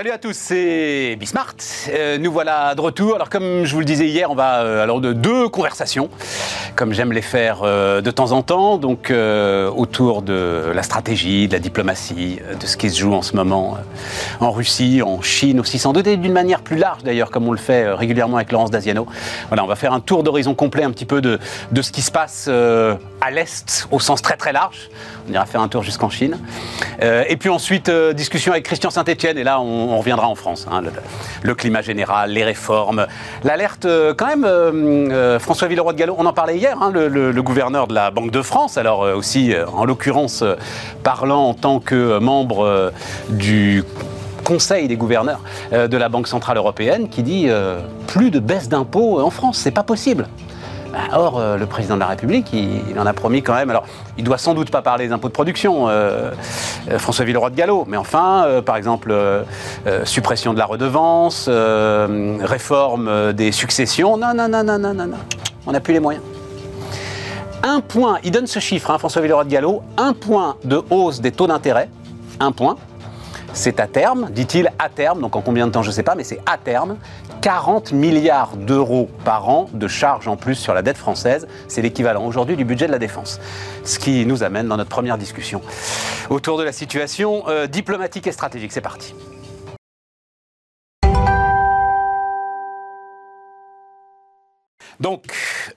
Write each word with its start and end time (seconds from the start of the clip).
Salut 0.00 0.12
à 0.12 0.18
tous, 0.18 0.34
c'est 0.34 1.14
Bismart. 1.20 1.56
Euh, 1.90 2.16
nous 2.16 2.32
voilà 2.32 2.74
de 2.74 2.80
retour. 2.80 3.16
Alors 3.16 3.28
comme 3.28 3.66
je 3.66 3.74
vous 3.74 3.80
le 3.80 3.84
disais 3.84 4.08
hier, 4.08 4.30
on 4.30 4.34
va 4.34 4.62
euh, 4.62 4.82
alors 4.82 5.02
de 5.02 5.12
deux 5.12 5.50
conversations, 5.50 6.08
comme 6.80 6.94
j'aime 6.94 7.12
les 7.12 7.20
faire 7.20 7.60
euh, 7.62 8.00
de 8.00 8.10
temps 8.10 8.32
en 8.32 8.40
temps, 8.40 8.78
donc 8.78 9.12
autour 9.76 10.22
de 10.22 10.72
la 10.74 10.82
stratégie, 10.82 11.46
de 11.46 11.52
la 11.52 11.58
diplomatie, 11.58 12.38
de 12.58 12.66
ce 12.66 12.76
qui 12.78 12.88
se 12.88 12.98
joue 12.98 13.12
en 13.12 13.22
ce 13.22 13.36
moment 13.36 13.76
en 14.40 14.50
Russie, 14.50 15.02
en 15.04 15.20
Chine 15.20 15.60
aussi, 15.60 15.78
sans 15.78 15.92
doute 15.92 16.06
et 16.06 16.16
d'une 16.16 16.32
manière 16.32 16.62
plus 16.62 16.76
large 16.76 17.02
d'ailleurs, 17.02 17.30
comme 17.30 17.46
on 17.46 17.52
le 17.52 17.58
fait 17.58 17.92
régulièrement 17.92 18.36
avec 18.36 18.50
Laurence 18.50 18.70
Daziano. 18.70 19.06
Voilà, 19.48 19.62
on 19.62 19.66
va 19.66 19.76
faire 19.76 19.92
un 19.92 20.00
tour 20.00 20.22
d'horizon 20.22 20.54
complet 20.54 20.82
un 20.82 20.90
petit 20.90 21.04
peu 21.04 21.20
de, 21.20 21.38
de 21.70 21.82
ce 21.82 21.92
qui 21.92 22.00
se 22.00 22.10
passe 22.10 22.48
à 22.48 23.30
l'est 23.30 23.86
au 23.90 24.00
sens 24.00 24.22
très 24.22 24.36
très 24.36 24.52
large. 24.52 24.88
On 25.28 25.32
ira 25.34 25.44
faire 25.44 25.60
un 25.60 25.68
tour 25.68 25.82
jusqu'en 25.82 26.08
Chine. 26.08 26.38
et 27.02 27.36
puis 27.36 27.50
ensuite 27.50 27.90
discussion 28.14 28.52
avec 28.52 28.64
Christian 28.64 28.90
Saint-Etienne 28.90 29.36
et 29.36 29.44
là 29.44 29.60
on 29.60 29.98
reviendra 29.98 30.26
en 30.28 30.34
France. 30.34 30.66
Hein, 30.70 30.82
le, 31.42 31.54
climat 31.54 31.82
général, 31.82 32.30
les 32.30 32.44
réformes, 32.44 33.06
l'alerte 33.44 33.84
euh, 33.84 34.14
quand 34.14 34.26
même. 34.26 34.44
Euh, 34.44 34.70
euh, 35.10 35.38
François 35.38 35.68
Villeroy 35.68 35.92
de 35.92 35.98
Gallo, 35.98 36.14
on 36.18 36.26
en 36.26 36.32
parlait 36.32 36.56
hier, 36.56 36.69
hein, 36.80 36.90
le, 36.92 37.40
gouverneur 37.42 37.86
de 37.86 37.94
la 37.94 38.10
Banque 38.10 38.30
de 38.30 38.42
France, 38.42 38.76
alors 38.76 39.00
aussi 39.00 39.54
en 39.72 39.84
l'occurrence 39.84 40.44
parlant 41.02 41.48
en 41.48 41.54
tant 41.54 41.80
que 41.80 42.18
membre 42.18 42.92
du 43.28 43.84
Conseil 44.44 44.88
des 44.88 44.96
gouverneurs 44.96 45.40
de 45.72 45.96
la 45.96 46.08
Banque 46.08 46.26
centrale 46.26 46.56
européenne, 46.56 47.08
qui 47.08 47.22
dit 47.22 47.48
plus 48.06 48.30
de 48.30 48.40
baisse 48.40 48.68
d'impôts 48.68 49.20
en 49.20 49.30
France, 49.30 49.58
c'est 49.58 49.70
pas 49.70 49.82
possible. 49.82 50.28
Bah, 50.92 50.98
or, 51.12 51.38
euh, 51.38 51.56
le 51.56 51.66
président 51.66 51.94
de 51.94 52.00
la 52.00 52.06
République, 52.06 52.52
il, 52.52 52.98
en 52.98 53.06
a 53.06 53.12
promis 53.12 53.42
quand 53.42 53.54
même. 53.54 53.70
Alors, 53.70 53.84
il 54.18 54.24
doit 54.24 54.38
sans 54.38 54.54
doute 54.54 54.70
pas 54.70 54.82
parler 54.82 55.06
des 55.06 55.12
impôts 55.12 55.28
de 55.28 55.32
production, 55.32 55.88
euh, 55.88 56.30
euh, 56.90 56.98
François 56.98 57.24
Villeroy 57.24 57.50
de 57.50 57.56
Gallo, 57.56 57.84
mais 57.86 57.96
enfin, 57.96 58.60
par 58.64 58.76
exemple, 58.76 59.14
suppression 60.04 60.52
de 60.52 60.58
la 60.58 60.66
redevance, 60.66 61.48
réforme 61.48 63.32
des 63.32 63.52
successions. 63.52 64.16
Non, 64.16 64.34
non, 64.34 64.48
non, 64.48 64.64
non, 64.64 64.78
non, 64.78 64.94
non. 64.94 65.16
On 65.66 65.72
n'a 65.72 65.80
plus 65.80 65.92
les 65.92 66.00
moyens. 66.00 66.24
Un 67.62 67.80
point, 67.80 68.18
il 68.24 68.30
donne 68.30 68.46
ce 68.46 68.58
chiffre, 68.58 68.90
hein, 68.90 68.98
François 68.98 69.20
Villeroy 69.20 69.44
de 69.44 69.50
Gallo, 69.50 69.82
un 69.98 70.14
point 70.14 70.56
de 70.64 70.82
hausse 70.88 71.20
des 71.20 71.30
taux 71.30 71.46
d'intérêt, 71.46 71.90
un 72.38 72.52
point, 72.52 72.76
c'est 73.52 73.80
à 73.80 73.86
terme, 73.86 74.30
dit-il, 74.30 74.70
à 74.78 74.88
terme, 74.88 75.20
donc 75.20 75.36
en 75.36 75.42
combien 75.42 75.66
de 75.66 75.72
temps 75.72 75.82
je 75.82 75.88
ne 75.88 75.92
sais 75.92 76.02
pas, 76.02 76.14
mais 76.14 76.24
c'est 76.24 76.40
à 76.46 76.56
terme, 76.56 76.96
40 77.42 77.92
milliards 77.92 78.56
d'euros 78.56 79.10
par 79.24 79.48
an 79.50 79.68
de 79.74 79.88
charges 79.88 80.26
en 80.26 80.36
plus 80.36 80.54
sur 80.54 80.72
la 80.72 80.80
dette 80.80 80.96
française. 80.96 81.48
C'est 81.68 81.82
l'équivalent 81.82 82.24
aujourd'hui 82.24 82.56
du 82.56 82.64
budget 82.64 82.86
de 82.86 82.92
la 82.92 82.98
défense. 82.98 83.40
Ce 83.84 83.98
qui 83.98 84.24
nous 84.24 84.42
amène 84.42 84.68
dans 84.68 84.76
notre 84.76 84.90
première 84.90 85.18
discussion 85.18 85.60
autour 86.30 86.58
de 86.58 86.62
la 86.62 86.72
situation 86.72 87.44
euh, 87.48 87.66
diplomatique 87.66 88.26
et 88.26 88.32
stratégique. 88.32 88.72
C'est 88.72 88.80
parti. 88.80 89.14
Donc, 95.00 95.24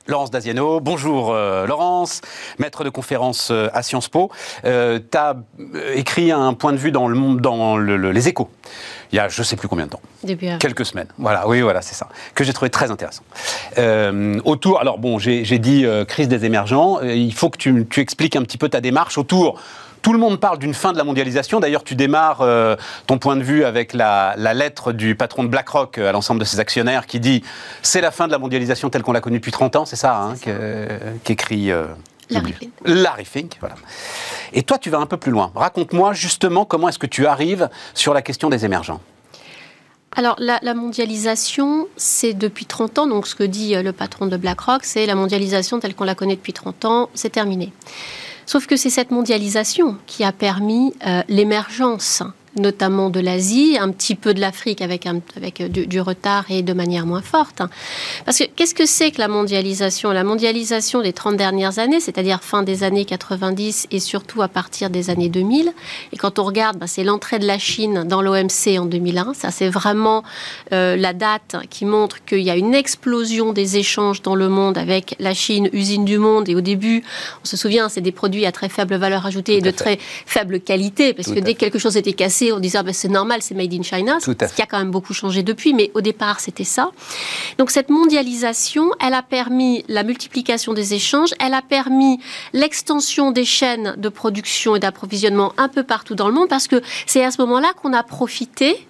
Laurence 0.07 0.31
Daziano, 0.31 0.81
bonjour 0.81 1.31
euh, 1.31 1.65
Laurence, 1.65 2.19
maître 2.59 2.83
de 2.83 2.89
conférence 2.89 3.51
euh, 3.51 3.69
à 3.73 3.81
Sciences 3.81 4.09
Po. 4.09 4.29
Euh, 4.65 4.99
tu 4.99 5.17
as 5.17 5.37
écrit 5.95 6.29
un 6.33 6.53
point 6.53 6.73
de 6.73 6.77
vue 6.77 6.91
dans, 6.91 7.07
le, 7.07 7.39
dans 7.39 7.77
les 7.77 8.27
échos, 8.27 8.49
il 9.13 9.15
y 9.15 9.19
a 9.19 9.29
je 9.29 9.39
ne 9.39 9.45
sais 9.45 9.55
plus 9.55 9.69
combien 9.69 9.85
de 9.85 9.91
temps. 9.91 10.01
Depuis 10.25 10.49
Quelques 10.59 10.85
semaines. 10.85 11.07
Voilà, 11.17 11.47
oui, 11.47 11.61
voilà, 11.61 11.81
c'est 11.81 11.95
ça. 11.95 12.09
Que 12.35 12.43
j'ai 12.43 12.51
trouvé 12.51 12.69
très 12.69 12.91
intéressant. 12.91 13.23
autour, 14.43 14.81
alors 14.81 14.97
bon, 14.97 15.19
j'ai 15.19 15.59
dit 15.59 15.85
crise 16.05 16.27
des 16.27 16.43
émergents, 16.43 16.99
il 17.01 17.33
faut 17.33 17.49
que 17.49 17.57
tu, 17.57 17.87
tu 17.89 18.01
expliques 18.01 18.35
un 18.35 18.41
petit 18.41 18.57
peu 18.57 18.67
ta 18.67 18.81
démarche 18.81 19.17
autour 19.17 19.57
tout 20.03 20.13
le 20.13 20.19
monde 20.19 20.39
parle 20.39 20.59
d'une 20.59 20.73
fin 20.75 20.91
de 20.91 20.97
la 20.97 21.03
mondialisation. 21.03 21.59
D'ailleurs, 21.59 21.83
tu 21.83 21.95
démarres 21.95 22.41
euh, 22.41 22.75
ton 23.07 23.17
point 23.17 23.37
de 23.37 23.41
vue 23.41 23.63
avec 23.63 23.93
la, 23.93 24.35
lettre 24.53 24.91
du 24.91 25.15
patron 25.15 25.43
de 25.43 25.47
BlackRock 25.47 25.97
euh, 25.97 26.09
à 26.09 26.11
l'ensemble 26.11 26.41
de 26.41 26.45
ses 26.45 26.59
actionnaires 26.59 27.07
qui 27.07 27.19
dit 27.19 27.41
c'est 27.81 28.01
la 28.01 28.11
fin 28.11 28.27
de 28.27 28.31
la 28.31 28.37
mondialisation 28.37 28.89
telle 28.89 29.01
qu'on 29.01 29.13
l'a 29.13 29.21
connue 29.21 29.37
depuis 29.37 29.53
30 29.53 29.77
ans, 29.77 29.85
c'est 29.85 29.95
ça, 29.95 30.17
hein, 30.17 30.35
qu'écrit 31.23 31.71
euh, 31.71 31.85
Larry 32.29 32.51
Fink. 32.51 32.71
Larry 32.85 33.25
Fink, 33.25 33.57
voilà. 33.61 33.75
Et 34.51 34.61
toi, 34.63 34.77
tu 34.77 34.89
vas 34.89 34.99
un 34.99 35.05
peu 35.05 35.17
plus 35.17 35.31
loin. 35.31 35.51
Raconte-moi 35.55 36.13
justement 36.13 36.65
comment 36.65 36.89
est-ce 36.89 36.99
que 36.99 37.07
tu 37.07 37.25
arrives 37.25 37.69
sur 37.93 38.13
la 38.13 38.21
question 38.21 38.49
des 38.49 38.65
émergents. 38.65 38.99
Alors, 40.15 40.35
la, 40.37 40.59
la 40.61 40.73
mondialisation, 40.73 41.87
c'est 41.95 42.33
depuis 42.33 42.65
30 42.65 42.99
ans, 42.99 43.07
donc 43.07 43.25
ce 43.25 43.35
que 43.35 43.43
dit 43.43 43.73
le 43.73 43.93
patron 43.93 44.27
de 44.27 44.37
BlackRock, 44.37 44.83
c'est 44.83 45.05
la 45.05 45.15
mondialisation 45.15 45.79
telle 45.79 45.95
qu'on 45.95 46.03
la 46.03 46.13
connaît 46.13 46.35
depuis 46.35 46.53
30 46.53 46.85
ans, 46.85 47.09
c'est 47.15 47.31
terminé. 47.31 47.71
Sauf 48.45 48.67
que 48.67 48.75
c'est 48.75 48.89
cette 48.89 49.11
mondialisation 49.11 49.97
qui 50.05 50.23
a 50.23 50.31
permis 50.31 50.93
euh, 51.05 51.21
l'émergence 51.27 52.23
notamment 52.55 53.09
de 53.09 53.19
l'Asie, 53.19 53.77
un 53.79 53.89
petit 53.89 54.15
peu 54.15 54.33
de 54.33 54.39
l'Afrique 54.39 54.81
avec, 54.81 55.07
avec 55.35 55.61
euh, 55.61 55.67
du, 55.67 56.01
retard 56.01 56.45
et 56.49 56.61
de 56.61 56.73
manière 56.73 57.05
moins 57.05 57.21
forte. 57.21 57.61
Parce 58.25 58.39
que 58.39 58.43
qu'est-ce 58.55 58.75
que 58.75 58.85
c'est 58.85 59.11
que 59.11 59.19
la 59.19 59.27
mondialisation? 59.27 60.11
La 60.11 60.23
mondialisation 60.23 61.01
des 61.01 61.13
30 61.13 61.37
dernières 61.37 61.79
années, 61.79 61.99
c'est-à-dire 61.99 62.43
fin 62.43 62.63
des 62.63 62.83
années 62.83 63.05
90 63.05 63.87
et 63.91 63.99
surtout 63.99 64.41
à 64.41 64.47
partir 64.47 64.89
des 64.89 65.09
années 65.09 65.29
2000. 65.29 65.71
Et 66.11 66.17
quand 66.17 66.39
on 66.39 66.43
regarde, 66.43 66.77
bah, 66.77 66.87
c'est 66.87 67.03
l'entrée 67.03 67.39
de 67.39 67.47
la 67.47 67.57
Chine 67.57 68.03
dans 68.03 68.21
l'OMC 68.21 68.79
en 68.79 68.85
2001. 68.85 69.33
Ça, 69.33 69.51
c'est 69.51 69.69
vraiment 69.69 70.23
euh, 70.71 70.95
la 70.95 71.13
date 71.13 71.55
qui 71.69 71.85
montre 71.85 72.23
qu'il 72.25 72.41
y 72.41 72.49
a 72.49 72.55
une 72.55 72.75
explosion 72.75 73.53
des 73.53 73.77
échanges 73.77 74.21
dans 74.21 74.35
le 74.35 74.49
monde 74.49 74.77
avec 74.77 75.15
la 75.19 75.33
Chine, 75.33 75.69
usine 75.73 76.05
du 76.05 76.17
monde. 76.17 76.49
Et 76.49 76.55
au 76.55 76.61
début, 76.61 77.03
on 77.41 77.45
se 77.45 77.57
souvient, 77.57 77.89
c'est 77.89 78.01
des 78.01 78.11
produits 78.11 78.45
à 78.45 78.51
très 78.51 78.69
faible 78.69 78.95
valeur 78.95 79.25
ajoutée 79.25 79.57
et 79.57 79.61
de 79.61 79.71
très 79.71 79.97
faible 80.25 80.59
qualité, 80.59 81.13
parce 81.13 81.31
que 81.31 81.39
dès 81.39 81.53
que 81.53 81.59
quelque 81.59 81.79
chose 81.79 81.97
était 81.97 82.13
cassé, 82.13 82.42
on 82.51 82.59
disait 82.59 82.77
ah 82.77 82.83
ben, 82.83 82.93
c'est 82.93 83.09
normal, 83.09 83.41
c'est 83.41 83.55
made 83.55 83.73
in 83.73 83.83
China, 83.83 84.17
ce 84.19 84.31
qui 84.31 84.61
a 84.61 84.65
quand 84.65 84.79
même 84.79 84.91
beaucoup 84.91 85.13
changé 85.13 85.43
depuis, 85.43 85.73
mais 85.73 85.91
au 85.93 86.01
départ 86.01 86.39
c'était 86.39 86.63
ça. 86.63 86.91
Donc 87.57 87.71
cette 87.71 87.89
mondialisation, 87.89 88.91
elle 88.99 89.13
a 89.13 89.21
permis 89.21 89.85
la 89.87 90.03
multiplication 90.03 90.73
des 90.73 90.93
échanges, 90.93 91.33
elle 91.39 91.53
a 91.53 91.61
permis 91.61 92.19
l'extension 92.53 93.31
des 93.31 93.45
chaînes 93.45 93.95
de 93.97 94.09
production 94.09 94.75
et 94.75 94.79
d'approvisionnement 94.79 95.53
un 95.57 95.69
peu 95.69 95.83
partout 95.83 96.15
dans 96.15 96.27
le 96.27 96.33
monde, 96.33 96.49
parce 96.49 96.67
que 96.67 96.81
c'est 97.05 97.23
à 97.23 97.31
ce 97.31 97.41
moment-là 97.41 97.73
qu'on 97.81 97.93
a 97.93 98.03
profité 98.03 98.85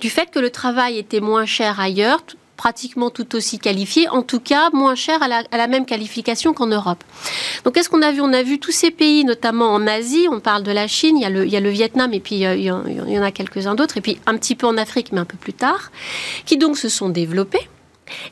du 0.00 0.10
fait 0.10 0.30
que 0.30 0.38
le 0.38 0.50
travail 0.50 0.98
était 0.98 1.20
moins 1.20 1.46
cher 1.46 1.80
ailleurs, 1.80 2.22
pratiquement 2.56 3.10
tout 3.10 3.34
aussi 3.36 3.58
qualifié, 3.58 4.08
en 4.08 4.22
tout 4.22 4.40
cas 4.40 4.70
moins 4.72 4.94
cher 4.94 5.22
à 5.22 5.28
la, 5.28 5.66
même 5.66 5.86
qualification 5.86 6.52
qu'en 6.52 6.66
Europe. 6.66 7.02
Donc 7.64 7.74
qu'est-ce 7.74 7.88
qu'on 7.88 8.02
a 8.02 8.12
vu? 8.12 8.20
On 8.20 8.32
a 8.32 8.42
vu 8.42 8.58
tous 8.58 8.72
ces 8.72 8.90
pays, 8.90 9.24
notamment 9.24 9.72
en 9.72 9.86
Asie, 9.86 10.26
on 10.30 10.40
parle 10.40 10.62
de 10.62 10.72
la 10.72 10.86
Chine, 10.86 11.16
il 11.18 11.22
y 11.22 11.26
a 11.26 11.30
le, 11.30 11.44
il 11.44 11.52
y 11.52 11.56
a 11.56 11.60
le 11.60 11.70
Vietnam 11.70 12.12
et 12.12 12.20
puis 12.20 12.36
il 12.36 12.60
y, 12.60 12.70
en 12.70 13.22
a 13.22 13.30
quelques-uns 13.30 13.74
d'autres, 13.74 13.98
et 13.98 14.00
puis 14.00 14.18
un 14.26 14.36
petit 14.36 14.54
peu 14.54 14.66
en 14.66 14.76
Afrique, 14.76 15.12
mais 15.12 15.20
un 15.20 15.24
peu 15.24 15.36
plus 15.36 15.52
tard, 15.52 15.90
qui 16.44 16.56
donc 16.56 16.78
se 16.78 16.88
sont 16.88 17.08
développés. 17.08 17.68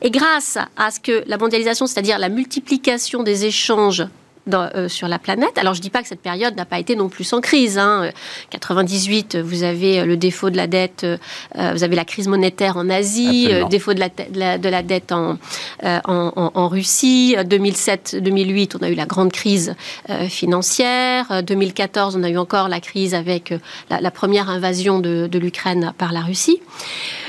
Et 0.01 0.09
grâce 0.09 0.57
à 0.77 0.91
ce 0.91 0.99
que 0.99 1.23
la 1.27 1.37
mondialisation, 1.37 1.85
c'est-à-dire 1.85 2.17
la 2.17 2.29
multiplication 2.29 3.23
des 3.23 3.45
échanges 3.45 4.05
euh, 4.53 4.87
sur 4.87 5.07
la 5.07 5.17
planète. 5.17 5.57
Alors 5.57 5.73
je 5.73 5.79
ne 5.79 5.81
dis 5.81 5.89
pas 5.89 6.03
que 6.03 6.07
cette 6.07 6.21
période 6.21 6.55
n'a 6.55 6.65
pas 6.65 6.77
été 6.77 6.95
non 6.95 7.09
plus 7.09 7.23
sans 7.23 7.41
crise. 7.41 7.79
Hein. 7.79 8.11
98, 8.51 9.37
vous 9.37 9.63
avez 9.63 10.05
le 10.05 10.17
défaut 10.17 10.51
de 10.51 10.57
la 10.57 10.67
dette, 10.67 11.03
euh, 11.03 11.17
vous 11.73 11.83
avez 11.83 11.95
la 11.95 12.05
crise 12.05 12.27
monétaire 12.27 12.77
en 12.77 12.87
Asie, 12.91 13.47
le 13.47 13.63
euh, 13.63 13.65
défaut 13.65 13.95
de 13.95 13.99
la, 13.99 14.09
de 14.59 14.69
la, 14.69 14.83
dette 14.83 15.11
en, 15.11 15.39
en, 15.83 16.51
en, 16.53 16.67
Russie. 16.67 17.35
2007-2008, 17.39 18.77
on 18.79 18.83
a 18.83 18.89
eu 18.89 18.93
la 18.93 19.07
grande 19.07 19.31
crise 19.31 19.73
financière. 20.29 21.41
2014, 21.41 22.15
on 22.15 22.21
a 22.21 22.29
eu 22.29 22.37
encore 22.37 22.69
la 22.69 22.79
crise 22.79 23.15
avec 23.15 23.51
la, 23.89 24.11
première 24.11 24.51
invasion 24.51 24.99
de, 24.99 25.25
de 25.25 25.39
l'Ukraine 25.39 25.91
par 25.97 26.13
la 26.13 26.21
Russie. 26.21 26.61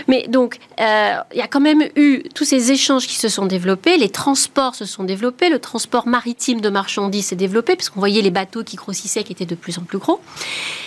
Mais 0.07 0.27
donc, 0.29 0.59
il 0.79 1.39
y 1.39 1.41
a 1.41 1.49
quand 1.49 1.61
même 1.61 1.83
eu 1.97 2.25
tous 2.35 2.45
ces 2.45 2.73
échanges 2.73 3.07
qui 3.07 3.17
se 3.17 3.29
sont 3.29 3.47
développés, 3.47 3.97
les 3.97 4.11
transports 4.11 4.75
se 4.75 4.85
sont 4.85 5.05
développés, 5.05 5.49
le 5.49 5.59
transport 5.59 6.07
maritime 6.07 6.61
de 6.61 6.69
marchandises 6.69 7.06
s'est 7.23 7.37
développé, 7.37 7.77
puisqu'on 7.77 8.01
voyait 8.01 8.23
les 8.23 8.31
bateaux 8.31 8.65
qui 8.65 8.77
grossissaient, 8.77 9.25
qui 9.25 9.33
étaient 9.33 9.47
de 9.47 9.55
plus 9.55 9.79
en 9.79 9.83
plus 9.83 9.99
gros. 9.99 10.21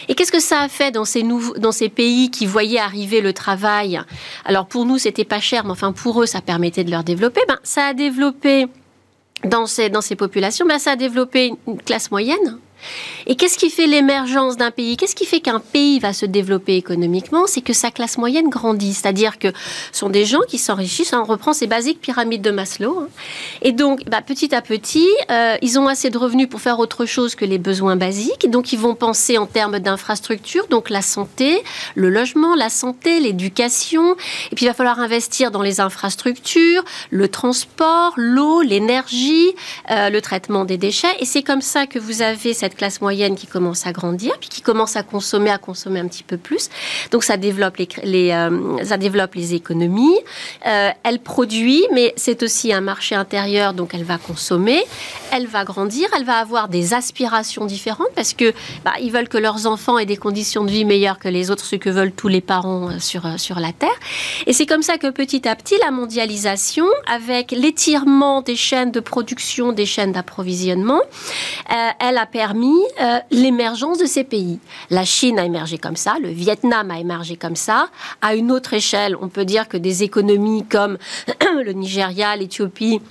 Et 0.08 0.16
qu'est-ce 0.16 0.32
que 0.32 0.40
ça 0.40 0.62
a 0.62 0.68
fait 0.70 0.92
dans 0.92 1.06
ces, 1.06 1.24
dans 1.58 1.72
ces 1.72 1.90
pays 1.90 2.32
qui 2.32 2.46
voyaient 2.46 2.80
arriver 2.80 3.22
le 3.22 3.34
travail? 3.34 4.02
Alors 4.46 4.68
pour 4.68 4.86
nous, 4.86 4.98
c'était 4.98 5.26
pas 5.26 5.40
cher, 5.40 5.66
mais 5.66 5.72
enfin 5.72 5.92
pour 5.92 6.22
eux, 6.22 6.26
ça 6.26 6.42
permettait 6.42 6.84
de 6.84 6.92
leur 6.92 7.04
développer. 7.04 7.42
Ben, 7.48 7.58
ça 7.64 7.86
a 7.86 7.94
développé 7.94 8.68
dans 9.44 9.66
ces, 9.66 9.90
dans 9.90 10.02
ces 10.02 10.16
populations, 10.16 10.66
ben, 10.66 10.80
ça 10.80 10.92
a 10.92 10.96
développé 10.96 11.54
une 11.68 11.82
classe 11.82 12.12
moyenne 12.12 12.60
et 13.28 13.36
qu'est-ce 13.36 13.58
qui 13.58 13.70
fait 13.70 13.88
l'émergence 13.88 14.58
d'un 14.58 14.72
pays? 14.72 14.98
Qu'est-ce 14.98 15.16
qui 15.16 15.26
fait 15.26 15.40
qu'un 15.40 15.60
pays 15.60 16.00
va 16.00 16.14
se 16.14 16.26
développer 16.26 16.76
économiquement? 16.76 17.46
C'est 17.48 17.62
que 17.62 17.74
sa 17.74 17.92
classe 17.92 18.18
moyenne 18.18 18.50
grandit. 18.50 18.94
C'est-à-dire 18.94 19.40
que 19.40 19.50
ce 19.92 20.00
sont 20.00 20.10
des 20.10 20.26
gens 20.26 20.42
qui 20.48 20.58
s'enrichissent. 20.58 21.14
On 21.14 21.24
reprend 21.24 21.54
ces 21.54 21.68
basiques 21.68 22.02
pyramides 22.02 22.42
de 22.42 22.52
Maslow. 22.52 23.00
Hein. 23.00 23.08
Et 23.62 23.72
donc, 23.72 24.04
bah, 24.10 24.22
petit 24.22 24.54
à 24.56 24.62
petit, 24.62 25.08
euh, 25.30 25.58
ils 25.62 25.80
ont 25.80 25.88
assez 25.88 26.10
de 26.10 26.18
revenus 26.18 26.50
pour 26.50 26.62
faire 26.62 26.80
autre 26.80 27.06
chose 27.06 27.36
que 27.36 27.46
les 27.46 27.58
besoins 27.58 27.96
basiques. 27.96 28.50
Donc, 28.50 28.74
ils 28.74 28.80
vont 28.80 28.96
penser 28.96 29.38
en 29.38 29.46
termes 29.46 29.80
d'infrastructures, 29.80 30.68
donc 30.68 30.90
la 30.90 31.02
santé, 31.02 31.62
le 31.96 32.10
logement, 32.10 32.56
la 32.56 32.70
santé, 32.70 33.20
l'éducation. 33.20 34.16
Et 34.52 34.56
puis, 34.56 34.66
il 34.66 34.68
va 34.68 34.74
falloir 34.74 35.00
investir 35.00 35.52
dans 35.52 35.62
les 35.62 35.80
infrastructures, 35.80 36.84
le 37.10 37.28
transport, 37.28 38.14
l'eau, 38.18 38.62
l'énergie, 38.62 39.54
euh, 39.92 40.10
le 40.10 40.22
traitement 40.22 40.66
des 40.66 40.78
déchets. 40.78 41.16
Et 41.20 41.26
c'est 41.26 41.44
comme 41.44 41.62
ça 41.62 41.86
que 41.86 42.00
vous 42.00 42.22
avez 42.22 42.54
cette 42.54 42.69
cette 42.70 42.78
classe 42.78 43.02
moyenne 43.02 43.36
qui 43.36 43.48
commence 43.48 43.88
à 43.88 43.92
grandir, 43.92 44.34
puis 44.40 44.48
qui 44.48 44.62
commence 44.62 44.96
à 44.96 45.02
consommer, 45.02 45.50
à 45.50 45.58
consommer 45.58 46.00
un 46.00 46.08
petit 46.08 46.22
peu 46.22 46.38
plus. 46.38 46.70
Donc 47.10 47.24
ça 47.24 47.36
développe 47.36 47.78
les, 47.78 48.32
euh, 48.32 48.84
ça 48.84 48.98
développe 48.98 49.34
les 49.34 49.56
économies. 49.56 50.20
Euh, 50.68 50.92
elle 51.04 51.20
produit, 51.20 51.84
mais 51.92 52.14
c'est 52.16 52.44
aussi 52.44 52.72
un 52.72 52.82
marché 52.82 53.16
intérieur, 53.16 53.74
donc 53.74 53.96
elle 53.96 54.04
va 54.04 54.20
consommer, 54.20 54.84
elle 55.32 55.48
va 55.48 55.64
grandir, 55.64 56.08
elle 56.16 56.26
va 56.26 56.38
avoir 56.38 56.68
des 56.68 56.94
aspirations 56.94 57.66
différentes 57.66 58.14
parce 58.14 58.34
que 58.34 58.54
bah, 58.86 58.94
ils 59.02 59.12
veulent 59.12 59.30
que 59.30 59.40
leurs 59.40 59.66
enfants 59.66 59.98
aient 59.98 60.06
des 60.06 60.18
conditions 60.18 60.64
de 60.64 60.70
vie 60.70 60.86
meilleures 60.86 61.18
que 61.18 61.28
les 61.28 61.50
autres, 61.50 61.66
ce 61.66 61.76
que 61.76 61.90
veulent 61.90 62.12
tous 62.12 62.28
les 62.28 62.42
parents 62.42 62.90
euh, 62.90 63.00
sur 63.00 63.24
sur 63.40 63.60
la 63.60 63.72
terre. 63.72 64.00
Et 64.46 64.54
c'est 64.54 64.68
comme 64.68 64.84
ça 64.84 65.00
que 65.00 65.10
petit 65.10 65.48
à 65.48 65.56
petit 65.56 65.76
la 65.84 65.90
mondialisation, 65.90 66.86
avec 67.08 67.50
l'étirement 67.52 68.44
des 68.44 68.56
chaînes 68.56 68.92
de 68.92 69.00
production, 69.00 69.72
des 69.72 69.88
chaînes 69.88 70.12
d'approvisionnement, 70.12 71.02
elle 72.00 72.18
a 72.18 72.26
permis 72.26 72.59
l'émergence 73.32 73.98
de 73.98 74.06
ces 74.06 74.24
pays. 74.24 74.60
La 74.90 75.06
Chine 75.06 75.40
a 75.40 75.46
émergé 75.46 75.78
comme 75.78 75.96
ça, 75.96 76.18
le 76.22 76.30
Vietnam 76.30 76.92
a 76.92 77.00
émergé 77.00 77.36
comme 77.36 77.56
ça. 77.56 77.90
À 78.22 78.36
une 78.36 78.52
autre 78.52 78.74
échelle, 78.74 79.16
on 79.22 79.30
peut 79.30 79.46
dire 79.46 79.68
que 79.68 79.78
des 79.78 80.04
économies 80.04 80.66
comme 80.66 80.98
le 81.64 81.74
Nigeria, 81.74 82.36
l'Éthiopie, 82.36 83.02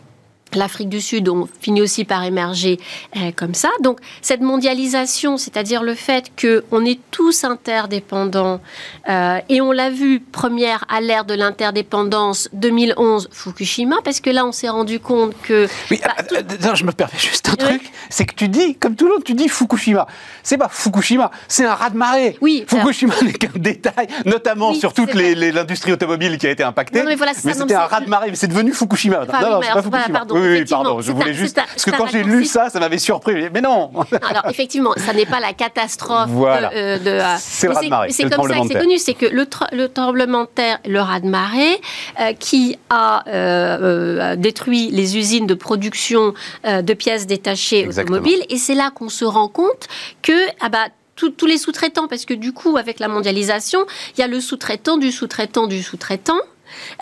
L'Afrique 0.55 0.89
du 0.89 1.01
Sud 1.01 1.29
ont 1.29 1.49
fini 1.61 1.83
aussi 1.83 2.05
par 2.05 2.25
émerger 2.25 2.79
euh, 3.17 3.31
comme 3.35 3.55
ça. 3.55 3.69
Donc 3.83 3.99
cette 4.23 4.41
mondialisation, 4.41 5.37
c'est-à-dire 5.37 5.83
le 5.83 5.95
fait 5.95 6.31
qu'on 6.41 6.85
est 6.85 6.99
tous 7.11 7.45
interdépendants, 7.45 8.61
euh, 9.09 9.41
et 9.49 9.61
on 9.61 9.73
l'a 9.73 9.91
vu 9.91 10.21
première 10.21 10.85
à 10.89 11.01
l'ère 11.01 11.25
de 11.25 11.35
l'interdépendance 11.35 12.49
2011 12.55 13.29
Fukushima, 13.33 13.97
parce 14.05 14.21
que 14.21 14.31
là 14.31 14.47
on 14.47 14.53
s'est 14.53 14.69
rendu 14.69 15.01
compte 15.01 15.35
que... 15.43 15.69
Oui, 15.91 16.01
bah, 16.03 16.15
euh, 16.33 16.75
je 16.75 16.85
me 16.85 16.93
permets 16.93 17.19
juste 17.19 17.49
un 17.49 17.57
truc, 17.57 17.83
c'est 18.09 18.25
que 18.25 18.35
tu 18.35 18.49
dis, 18.49 18.77
comme 18.77 18.97
tout 18.97 19.07
le 19.07 19.13
monde, 19.13 19.25
tu 19.25 19.35
dis 19.35 19.49
Fukushima. 19.49 20.07
C'est 20.43 20.57
pas 20.59 20.69
Fukushima, 20.69 21.31
c'est 21.47 21.65
un 21.65 21.75
raz-de-marée. 21.75 22.39
Oui, 22.41 22.65
Fukushima 22.67 23.15
n'est 23.23 23.33
qu'un 23.33 23.51
détail, 23.55 24.09
notamment 24.25 24.73
sur 24.75 24.93
toute 24.95 25.15
l'industrie 25.15 25.93
automobile 25.93 26.39
qui 26.39 26.47
a 26.47 26.51
été 26.51 26.63
impactée. 26.63 27.03
mais, 27.03 27.17
c'était 27.35 27.75
un 27.75 27.87
raz-de-marée, 27.87 28.31
mais 28.31 28.37
c'est 28.37 28.49
devenu 28.49 28.73
Fukushima. 28.73 29.27
non, 29.27 29.51
non, 29.51 29.61
c'est 29.63 29.73
pas 29.73 29.83
Fukushima. 29.83 30.19
Pardon, 30.19 30.38
oui, 30.41 30.65
pardon, 30.65 31.01
je 31.01 31.13
voulais 31.13 31.35
juste. 31.35 31.57
parce 31.57 31.85
que 31.85 31.91
quand 31.91 32.07
j'ai 32.07 32.23
lu 32.23 32.45
ça, 32.45 32.71
ça 32.71 32.81
m'avait 32.81 32.99
surpris. 32.99 33.49
Mais 33.53 33.61
non 33.61 33.91
Alors, 34.23 34.47
effectivement, 34.49 34.93
ça 34.97 35.13
n'est 35.13 35.27
pas 35.27 35.41
la 35.41 35.53
catastrophe 35.53 36.29
voilà. 36.29 36.69
de. 36.69 37.05
de 37.05 37.11
euh, 37.11 37.35
c'est 37.39 37.67
le 37.67 37.75
raz-de-marée. 37.75 38.11
C'est 38.11 38.31
comme 38.31 38.49
ça 38.49 38.61
que 38.61 38.69
c'est 38.69 38.79
connu 38.79 38.99
c'est 38.99 39.15
que 39.15 39.27
le, 39.27 39.47
le, 39.73 39.89
tremblement 39.89 40.43
de 40.43 40.49
terre, 40.49 40.79
le 40.87 41.01
raz-de-marée, 41.01 41.81
euh, 42.21 42.33
qui 42.39 42.79
a 42.91 43.25
euh, 43.29 44.37
détruit 44.37 44.91
les 44.91 45.17
usines 45.17 45.47
de 45.47 45.55
production 45.55 46.35
de 46.65 46.95
pièces 46.95 47.27
détachées 47.27 47.89
automobiles. 47.89 48.45
Et 48.49 48.57
c'est 48.57 48.75
là 48.75 48.91
qu'on 48.91 49.09
se 49.09 49.25
rend 49.25 49.49
compte 49.49 49.87
que 50.23 50.33
ah 50.61 50.69
bah, 50.69 50.87
tous 51.15 51.47
les 51.47 51.59
sous-traitants, 51.59 52.09
parce 52.09 52.25
que 52.25 52.35
du 52.35 52.53
coup, 52.53 52.77
avec 52.77 53.01
la 53.01 53.09
mondialisation, 53.09 53.87
il 54.17 54.21
y 54.21 54.23
a 54.23 54.29
le 54.29 54.41
sous-traitant 54.41 54.97
du 54.97 55.11
sous-traitant 55.11 55.67
du 55.67 55.83
sous-traitant. 55.83 56.39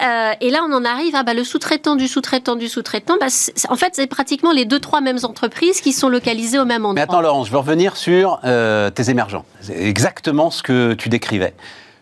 Euh, 0.03 0.33
et 0.41 0.51
là, 0.51 0.61
on 0.69 0.73
en 0.73 0.85
arrive 0.85 1.15
à 1.15 1.23
bah, 1.23 1.35
le 1.35 1.45
sous-traitant 1.45 1.97
du 1.97 2.09
sous-traitant 2.09 2.57
du 2.57 2.69
sous-traitant. 2.69 3.17
Bah, 3.21 3.27
en 3.69 3.77
fait, 3.77 3.91
c'est 3.95 4.07
pratiquement 4.07 4.53
les 4.53 4.65
deux, 4.65 4.81
trois 4.81 5.01
mêmes 5.01 5.19
entreprises 5.23 5.81
qui 5.81 5.93
sont 5.93 6.09
localisées 6.09 6.59
au 6.59 6.65
même 6.65 6.85
endroit. 6.85 6.95
Mais 6.95 7.03
attends, 7.03 7.21
Laurence, 7.21 7.47
je 7.47 7.53
veux 7.53 7.59
revenir 7.59 7.97
sur 7.97 8.41
euh, 8.45 8.91
tes 8.91 9.11
émergents. 9.11 9.45
C'est 9.61 9.81
exactement 9.83 10.51
ce 10.51 10.63
que 10.63 10.95
tu 10.95 11.09
décrivais. 11.09 11.55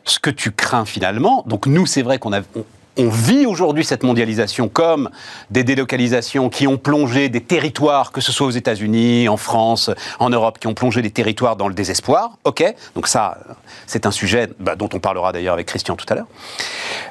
Ce 0.04 0.18
que 0.18 0.30
tu 0.30 0.50
crains 0.50 0.84
finalement. 0.84 1.44
Donc, 1.46 1.66
nous, 1.66 1.86
c'est 1.86 2.02
vrai 2.02 2.18
qu'on 2.18 2.32
a, 2.32 2.40
on 2.40 2.64
vit 2.96 3.46
aujourd'hui 3.46 3.84
cette 3.84 4.02
mondialisation 4.02 4.68
comme 4.68 5.10
des 5.50 5.64
délocalisations 5.64 6.48
qui 6.48 6.66
ont 6.66 6.76
plongé 6.76 7.28
des 7.28 7.40
territoires, 7.40 8.12
que 8.12 8.20
ce 8.20 8.32
soit 8.32 8.46
aux 8.46 8.52
États-Unis, 8.52 9.28
en 9.28 9.36
France, 9.36 9.90
en 10.18 10.30
Europe, 10.30 10.58
qui 10.58 10.66
ont 10.66 10.74
plongé 10.74 11.02
des 11.02 11.10
territoires 11.10 11.56
dans 11.56 11.68
le 11.68 11.74
désespoir. 11.74 12.38
Ok, 12.44 12.64
donc 12.94 13.08
ça, 13.08 13.38
c'est 13.86 14.06
un 14.06 14.10
sujet 14.10 14.48
bah, 14.60 14.76
dont 14.76 14.88
on 14.92 15.00
parlera 15.00 15.32
d'ailleurs 15.32 15.54
avec 15.54 15.66
Christian 15.66 15.96
tout 15.96 16.06
à 16.08 16.14
l'heure. 16.14 16.28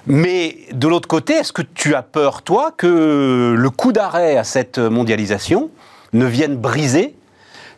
Mais 0.08 0.58
de 0.72 0.88
l'autre 0.88 1.08
côté, 1.08 1.34
est-ce 1.34 1.54
que 1.54 1.62
tu 1.62 1.96
as 1.96 2.04
peur, 2.04 2.42
toi, 2.42 2.72
que 2.76 3.56
le 3.58 3.70
coup 3.70 3.92
d'arrêt 3.92 4.38
à 4.38 4.44
cette 4.44 4.80
mondialisation 4.80 5.70
ne 6.14 6.26
vienne 6.26 6.56
briser 6.56 7.16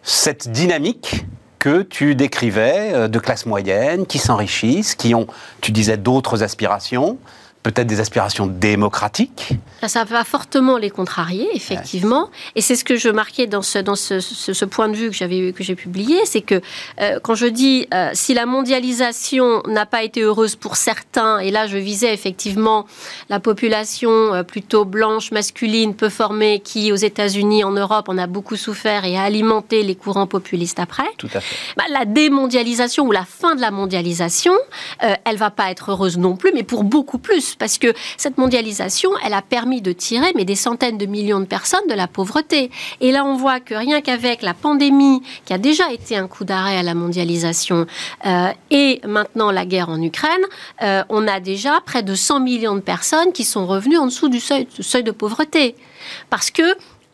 cette 0.04 0.50
dynamique 0.52 1.26
que 1.58 1.82
tu 1.82 2.14
décrivais 2.14 2.92
euh, 2.94 3.08
de 3.08 3.18
classe 3.18 3.48
moyenne, 3.48 4.06
qui 4.06 4.20
s'enrichissent, 4.20 4.94
qui 4.94 5.16
ont, 5.16 5.26
tu 5.62 5.72
disais, 5.72 5.98
d'autres 5.98 6.44
aspirations 6.44 7.18
peut-être 7.66 7.88
des 7.88 8.00
aspirations 8.00 8.46
démocratiques. 8.46 9.54
Ça 9.88 10.04
va 10.04 10.24
fortement 10.24 10.78
les 10.78 10.92
contrarier, 10.92 11.48
effectivement. 11.56 12.30
Et 12.56 12.62
c'est 12.62 12.76
ce 12.76 12.84
que 12.84 12.96
je 12.96 13.10
marquais 13.10 13.48
dans 13.48 13.64
ce, 13.64 13.80
dans 13.80 13.96
ce, 13.96 14.20
ce, 14.20 14.66
point 14.66 14.88
de 14.88 14.96
vue 14.96 15.10
que 15.10 15.16
j'avais 15.16 15.52
que 15.52 15.64
j'ai 15.64 15.74
publié, 15.74 16.26
c'est 16.26 16.42
que 16.42 16.62
euh, 17.02 17.20
quand 17.24 17.34
je 17.34 17.48
dis 17.48 17.88
euh, 17.92 18.12
si 18.14 18.36
la 18.36 18.46
mondialisation 18.46 19.64
n'a 19.66 19.88
pas 19.88 20.04
été 20.04 20.22
heureuse 20.22 20.56
pour 20.56 20.76
certains, 20.76 21.40
et 21.40 21.50
là 21.50 21.66
je 21.66 21.78
visais 21.78 22.14
effectivement 22.14 22.86
la 23.30 23.40
population 23.40 24.12
euh, 24.12 24.44
plutôt 24.44 24.86
blanche, 24.86 25.32
masculine, 25.32 25.96
peu 25.96 26.10
formée, 26.10 26.60
qui 26.60 26.92
aux 26.92 26.96
États-Unis, 26.96 27.64
en 27.64 27.72
Europe, 27.72 28.10
en 28.10 28.18
a 28.20 28.28
beaucoup 28.28 28.58
souffert 28.58 29.06
et 29.06 29.18
a 29.18 29.24
alimenté 29.24 29.82
les 29.82 29.96
courants 29.96 30.28
populistes 30.28 30.80
après. 30.80 31.10
Tout 31.18 31.30
à 31.34 31.40
fait. 31.40 31.56
Bah, 31.78 31.86
la 31.90 32.06
démondialisation 32.06 33.06
ou 33.06 33.12
la 33.12 33.26
fin 33.26 33.56
de 33.56 33.62
la 33.62 33.72
mondialisation, 33.72 34.54
elle 35.00 35.38
va 35.38 35.50
pas 35.50 35.72
être 35.72 35.92
heureuse 35.92 36.18
non 36.18 36.36
plus, 36.36 36.52
mais 36.54 36.64
pour 36.64 36.84
beaucoup 36.84 37.18
plus 37.18 37.55
parce 37.60 37.78
que 37.78 37.94
cette 38.18 38.38
mondialisation, 38.38 39.12
elle 39.24 39.34
a 39.34 39.42
permis 39.42 39.82
de 39.82 39.92
tirer 39.92 40.32
mais 40.36 40.46
des 40.46 40.56
centaines 40.56 40.98
de 40.98 41.06
millions 41.06 41.40
de 41.40 41.46
personnes 41.46 41.88
de 41.90 41.94
la 41.94 42.08
pauvreté. 42.08 42.72
Et 43.02 43.12
là, 43.12 43.26
on 43.26 43.36
voit 43.36 43.60
que 43.60 43.74
rien 43.74 44.02
qu'avec 44.02 44.42
la 44.42 44.54
pandémie, 44.54 45.22
qui 45.46 45.54
a 45.54 45.58
déjà 45.58 45.92
été 45.92 46.18
un 46.18 46.28
coup 46.28 46.46
d'arrêt 46.46 46.78
à 46.78 46.84
la 46.84 46.94
mondialisation, 46.94 47.86
euh, 48.26 48.50
et 48.72 49.02
maintenant 49.06 49.52
la 49.52 49.66
guerre 49.66 49.90
en 49.90 50.02
Ukraine, 50.02 50.32
euh, 50.82 51.04
on 51.10 51.28
a 51.28 51.40
déjà 51.40 51.82
près 51.86 52.04
de 52.04 52.16
100 52.16 52.40
millions 52.40 52.76
de 52.76 52.82
personnes 52.82 53.32
qui 53.32 53.44
sont 53.44 53.66
revenues 53.66 53.98
en 53.98 54.06
dessous 54.06 54.30
du 54.30 54.40
seuil, 54.40 54.68
de 55.04 55.12
pauvreté. 55.12 55.76
Parce 56.30 56.52
que 56.52 56.64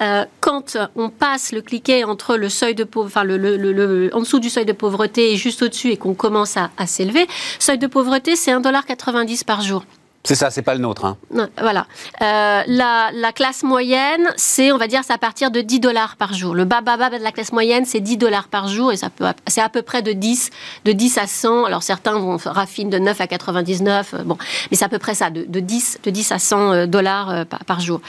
euh, 0.02 0.26
quand 0.40 0.78
on 0.96 1.10
passe 1.10 1.52
le 1.52 1.62
cliquet 1.62 2.04
entre 2.04 2.36
le 2.36 2.50
seuil 2.50 2.74
de 2.74 2.88
le, 3.24 4.10
en 4.14 4.20
dessous 4.20 4.40
du 4.40 4.50
seuil 4.50 4.66
de 4.66 4.74
pauvreté 4.74 5.34
et 5.34 5.38
juste 5.38 5.62
au-dessus 5.62 5.92
et 5.92 5.98
qu'on 5.98 6.16
commence 6.16 6.58
à, 6.58 6.72
à 6.78 6.88
s'élever, 6.88 7.28
seuil 7.60 7.78
de 7.78 7.88
pauvreté 7.88 8.36
c'est 8.36 8.52
1,90$ 8.52 9.46
par 9.46 9.62
jour. 9.62 9.84
C'est 10.24 10.36
ça, 10.36 10.52
c'est 10.52 10.62
pas 10.62 10.76
le 10.76 10.82
nôtre. 10.82 11.06
Hein. 11.06 11.18
voilà. 11.60 11.88
Euh, 12.22 12.62
la, 12.68 13.32
classe 13.34 13.64
moyenne, 13.64 14.30
c'est, 14.36 14.72
on 14.72 14.78
va 14.78 14.88
dire, 14.88 15.02
c'est 15.04 15.14
à 15.14 15.18
partir 15.18 15.50
de 15.50 15.62
10 15.62 15.80
dollars 15.80 16.16
par 16.16 16.34
jour. 16.34 16.54
Le 16.54 16.64
bas, 16.64 16.82
bas, 16.82 16.98
bas 16.98 17.10
de 17.10 17.18
la 17.18 17.32
classe 17.32 17.52
moyenne, 17.52 17.86
c'est 17.86 18.02
10 18.02 18.18
dollars 18.18 18.48
par 18.48 18.68
jour 18.68 18.92
et 18.92 18.98
c'est 18.98 19.62
à 19.62 19.70
peu 19.70 19.82
près 19.82 20.02
de 20.02 20.12
10, 20.12 20.52
de 20.86 20.92
10 20.92 21.18
à 21.18 21.28
100. 21.28 21.66
Alors 21.66 21.82
certains 21.82 22.20
vont 22.20 22.38
raffinent 22.44 22.90
de 22.90 23.00
9 23.00 23.20
à 23.20 23.28
99, 23.28 24.14
euh, 24.14 24.24
bon, 24.24 24.38
mais 24.70 24.78
c'est 24.78 24.86
à 24.86 24.90
peu 24.90 25.00
près 25.00 25.16
ça, 25.16 25.32
de, 25.32 25.44
10, 25.44 26.00
de 26.04 26.10
10 26.12 26.32
à 26.32 26.40
100 26.40 26.72
euh, 26.72 26.86
dollars 26.86 27.46
par, 27.66 27.80
jour. 27.80 28.02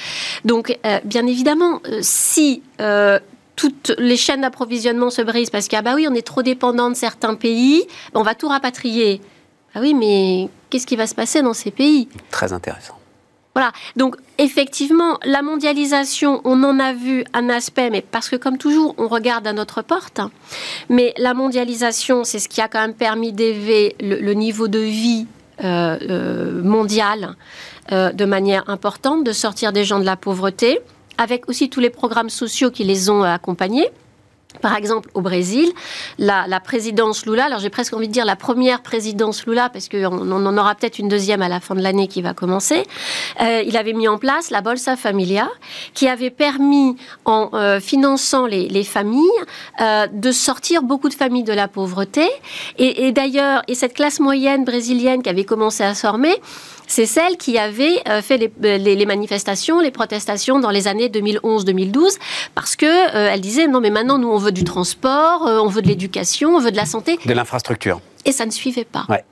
Donc, 0.45 0.77
bien 1.05 1.27
évidemment, 1.27 1.81
si 2.01 2.63
toutes 3.57 3.93
les 3.97 4.17
chaînes 4.17 4.43
d'approvisionnement 4.43 5.09
se 5.09 5.23
brisent 5.23 5.51
parce 5.51 5.69
que, 5.69 5.77
ah 5.77 5.83
bah 5.83 5.93
oui, 5.95 6.07
on 6.11 6.15
est 6.15 6.27
trop 6.27 6.43
dépendant 6.43 6.91
de 6.91 6.97
certains 6.97 7.35
pays, 7.35 7.85
on 8.13 8.23
va 8.23 8.35
tout 8.35 8.49
rapatrier. 8.49 9.21
Ah 9.75 9.81
oui, 9.81 9.95
mais 9.95 10.51
qu'est-ce 10.73 10.87
qui 10.87 10.97
va 10.97 11.07
se 11.07 11.15
passer 11.15 11.43
dans 11.43 11.53
ces 11.53 11.71
pays 11.71 12.09
Très 12.31 12.55
intéressant. 12.55 12.95
Voilà, 13.55 13.73
donc 13.97 14.17
effectivement, 14.39 15.19
la 15.25 15.43
mondialisation, 15.43 16.41
on 16.45 16.65
en 16.65 16.81
a 16.81 16.95
vu 16.95 17.25
un 17.35 17.51
aspect, 17.51 17.91
mais 17.91 18.01
parce 18.01 18.31
que 18.31 18.37
comme 18.37 18.57
toujours, 18.57 18.95
on 18.97 19.09
regarde 19.09 19.47
à 19.47 19.53
notre 19.53 19.83
porte. 19.83 20.23
Mais 20.89 21.13
la 21.19 21.35
mondialisation, 21.35 22.25
c'est 22.25 22.39
ce 22.39 22.49
qui 22.49 22.63
a 22.63 22.69
quand 22.69 22.81
même 22.81 22.95
permis 22.95 23.35
d'élever 23.35 23.95
le, 24.01 24.33
niveau 24.33 24.69
de 24.69 24.79
vie 24.79 25.27
euh, 25.63 25.99
euh, 26.01 26.63
mondial 26.63 27.37
euh, 27.93 28.11
de 28.13 28.25
manière 28.25 28.71
importante, 28.71 29.23
de 29.23 29.33
sortir 29.33 29.73
des 29.73 29.85
gens 29.85 30.01
de 30.01 30.07
la 30.07 30.17
pauvreté, 30.17 30.81
avec 31.19 31.47
aussi 31.51 31.69
tous 31.69 31.81
les 31.81 31.91
programmes 31.91 32.31
sociaux 32.31 32.71
qui 32.71 32.85
les 32.85 33.11
ont 33.11 33.23
accompagnés. 33.23 33.91
Par 34.61 34.77
exemple, 34.77 35.09
au 35.15 35.21
Brésil, 35.21 35.73
la, 36.19 36.61
présidence 36.61 37.27
Lula, 37.27 37.47
alors 37.47 37.59
j'ai 37.59 37.71
presque 37.71 37.95
envie 37.95 38.09
de 38.09 38.13
dire 38.13 38.25
la 38.25 38.37
première 38.37 38.83
présidence 38.83 39.47
Lula, 39.47 39.69
parce 39.69 39.89
qu'on 39.89 40.31
on 40.31 40.47
en 40.47 40.59
aura 40.59 40.75
peut-être 40.75 40.99
une 40.99 41.09
deuxième 41.09 41.43
à 41.43 41.49
la 41.49 41.61
fin 41.61 41.75
de 41.75 41.81
l'année 41.81 42.07
qui 42.07 42.23
va 42.23 42.35
commencer, 42.35 42.85
euh, 43.41 43.63
il 43.67 43.77
avait 43.77 43.93
mis 43.93 44.09
en 44.09 44.19
place 44.19 44.51
la 44.51 44.61
Bolsa 44.61 44.97
Familia, 44.97 45.49
qui 45.95 46.09
avait 46.09 46.31
permis, 46.31 46.97
en 47.25 47.51
euh, 47.55 47.81
finançant 47.81 48.47
les, 48.47 48.85
familles, 48.85 49.23
euh, 49.81 50.07
de 50.13 50.33
sortir 50.33 50.83
beaucoup 50.83 51.09
de 51.09 51.15
familles 51.15 51.45
de 51.45 51.53
la 51.53 51.69
pauvreté. 51.69 52.29
Et, 52.79 53.13
d'ailleurs, 53.13 53.63
et 53.69 53.75
cette 53.75 53.95
classe 53.95 54.21
moyenne 54.21 54.65
brésilienne 54.65 55.23
qui 55.23 55.29
avait 55.29 55.45
commencé 55.45 55.83
à 55.83 55.95
se 55.95 56.01
former, 56.01 56.35
c'est 56.93 57.07
celle 57.07 57.39
qui 57.39 57.57
avait 57.57 58.03
euh, 58.07 58.21
fait 58.21 58.53
euh, 58.65 58.77
les, 58.77 59.07
manifestations, 59.07 59.81
les 59.81 59.91
protestations 59.91 60.61
dans 60.61 60.69
les 60.69 60.89
années 60.89 61.09
2011-2012, 61.09 62.19
parce 62.55 62.77
que 62.77 62.85
euh, 62.85 63.31
elle 63.33 63.41
disait 63.41 63.67
non 63.67 63.81
mais 63.81 63.89
maintenant 63.89 64.19
nous 64.19 64.29
on 64.29 64.37
veut 64.37 64.53
du 64.53 64.63
transport, 64.63 65.41
on 65.47 65.69
veut 65.69 65.81
de 65.81 65.89
l'éducation, 65.89 66.57
on 66.57 66.61
veut 66.61 66.71
de 66.71 66.77
la 66.77 66.85
santé, 66.85 67.19
de 67.25 67.33
l'infrastructure. 67.33 68.03
Et 68.27 68.33
ça 68.33 68.45
ne 68.45 68.51
suivait 68.51 68.85
pas. 68.85 69.07
Ouais. 69.09 69.25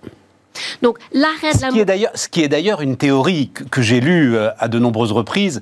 Donc 0.80 0.98
l'arrêt 1.12 1.52
de 1.52 1.82
la... 1.84 2.10
Ce 2.14 2.28
qui 2.28 2.42
est 2.42 2.48
d'ailleurs 2.48 2.80
une 2.80 2.96
théorie 2.96 3.50
que, 3.50 3.82
j'ai 3.82 4.00
lue 4.00 4.38
à 4.38 4.68
de 4.68 4.78
nombreuses 4.78 5.12
reprises 5.12 5.60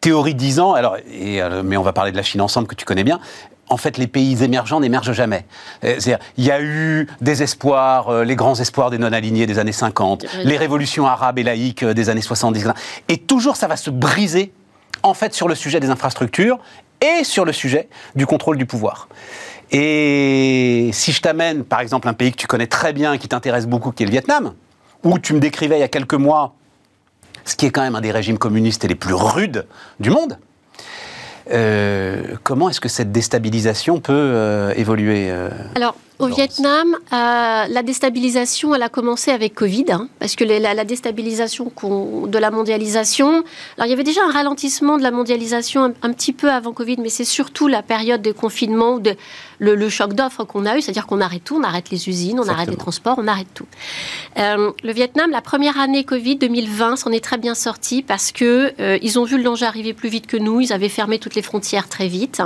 théorie 0.00 0.34
disant, 0.34 0.72
alors, 0.72 0.96
et, 1.12 1.42
mais 1.62 1.76
on 1.76 1.82
va 1.82 1.92
parler 1.92 2.10
de 2.10 2.16
la 2.16 2.22
Chine 2.22 2.40
ensemble 2.40 2.66
que 2.66 2.74
tu 2.74 2.86
connais 2.86 3.04
bien, 3.04 3.20
en 3.70 3.76
fait, 3.76 3.96
les 3.96 4.06
pays 4.06 4.42
émergents 4.42 4.80
n'émergent 4.80 5.12
jamais. 5.12 5.46
Il 5.82 6.18
y 6.44 6.50
a 6.50 6.60
eu 6.60 7.08
des 7.20 7.42
espoirs, 7.42 8.24
les 8.24 8.36
grands 8.36 8.56
espoirs 8.56 8.90
des 8.90 8.98
non-alignés 8.98 9.46
des 9.46 9.58
années 9.58 9.72
50, 9.72 10.26
les 10.44 10.56
révolutions 10.56 11.06
arabes 11.06 11.38
et 11.38 11.42
laïques 11.44 11.84
des 11.84 12.10
années 12.10 12.20
70, 12.20 12.68
et 13.08 13.16
toujours 13.16 13.56
ça 13.56 13.68
va 13.68 13.76
se 13.76 13.88
briser, 13.90 14.52
en 15.02 15.14
fait, 15.14 15.32
sur 15.32 15.48
le 15.48 15.54
sujet 15.54 15.80
des 15.80 15.88
infrastructures 15.88 16.58
et 17.00 17.24
sur 17.24 17.44
le 17.44 17.52
sujet 17.52 17.88
du 18.14 18.26
contrôle 18.26 18.58
du 18.58 18.66
pouvoir. 18.66 19.08
Et 19.70 20.90
si 20.92 21.12
je 21.12 21.22
t'amène, 21.22 21.62
par 21.62 21.80
exemple, 21.80 22.08
un 22.08 22.12
pays 22.12 22.32
que 22.32 22.36
tu 22.36 22.48
connais 22.48 22.66
très 22.66 22.92
bien 22.92 23.12
et 23.12 23.18
qui 23.18 23.28
t'intéresse 23.28 23.66
beaucoup, 23.66 23.92
qui 23.92 24.02
est 24.02 24.06
le 24.06 24.12
Vietnam, 24.12 24.54
où 25.04 25.18
tu 25.18 25.32
me 25.32 25.38
décrivais 25.38 25.76
il 25.76 25.80
y 25.80 25.84
a 25.84 25.88
quelques 25.88 26.14
mois 26.14 26.54
ce 27.44 27.56
qui 27.56 27.66
est 27.66 27.70
quand 27.70 27.82
même 27.82 27.94
un 27.94 28.00
des 28.00 28.10
régimes 28.10 28.36
communistes 28.36 28.84
les 28.84 28.94
plus 28.94 29.14
rudes 29.14 29.66
du 29.98 30.10
monde, 30.10 30.38
euh, 31.52 32.22
comment 32.44 32.68
est-ce 32.68 32.80
que 32.80 32.88
cette 32.88 33.12
déstabilisation 33.12 34.00
peut 34.00 34.12
euh, 34.14 34.72
évoluer 34.76 35.30
euh, 35.30 35.48
Alors, 35.74 35.96
au 36.18 36.26
Vietnam, 36.26 36.96
la 37.10 37.82
déstabilisation, 37.82 38.74
elle 38.74 38.82
a 38.82 38.90
commencé 38.90 39.30
avec 39.30 39.54
Covid, 39.54 39.86
hein, 39.90 40.08
parce 40.18 40.36
que 40.36 40.44
la, 40.44 40.84
déstabilisation 40.84 41.72
de 41.82 42.38
la 42.38 42.50
mondialisation. 42.50 43.42
Alors, 43.78 43.86
il 43.86 43.88
y 43.88 43.92
avait 43.94 44.04
déjà 44.04 44.20
un 44.28 44.30
ralentissement 44.30 44.98
de 44.98 45.02
la 45.02 45.10
mondialisation 45.10 45.84
un, 45.84 45.92
un 46.02 46.12
petit 46.12 46.34
peu 46.34 46.50
avant 46.50 46.72
Covid, 46.72 46.98
mais 46.98 47.08
c'est 47.08 47.24
surtout 47.24 47.68
la 47.68 47.82
période 47.82 48.20
de 48.20 48.32
confinement, 48.32 48.98
de, 48.98 49.16
le, 49.60 49.88
choc 49.88 50.14
d'offres 50.14 50.44
qu'on 50.44 50.66
a 50.66 50.76
eu, 50.76 50.80
c'est-à-dire 50.80 51.06
qu'on 51.06 51.20
arrête 51.20 51.44
tout, 51.44 51.56
on 51.56 51.62
arrête 51.62 51.90
les 51.90 52.08
usines, 52.08 52.40
on 52.40 52.48
arrête 52.48 52.70
les 52.70 52.76
transports, 52.76 53.16
on 53.18 53.28
arrête 53.28 53.48
tout. 53.54 53.66
Euh, 54.38 54.72
le 54.82 54.92
Vietnam, 54.92 55.30
la 55.30 55.42
première 55.42 55.78
année 55.78 56.04
Covid 56.04 56.36
2020, 56.36 56.96
s'en 56.96 57.12
est 57.12 57.22
très 57.22 57.38
bien 57.38 57.54
sorti 57.54 58.02
parce 58.02 58.32
que 58.32 58.72
euh, 58.80 58.98
ils 59.02 59.18
ont 59.18 59.24
vu 59.24 59.36
le 59.36 59.44
danger 59.44 59.66
arriver 59.66 59.92
plus 59.92 60.08
vite 60.08 60.26
que 60.26 60.36
nous, 60.36 60.60
ils 60.60 60.72
avaient 60.72 60.88
fermé 60.88 61.18
toutes 61.18 61.34
les 61.34 61.42
frontières 61.42 61.88
très 61.88 62.08
vite, 62.08 62.42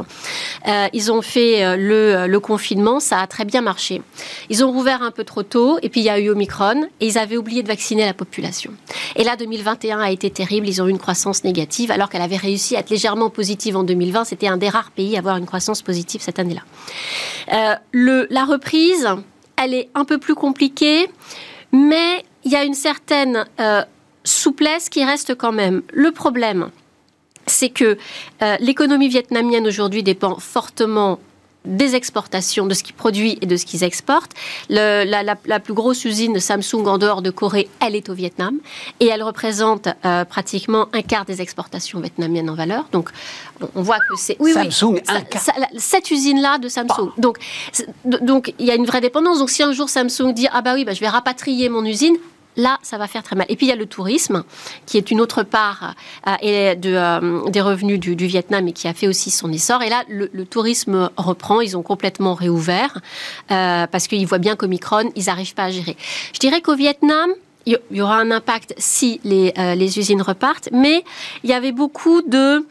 euh, 0.66 0.88
ils 0.92 1.12
ont 1.12 1.23
fait 1.23 1.76
le, 1.76 2.26
le, 2.26 2.40
confinement, 2.40 3.00
ça 3.00 3.21
a 3.21 3.26
très 3.26 3.44
bien 3.44 3.62
marché. 3.62 4.02
Ils 4.50 4.64
ont 4.64 4.73
rouvert 4.73 5.02
un 5.02 5.11
peu 5.11 5.25
trop 5.25 5.42
tôt 5.42 5.78
et 5.83 5.88
puis 5.88 6.00
il 6.00 6.04
y 6.04 6.11
a 6.11 6.18
eu 6.18 6.28
Omicron 6.30 6.88
et 7.00 7.06
ils 7.06 7.18
avaient 7.18 7.37
oublié 7.37 7.62
de 7.62 7.68
vacciner 7.68 8.04
la 8.04 8.14
population. 8.14 8.73
Et 9.16 9.25
là, 9.25 9.37
2021 9.37 10.00
a 10.00 10.11
été 10.11 10.30
terrible, 10.30 10.68
ils 10.68 10.83
ont 10.83 10.87
eu 10.87 10.90
une 10.90 10.99
croissance 10.99 11.44
négative 11.44 11.90
alors 11.90 12.09
qu'elle 12.09 12.23
avait 12.23 12.37
réussi 12.37 12.76
à 12.76 12.80
être 12.80 12.90
légèrement 12.90 13.30
positive 13.30 13.76
en 13.76 13.85
2020. 13.85 14.25
C'était 14.25 14.49
un 14.49 14.56
des 14.56 14.68
rares 14.68 14.90
pays 14.90 15.16
à 15.16 15.21
avoir 15.21 15.37
une 15.37 15.47
croissance 15.47 15.83
positive 15.83 16.21
cette 16.21 16.38
année-là. 16.38 16.62
Euh, 17.52 17.75
la 17.92 18.44
reprise, 18.44 19.08
elle 19.56 19.75
est 19.75 19.88
un 19.94 20.04
peu 20.04 20.18
plus 20.18 20.34
compliquée, 20.34 21.08
mais 21.73 22.25
il 22.44 22.52
y 22.52 22.56
a 22.56 22.64
une 22.64 22.75
certaine 22.75 23.44
euh, 23.61 23.82
souplesse 24.25 24.88
qui 24.88 25.04
reste 25.04 25.34
quand 25.34 25.52
même. 25.52 25.82
Le 25.92 26.12
problème, 26.12 26.70
c'est 27.46 27.68
que 27.68 27.99
euh, 28.42 28.56
l'économie 28.61 29.08
vietnamienne 29.08 29.66
aujourd'hui 29.66 30.02
dépend 30.02 30.38
fortement 30.38 31.18
des 31.64 31.94
exportations, 31.94 32.66
de 32.66 32.75
ce 32.75 32.83
qu'ils 32.83 32.94
produisent 32.94 33.38
et 33.40 33.47
de 33.47 33.56
ce 33.56 33.64
qu'ils 33.64 33.85
exportent. 33.85 34.33
la, 34.68 35.61
plus 35.61 35.75
grosse 35.75 36.04
usine 36.04 36.33
de 36.33 36.38
Samsung 36.38 36.87
en 36.87 36.99
dehors 36.99 37.23
de 37.23 37.30
Corée, 37.30 37.68
elle 37.80 37.94
est 37.94 38.09
au 38.09 38.14
Vietnam 38.14 38.59
et 39.00 39.06
elle 39.06 39.23
représente 39.23 39.88
euh, 40.04 40.25
pratiquement 40.25 40.88
un 40.92 41.02
quart 41.02 41.25
des 41.25 41.40
exportations 41.40 42.00
vietnamiennes 42.00 42.50
en 42.50 42.54
valeur. 42.54 42.87
Donc, 42.92 43.11
on, 43.75 43.83
voit 43.83 43.99
que 43.99 44.16
c'est 44.16 44.37
oui, 44.40 44.52
Samsung, 44.52 45.00
un 45.09 45.23
quart. 45.23 45.42
cette 45.76 46.11
usine-là 46.11 46.59
de 46.59 46.68
Samsung. 46.68 47.12
Donc, 47.18 47.38
donc, 48.04 48.52
il 48.59 48.66
y 48.66 48.71
a 48.71 48.75
une 48.75 48.87
vraie 48.87 49.00
dépendance. 49.00 49.38
Donc, 49.38 49.50
si 49.50 49.62
un 49.62 49.73
jour 49.73 49.88
Samsung 49.88 50.33
dit 50.35 50.49
ah 50.52 50.61
bah 50.61 50.75
oui, 50.75 50.85
bah, 50.85 50.92
je 50.92 51.00
vais 51.00 51.09
rapatrier 51.09 51.68
mon 51.68 51.85
usine, 51.85 52.16
là, 52.56 52.78
ça 52.82 52.99
va 52.99 53.06
faire 53.06 53.23
très 53.23 53.37
mal. 53.37 53.46
Et 53.49 53.56
puis 53.56 53.66
il 53.66 53.68
y 53.68 53.73
a 53.73 53.76
le 53.76 53.87
tourisme, 53.87 54.44
qui 54.87 54.96
est 54.96 55.11
une 55.11 55.20
autre 55.20 55.42
part 55.42 55.94
euh, 56.26 56.34
euh, 56.42 57.49
des 57.49 57.61
revenus 57.61 57.99
du, 57.99 58.14
Vietnam 58.26 58.68
et 58.68 58.73
qui 58.73 58.88
a 58.88 58.94
fait 58.94 59.08
aussi 59.08 59.30
son 59.30 59.52
essor. 59.52 59.82
Et 59.82 59.88
là, 59.88 60.04
le, 60.08 60.28
tourisme 60.44 61.11
reprend, 61.16 61.61
ils 61.61 61.76
ont 61.76 61.82
complètement 61.82 62.34
réouvert, 62.34 63.00
euh, 63.50 63.87
parce 63.87 64.06
qu'ils 64.08 64.26
voient 64.26 64.38
bien 64.38 64.56
qu'Omicron, 64.56 65.11
ils 65.16 65.26
n'arrivent 65.26 65.54
pas 65.54 65.64
à 65.64 65.70
gérer. 65.70 65.96
Je 66.32 66.38
dirais 66.38 66.61
qu'au 66.61 66.76
Vietnam, 66.76 67.30
il 67.66 67.78
y 67.90 68.00
aura 68.02 68.18
un 68.18 68.30
impact 68.30 68.75
si 68.76 69.20
les, 69.25 69.54
les 69.56 69.99
usines 69.99 70.20
repartent, 70.20 70.68
mais 70.70 71.02
il 71.44 71.50
y 71.50 71.54
avait 71.54 71.73
beaucoup 71.73 72.20
de 72.20 72.66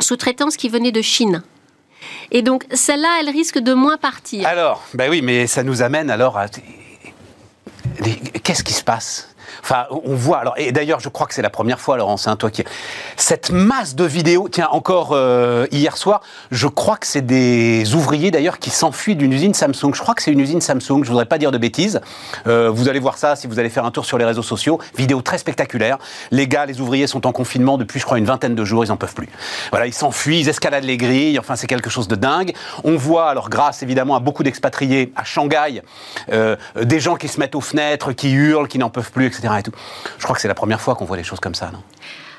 sous-traitances 0.00 0.58
qui 0.58 0.68
venaient 0.68 0.92
de 0.92 1.00
Chine. 1.00 1.42
Et 2.30 2.42
donc, 2.42 2.66
celle-là, 2.72 3.20
elle 3.20 3.30
risque 3.30 3.58
de 3.58 3.72
moins 3.72 3.96
partir. 3.96 4.46
Alors, 4.46 4.84
ben 4.92 5.08
oui, 5.08 5.22
mais 5.22 5.46
ça 5.46 5.62
nous 5.62 5.80
amène 5.80 6.10
alors 6.10 6.36
à 6.36 6.46
qu'est-ce 8.42 8.64
qui 8.64 8.72
se 8.72 8.82
passe? 8.82 9.34
Enfin, 9.62 9.86
on 9.90 10.14
voit. 10.14 10.38
Alors, 10.38 10.54
et 10.56 10.72
d'ailleurs, 10.72 11.00
je 11.00 11.08
crois 11.08 11.26
que 11.26 11.34
c'est 11.34 11.42
la 11.42 11.50
première 11.50 11.80
fois, 11.80 11.96
Laurence, 11.96 12.28
hein, 12.28 12.36
toi 12.36 12.50
qui 12.50 12.64
cette 13.16 13.50
masse 13.50 13.94
de 13.94 14.04
vidéos. 14.04 14.48
Tiens, 14.50 14.68
encore 14.70 15.10
euh, 15.12 15.66
hier 15.70 15.96
soir, 15.96 16.22
je 16.50 16.66
crois 16.66 16.96
que 16.96 17.06
c'est 17.06 17.24
des 17.24 17.94
ouvriers 17.94 18.30
d'ailleurs 18.30 18.58
qui 18.58 18.70
s'enfuient 18.70 19.16
d'une 19.16 19.32
usine 19.32 19.54
Samsung. 19.54 19.94
Je 19.94 20.00
crois 20.00 20.14
que 20.14 20.22
c'est 20.22 20.32
une 20.32 20.40
usine 20.40 20.60
Samsung. 20.60 21.02
Je 21.02 21.08
voudrais 21.08 21.26
pas 21.26 21.38
dire 21.38 21.50
de 21.50 21.58
bêtises. 21.58 22.00
Euh, 22.46 22.70
vous 22.70 22.88
allez 22.88 23.00
voir 23.00 23.18
ça 23.18 23.36
si 23.36 23.46
vous 23.46 23.58
allez 23.58 23.70
faire 23.70 23.84
un 23.84 23.90
tour 23.90 24.04
sur 24.04 24.18
les 24.18 24.24
réseaux 24.24 24.42
sociaux. 24.42 24.78
Vidéo 24.96 25.22
très 25.22 25.38
spectaculaire. 25.38 25.98
Les 26.30 26.48
gars, 26.48 26.66
les 26.66 26.80
ouvriers 26.80 27.06
sont 27.06 27.26
en 27.26 27.32
confinement 27.32 27.78
depuis, 27.78 28.00
je 28.00 28.04
crois, 28.04 28.18
une 28.18 28.24
vingtaine 28.24 28.54
de 28.54 28.64
jours. 28.64 28.84
Ils 28.84 28.92
en 28.92 28.96
peuvent 28.96 29.14
plus. 29.14 29.28
Voilà, 29.70 29.86
ils 29.86 29.94
s'enfuient, 29.94 30.40
ils 30.40 30.48
escaladent 30.48 30.84
les 30.84 30.96
grilles. 30.96 31.38
Enfin, 31.38 31.56
c'est 31.56 31.66
quelque 31.66 31.90
chose 31.90 32.08
de 32.08 32.16
dingue. 32.16 32.52
On 32.84 32.96
voit, 32.96 33.28
alors 33.28 33.50
grâce 33.50 33.82
évidemment 33.82 34.16
à 34.16 34.20
beaucoup 34.20 34.42
d'expatriés 34.42 35.12
à 35.16 35.24
Shanghai, 35.24 35.82
euh, 36.32 36.56
des 36.80 37.00
gens 37.00 37.16
qui 37.16 37.28
se 37.28 37.40
mettent 37.40 37.54
aux 37.54 37.60
fenêtres, 37.60 38.12
qui 38.12 38.30
hurlent, 38.32 38.68
qui 38.68 38.78
n'en 38.78 38.90
peuvent 38.90 39.10
plus, 39.10 39.26
etc. 39.26 39.47
Je 40.18 40.24
crois 40.24 40.34
que 40.34 40.42
c'est 40.42 40.48
la 40.48 40.54
première 40.54 40.80
fois 40.80 40.94
qu'on 40.94 41.04
voit 41.04 41.16
des 41.16 41.24
choses 41.24 41.40
comme 41.40 41.54
ça, 41.54 41.70
non? 41.72 41.82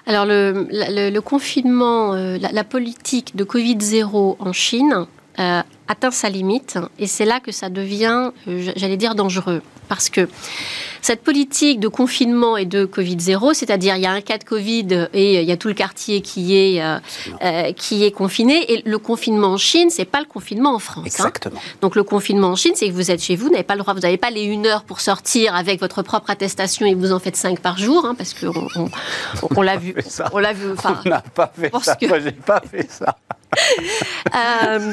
Alors 0.09 0.25
le, 0.25 1.19
confinement, 1.19 2.13
euh, 2.13 2.37
la, 2.39 2.63
politique 2.63 3.35
de 3.35 3.43
Covid-0 3.43 4.37
en 4.39 4.53
Chine 4.53 5.05
euh, 5.39 5.61
atteint 5.87 6.09
sa 6.09 6.29
limite 6.29 6.79
et 6.97 7.05
c'est 7.05 7.25
là 7.25 7.39
que 7.39 7.51
ça 7.51 7.69
devient, 7.69 8.31
euh, 8.47 8.71
j'allais 8.75 8.97
dire, 8.97 9.13
dangereux. 9.13 9.61
Parce 9.89 10.09
que 10.09 10.29
cette 11.01 11.23
politique 11.23 11.79
de 11.79 11.87
confinement 11.87 12.57
et 12.57 12.65
de 12.65 12.85
Covid-0, 12.85 13.53
c'est-à-dire 13.53 13.95
il 13.95 14.03
y 14.03 14.05
a 14.05 14.11
un 14.11 14.21
cas 14.21 14.37
de 14.37 14.43
Covid 14.43 15.07
et 15.13 15.41
il 15.41 15.47
y 15.47 15.51
a 15.51 15.57
tout 15.57 15.67
le 15.67 15.73
quartier 15.73 16.21
qui 16.21 16.55
est, 16.55 16.81
euh, 16.81 16.99
euh, 17.43 17.73
qui 17.73 18.05
est 18.05 18.11
confiné. 18.11 18.71
Et 18.71 18.83
le 18.85 18.99
confinement 18.99 19.53
en 19.53 19.57
Chine, 19.57 19.89
c'est 19.89 20.05
pas 20.05 20.19
le 20.19 20.25
confinement 20.25 20.75
en 20.75 20.79
France. 20.79 21.05
Hein. 21.19 21.25
Exactement. 21.25 21.59
Donc 21.81 21.95
le 21.95 22.03
confinement 22.03 22.49
en 22.49 22.55
Chine, 22.55 22.73
c'est 22.75 22.87
que 22.87 22.93
vous 22.93 23.11
êtes 23.11 23.21
chez 23.21 23.35
vous, 23.35 23.47
vous 23.47 23.51
n'avez 23.51 23.63
pas 23.63 23.75
le 23.75 23.81
droit, 23.81 23.93
vous 23.93 24.01
n'avez 24.01 24.17
pas 24.17 24.29
les 24.29 24.43
une 24.43 24.67
heure 24.67 24.83
pour 24.83 25.01
sortir 25.01 25.55
avec 25.55 25.79
votre 25.79 26.01
propre 26.03 26.29
attestation 26.29 26.85
et 26.85 26.93
vous 26.93 27.11
en 27.11 27.19
faites 27.19 27.35
cinq 27.35 27.59
par 27.59 27.77
jour, 27.77 28.05
hein, 28.05 28.15
parce 28.15 28.33
qu'on 28.33 28.67
on, 28.75 28.89
on, 29.55 29.61
l'a 29.61 29.77
vu. 29.77 29.95
On 30.31 30.37
l'a 30.37 30.53
vu. 30.53 30.67
on 30.83 31.09
n'a 31.09 31.21
pas 31.21 31.51
fait 31.59 31.71
ça. 31.81 31.97
Moi, 32.07 32.19
j'ai 32.19 32.31
pas 32.31 32.61
fait 32.69 32.87
ça. 32.91 33.17
euh... 34.35 34.91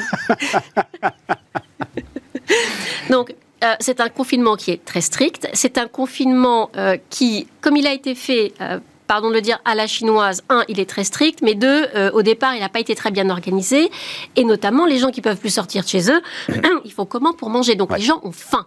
Donc, 3.10 3.34
euh, 3.66 3.74
c'est 3.80 4.00
un 4.00 4.08
confinement 4.08 4.56
qui 4.56 4.70
est 4.70 4.84
très 4.84 5.00
strict. 5.00 5.48
C'est 5.52 5.78
un 5.78 5.88
confinement 5.88 6.70
euh, 6.76 6.96
qui, 7.10 7.46
comme 7.60 7.76
il 7.76 7.86
a 7.86 7.92
été 7.92 8.14
fait, 8.14 8.52
euh, 8.60 8.78
pardon 9.06 9.28
de 9.28 9.34
le 9.34 9.40
dire, 9.40 9.58
à 9.64 9.74
la 9.74 9.86
chinoise, 9.86 10.42
un, 10.48 10.64
il 10.68 10.78
est 10.80 10.88
très 10.88 11.04
strict, 11.04 11.40
mais 11.42 11.54
deux, 11.54 11.86
au 12.12 12.22
départ, 12.22 12.54
il 12.54 12.60
n'a 12.60 12.68
pas 12.68 12.80
été 12.80 12.94
très 12.94 13.10
bien 13.10 13.30
organisé. 13.30 13.90
Et 14.34 14.44
notamment, 14.44 14.84
les 14.84 14.98
gens 14.98 15.10
qui 15.10 15.20
peuvent 15.20 15.38
plus 15.38 15.54
sortir 15.54 15.84
de 15.84 15.88
chez 15.88 16.10
eux, 16.10 16.20
ils 16.84 16.92
font 16.92 17.06
comment 17.06 17.32
pour 17.32 17.50
manger? 17.50 17.76
Donc, 17.76 17.96
les 17.96 18.02
gens 18.02 18.20
ont 18.24 18.32
faim. 18.32 18.66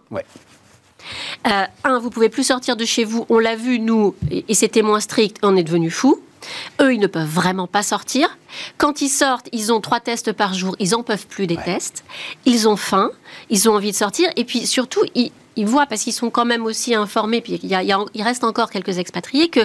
Un, 1.44 1.98
vous 1.98 2.10
pouvez 2.10 2.28
plus 2.28 2.44
sortir 2.44 2.76
de 2.76 2.84
chez 2.84 3.04
vous. 3.04 3.26
On 3.28 3.38
l'a 3.38 3.56
vu, 3.56 3.78
nous, 3.78 4.14
et 4.30 4.54
c'était 4.54 4.82
moins 4.82 5.00
strict, 5.00 5.38
on 5.42 5.56
est 5.56 5.62
devenu 5.62 5.90
fou. 5.90 6.20
Eux, 6.80 6.94
ils 6.94 7.00
ne 7.00 7.06
peuvent 7.06 7.28
vraiment 7.28 7.66
pas 7.66 7.82
sortir. 7.82 8.38
Quand 8.78 9.00
ils 9.00 9.08
sortent, 9.08 9.48
ils 9.52 9.72
ont 9.72 9.80
trois 9.80 10.00
tests 10.00 10.32
par 10.32 10.54
jour. 10.54 10.74
Ils 10.78 10.90
n'en 10.90 11.02
peuvent 11.02 11.26
plus 11.26 11.46
des 11.46 11.56
tests. 11.56 12.04
Ils 12.46 12.68
ont 12.68 12.76
faim. 12.76 13.10
Ils 13.50 13.68
ont 13.68 13.74
envie 13.74 13.92
de 13.92 13.96
sortir. 13.96 14.30
Et 14.36 14.44
puis 14.44 14.66
surtout, 14.66 15.02
ils, 15.14 15.32
voient, 15.66 15.86
parce 15.86 16.02
qu'ils 16.02 16.12
sont 16.12 16.30
quand 16.30 16.46
même 16.46 16.64
aussi 16.64 16.94
informés, 16.94 17.42
puis 17.42 17.60
il, 17.62 18.22
reste 18.22 18.44
encore 18.44 18.70
quelques 18.70 18.98
expatriés, 18.98 19.48
que 19.48 19.60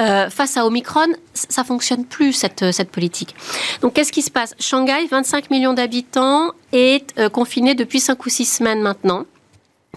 euh, 0.00 0.28
face 0.30 0.56
à 0.56 0.66
Omicron, 0.66 1.06
ça 1.32 1.62
fonctionne 1.62 2.04
plus, 2.04 2.32
cette, 2.32 2.72
cette 2.72 2.90
politique. 2.90 3.36
Donc 3.80 3.94
qu'est-ce 3.94 4.10
qui 4.10 4.22
se 4.22 4.30
passe? 4.30 4.56
Shanghai, 4.58 5.06
25 5.08 5.50
millions 5.50 5.74
d'habitants, 5.74 6.52
est 6.72 7.16
euh, 7.18 7.28
confiné 7.28 7.74
depuis 7.74 8.00
5 8.00 8.26
ou 8.26 8.28
6 8.28 8.44
semaines 8.44 8.80
maintenant 8.80 9.24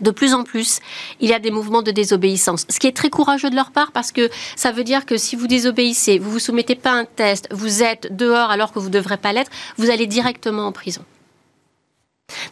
de 0.01 0.11
plus 0.11 0.33
en 0.33 0.43
plus, 0.43 0.79
il 1.19 1.29
y 1.29 1.33
a 1.33 1.39
des 1.39 1.51
mouvements 1.51 1.81
de 1.81 1.91
désobéissance. 1.91 2.65
Ce 2.69 2.79
qui 2.79 2.87
est 2.87 2.95
très 2.95 3.09
courageux 3.09 3.49
de 3.49 3.55
leur 3.55 3.71
part 3.71 3.91
parce 3.91 4.11
que 4.11 4.29
ça 4.55 4.71
veut 4.71 4.83
dire 4.83 5.05
que 5.05 5.17
si 5.17 5.35
vous 5.35 5.47
désobéissez, 5.47 6.19
vous 6.19 6.31
vous 6.31 6.39
soumettez 6.39 6.75
pas 6.75 6.91
à 6.91 6.95
un 6.95 7.05
test, 7.05 7.47
vous 7.51 7.83
êtes 7.83 8.15
dehors 8.15 8.51
alors 8.51 8.73
que 8.73 8.79
vous 8.79 8.89
ne 8.89 8.93
devrez 8.93 9.17
pas 9.17 9.33
l'être, 9.33 9.51
vous 9.77 9.89
allez 9.89 10.07
directement 10.07 10.67
en 10.67 10.71
prison. 10.71 11.03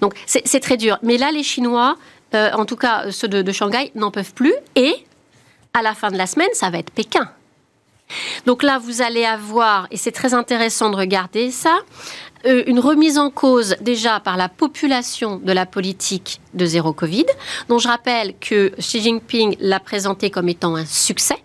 Donc 0.01 0.13
c'est 0.25 0.59
très 0.59 0.77
dur. 0.77 0.97
Mais 1.03 1.17
là, 1.17 1.31
les 1.31 1.43
Chinois, 1.43 1.97
euh, 2.33 2.51
en 2.53 2.65
tout 2.65 2.75
cas 2.75 3.11
ceux 3.11 3.27
de, 3.27 3.51
Shanghai, 3.51 3.91
n'en 3.95 4.11
peuvent 4.11 4.33
plus. 4.33 4.53
Et 4.75 4.93
à 5.73 5.81
la 5.81 5.93
fin 5.93 6.11
de 6.11 6.17
la 6.17 6.27
semaine, 6.27 6.49
ça 6.53 6.69
va 6.69 6.79
être 6.79 6.91
Pékin. 6.91 7.29
Donc 8.45 8.63
là, 8.63 8.79
vous 8.79 9.01
allez 9.01 9.23
avoir, 9.23 9.87
et 9.91 9.97
c'est 9.97 10.11
très 10.11 10.33
intéressant 10.33 10.89
de 10.89 10.95
regarder 10.95 11.51
ça, 11.51 11.77
une 12.45 12.79
remise 12.79 13.17
en 13.17 13.29
cause 13.29 13.75
déjà 13.81 14.19
par 14.19 14.37
la 14.37 14.49
population 14.49 15.37
de 15.37 15.51
la 15.51 15.65
politique 15.65 16.39
de 16.53 16.65
zéro 16.65 16.93
Covid, 16.93 17.25
dont 17.67 17.79
je 17.79 17.87
rappelle 17.87 18.33
que 18.39 18.71
Xi 18.79 19.01
Jinping 19.01 19.55
l'a 19.59 19.79
présenté 19.79 20.29
comme 20.29 20.49
étant 20.49 20.75
un 20.75 20.85
succès, 20.85 21.37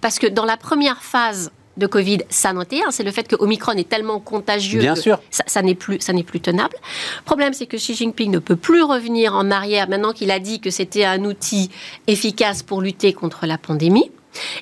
parce 0.00 0.18
que 0.18 0.26
dans 0.26 0.44
la 0.44 0.56
première 0.56 1.02
phase 1.02 1.50
de 1.78 1.86
Covid, 1.86 2.18
ça 2.28 2.52
n'en 2.52 2.62
était 2.62 2.82
un. 2.86 2.90
C'est 2.90 3.02
le 3.02 3.10
fait 3.10 3.26
que 3.26 3.36
Omicron 3.38 3.72
est 3.72 3.88
tellement 3.88 4.20
contagieux 4.20 4.80
Bien 4.80 4.94
que 4.94 5.00
sûr. 5.00 5.18
ça, 5.30 5.42
ça 5.46 5.62
n'est 5.62 5.74
plus, 5.74 6.00
ça 6.00 6.12
n'est 6.12 6.22
plus 6.22 6.40
tenable. 6.40 6.76
Le 7.20 7.24
problème, 7.24 7.54
c'est 7.54 7.66
que 7.66 7.76
Xi 7.78 7.94
Jinping 7.94 8.30
ne 8.30 8.38
peut 8.38 8.56
plus 8.56 8.82
revenir 8.82 9.34
en 9.34 9.50
arrière 9.50 9.88
maintenant 9.88 10.12
qu'il 10.12 10.30
a 10.30 10.38
dit 10.38 10.60
que 10.60 10.70
c'était 10.70 11.04
un 11.04 11.24
outil 11.24 11.70
efficace 12.06 12.62
pour 12.62 12.82
lutter 12.82 13.12
contre 13.14 13.46
la 13.46 13.56
pandémie. 13.56 14.10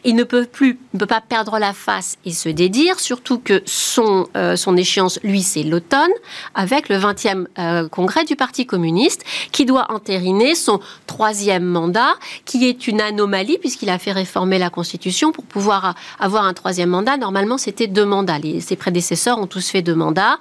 Il 0.04 0.14
ne 0.14 0.24
peut 0.24 0.46
plus, 0.46 0.78
ne 0.94 0.98
peut 0.98 1.06
pas 1.06 1.20
perdre 1.20 1.58
la 1.58 1.72
face 1.72 2.16
et 2.24 2.32
se 2.32 2.48
dédire, 2.48 2.98
surtout 2.98 3.38
que 3.38 3.62
son, 3.66 4.28
euh, 4.36 4.56
son 4.56 4.76
échéance, 4.76 5.18
lui, 5.22 5.42
c'est 5.42 5.62
l'automne, 5.62 6.10
avec 6.54 6.88
le 6.88 6.96
20e 6.96 7.46
euh, 7.58 7.88
congrès 7.88 8.24
du 8.24 8.36
Parti 8.36 8.66
communiste, 8.66 9.24
qui 9.52 9.66
doit 9.66 9.90
entériner 9.90 10.54
son 10.54 10.80
troisième 11.06 11.64
mandat, 11.64 12.14
qui 12.44 12.66
est 12.66 12.86
une 12.86 13.00
anomalie, 13.00 13.58
puisqu'il 13.58 13.90
a 13.90 13.98
fait 13.98 14.12
réformer 14.12 14.58
la 14.58 14.70
Constitution 14.70 15.32
pour 15.32 15.44
pouvoir 15.44 15.94
avoir 16.18 16.44
un 16.44 16.52
troisième 16.52 16.90
mandat. 16.90 17.16
Normalement, 17.16 17.58
c'était 17.58 17.86
deux 17.86 18.06
mandats. 18.06 18.38
Les, 18.38 18.60
ses 18.60 18.76
prédécesseurs 18.76 19.38
ont 19.38 19.46
tous 19.46 19.68
fait 19.68 19.82
deux 19.82 19.94
mandats. 19.94 20.38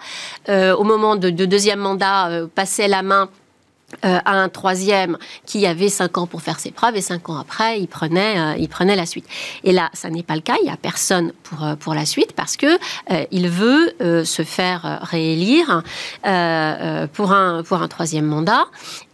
Euh, 0.47 0.75
au 0.75 0.83
moment 0.83 1.15
de, 1.15 1.29
de 1.29 1.45
deuxième 1.45 1.79
mandat, 1.79 2.29
passait 2.55 2.87
la 2.87 3.01
main 3.01 3.29
euh, 4.05 4.19
à 4.23 4.33
un 4.33 4.49
troisième 4.49 5.17
qui 5.45 5.65
avait 5.65 5.89
cinq 5.89 6.17
ans 6.17 6.27
pour 6.27 6.41
faire 6.41 6.59
ses 6.59 6.71
preuves 6.71 6.95
et 6.95 7.01
cinq 7.01 7.29
ans 7.29 7.37
après, 7.37 7.79
il 7.79 7.87
prenait, 7.87 8.39
euh, 8.39 8.55
il 8.57 8.69
prenait 8.69 8.95
la 8.95 9.05
suite. 9.05 9.25
Et 9.63 9.71
là, 9.71 9.89
ça 9.93 10.09
n'est 10.09 10.23
pas 10.23 10.35
le 10.35 10.41
cas. 10.41 10.55
Il 10.61 10.65
n'y 10.65 10.71
a 10.71 10.77
personne 10.77 11.33
pour, 11.43 11.63
euh, 11.63 11.75
pour 11.75 11.93
la 11.93 12.05
suite 12.05 12.33
parce 12.33 12.55
que 12.55 12.67
euh, 13.11 13.25
il 13.31 13.49
veut 13.49 13.93
se 14.23 14.43
faire 14.43 14.99
réélire 15.03 15.83
pour, 16.21 17.31
un, 17.31 17.63
pour 17.63 17.81
un 17.81 17.87
troisième 17.87 18.25
mandat 18.25 18.65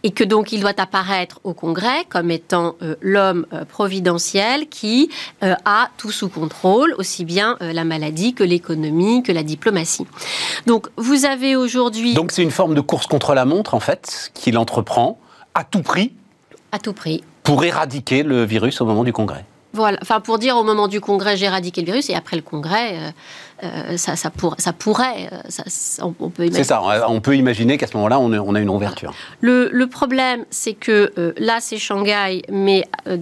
et 0.06 0.12
que 0.12 0.22
donc 0.22 0.52
il 0.52 0.60
doit 0.60 0.80
apparaître 0.80 1.40
au 1.42 1.52
Congrès 1.52 2.04
comme 2.08 2.30
étant 2.30 2.76
euh, 2.80 2.94
l'homme 3.00 3.44
euh, 3.52 3.64
providentiel 3.64 4.68
qui 4.68 5.10
euh, 5.42 5.56
a 5.64 5.88
tout 5.96 6.12
sous 6.12 6.28
contrôle, 6.28 6.94
aussi 6.96 7.24
bien 7.24 7.56
la 7.60 7.82
maladie 7.82 8.32
que 8.32 8.44
l'économie, 8.44 9.24
que 9.24 9.32
la 9.32 9.42
diplomatie. 9.42 10.06
Donc 10.66 10.86
vous 10.96 11.24
avez 11.24 11.56
aujourd'hui... 11.56 12.14
Donc 12.14 12.30
c'est 12.30 12.44
une 12.44 12.52
forme 12.52 12.76
de 12.76 12.80
course 12.80 13.08
contre 13.08 13.34
la 13.34 13.44
montre, 13.44 13.74
en 13.74 13.80
fait, 13.80 14.30
qu'il 14.32 14.58
entreprend 14.58 15.18
à 15.54 15.64
tout 15.64 15.82
prix 15.82 16.12
à 16.70 16.78
tout 16.78 16.92
prix. 16.92 17.24
pour 17.42 17.64
éradiquer 17.64 18.22
le 18.22 18.44
virus 18.44 18.80
au 18.80 18.86
moment 18.86 19.02
du 19.02 19.12
congrès. 19.12 19.44
Voilà, 19.72 19.98
enfin 20.00 20.20
pour 20.20 20.38
dire 20.38 20.56
au 20.56 20.64
moment 20.64 20.88
du 20.88 21.00
congrès 21.00 21.36
j'ai 21.36 21.46
éradiqué 21.46 21.80
le 21.82 21.86
virus 21.86 22.08
et 22.08 22.14
après 22.14 22.36
le 22.36 22.42
congrès 22.42 22.96
euh, 22.96 23.10
euh, 23.64 23.96
ça, 23.96 24.16
ça, 24.16 24.30
pour- 24.30 24.54
ça 24.58 24.72
pourrait, 24.72 25.28
euh, 25.32 25.36
ça- 25.48 26.04
on, 26.04 26.14
on 26.20 26.30
peut 26.30 26.44
imaginer. 26.44 26.64
C'est 26.64 26.68
ça, 26.68 26.82
on 27.08 27.20
peut 27.20 27.36
imaginer 27.36 27.76
qu'à 27.78 27.86
ce 27.86 27.96
moment-là, 27.96 28.18
on 28.18 28.32
a- 28.32 28.38
on 28.38 28.54
a 28.54 28.60
une 28.60 28.68
ouverture. 28.70 29.12
Le, 29.40 29.68
le 29.72 29.86
problème 29.86 30.44
c'est 30.50 30.74
que 30.74 31.12
euh, 31.18 31.32
là 31.38 31.58
c'est 31.60 31.78
Shanghai, 31.78 32.42
mais 32.50 32.84
euh, 33.06 33.18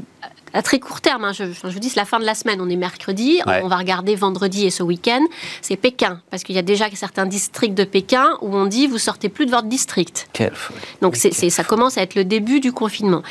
à 0.52 0.62
très 0.62 0.78
court 0.78 1.00
terme, 1.00 1.24
hein, 1.24 1.32
je, 1.32 1.42
vous 1.44 1.78
dis 1.80 1.88
c'est 1.88 1.98
la 1.98 2.04
fin 2.04 2.20
de 2.20 2.24
la 2.24 2.36
semaine, 2.36 2.60
on 2.60 2.68
est 2.70 2.76
mercredi, 2.76 3.40
Ouais. 3.46 3.60
on 3.64 3.68
va 3.68 3.76
regarder 3.76 4.14
vendredi 4.14 4.64
et 4.66 4.70
ce 4.70 4.84
week-end, 4.84 5.22
c'est 5.62 5.74
Pékin, 5.76 6.20
parce 6.30 6.44
qu'il 6.44 6.54
y 6.54 6.58
a 6.60 6.62
déjà 6.62 6.84
certains 6.94 7.26
districts 7.26 7.74
de 7.76 7.82
Pékin 7.82 8.26
où 8.40 8.54
on 8.54 8.66
dit 8.66 8.86
vous 8.86 8.98
sortez 8.98 9.28
plus 9.28 9.46
de 9.46 9.50
votre 9.50 9.66
district. 9.66 10.28
Quelle 10.32 10.54
folie. 10.54 10.78
Donc 11.02 11.16
c'est- 11.16 11.32
ça 11.50 11.64
commence 11.64 11.98
à 11.98 12.02
être 12.02 12.14
le 12.14 12.24
début 12.24 12.60
du 12.60 12.70
confinement. 12.72 13.22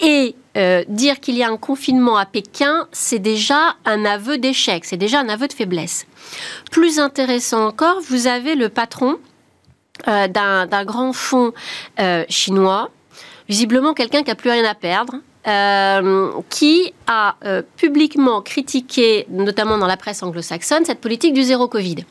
Et 0.00 0.34
euh, 0.56 0.84
dire 0.86 1.20
qu'il 1.20 1.36
y 1.36 1.42
a 1.42 1.48
un 1.48 1.56
confinement 1.56 2.16
à 2.18 2.26
Pékin, 2.26 2.86
c'est 2.92 3.18
déjà 3.18 3.76
un 3.86 4.04
aveu 4.04 4.36
d'échec, 4.36 4.84
c'est 4.84 4.98
déjà 4.98 5.20
un 5.20 5.28
aveu 5.30 5.48
de 5.48 5.52
faiblesse. 5.52 6.06
Plus 6.70 6.98
intéressant 6.98 7.66
encore, 7.66 8.00
vous 8.02 8.26
avez 8.26 8.54
le 8.54 8.68
patron 8.68 9.16
euh, 10.08 10.28
d'un, 10.28 10.84
grand 10.84 11.14
fonds 11.14 11.52
euh, 12.00 12.24
chinois, 12.28 12.90
visiblement 13.48 13.94
quelqu'un 13.94 14.22
qui 14.22 14.28
n'a 14.28 14.34
plus 14.34 14.50
rien 14.50 14.64
à 14.64 14.74
perdre. 14.74 15.14
qui 16.50 16.92
a 17.06 17.34
publiquement 17.76 18.42
critiqué, 18.42 19.26
notamment 19.28 19.76
dans 19.78 19.88
la 19.88 19.96
presse 19.96 20.22
anglo-saxonne, 20.22 20.84
cette 20.84 21.00
politique 21.00 21.34
du 21.34 21.42
zéro 21.42 21.66
Covid. 21.66 22.04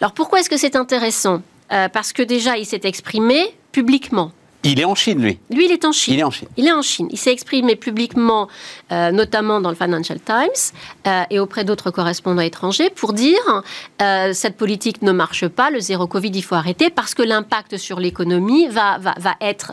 Alors 0.00 0.12
pourquoi 0.12 0.40
est-ce 0.40 0.50
que 0.50 0.56
c'est 0.56 0.74
intéressant? 0.74 1.42
Parce 1.68 2.12
que 2.12 2.24
déjà, 2.24 2.56
il 2.56 2.66
s'est 2.66 2.80
exprimé 2.82 3.54
publiquement. 3.70 4.32
Il 4.64 4.80
est 4.80 4.84
en 4.86 4.94
Chine, 4.94 5.22
lui. 5.22 5.38
Lui, 5.50 5.66
il 5.66 5.70
est 5.72 5.84
en 5.84 5.92
Chine. 5.92 6.14
Il 6.14 6.20
est 6.20 6.24
en 6.24 6.30
Chine. 6.30 6.48
Il 6.56 6.66
est 6.66 6.72
en 6.72 6.82
Chine. 6.82 7.08
Il 7.10 7.18
s'est 7.18 7.30
exprimé 7.32 7.76
publiquement, 7.76 8.48
euh, 8.92 9.10
notamment 9.12 9.60
dans 9.60 9.68
le 9.68 9.76
Financial 9.76 10.18
Times 10.18 10.72
euh, 11.06 11.22
et 11.30 11.38
auprès 11.38 11.64
d'autres 11.64 11.90
correspondants 11.90 12.40
étrangers, 12.40 12.88
pour 12.88 13.12
dire 13.12 13.62
euh, 14.00 14.32
cette 14.32 14.56
politique 14.56 15.02
ne 15.02 15.12
marche 15.12 15.46
pas, 15.48 15.70
le 15.70 15.80
zéro 15.80 16.06
Covid, 16.06 16.30
il 16.34 16.42
faut 16.42 16.54
arrêter 16.54 16.88
parce 16.88 17.14
que 17.14 17.22
l'impact 17.22 17.76
sur 17.76 18.00
l'économie 18.00 18.66
va, 18.68 18.96
va, 18.98 19.14
va, 19.18 19.34
être, 19.42 19.72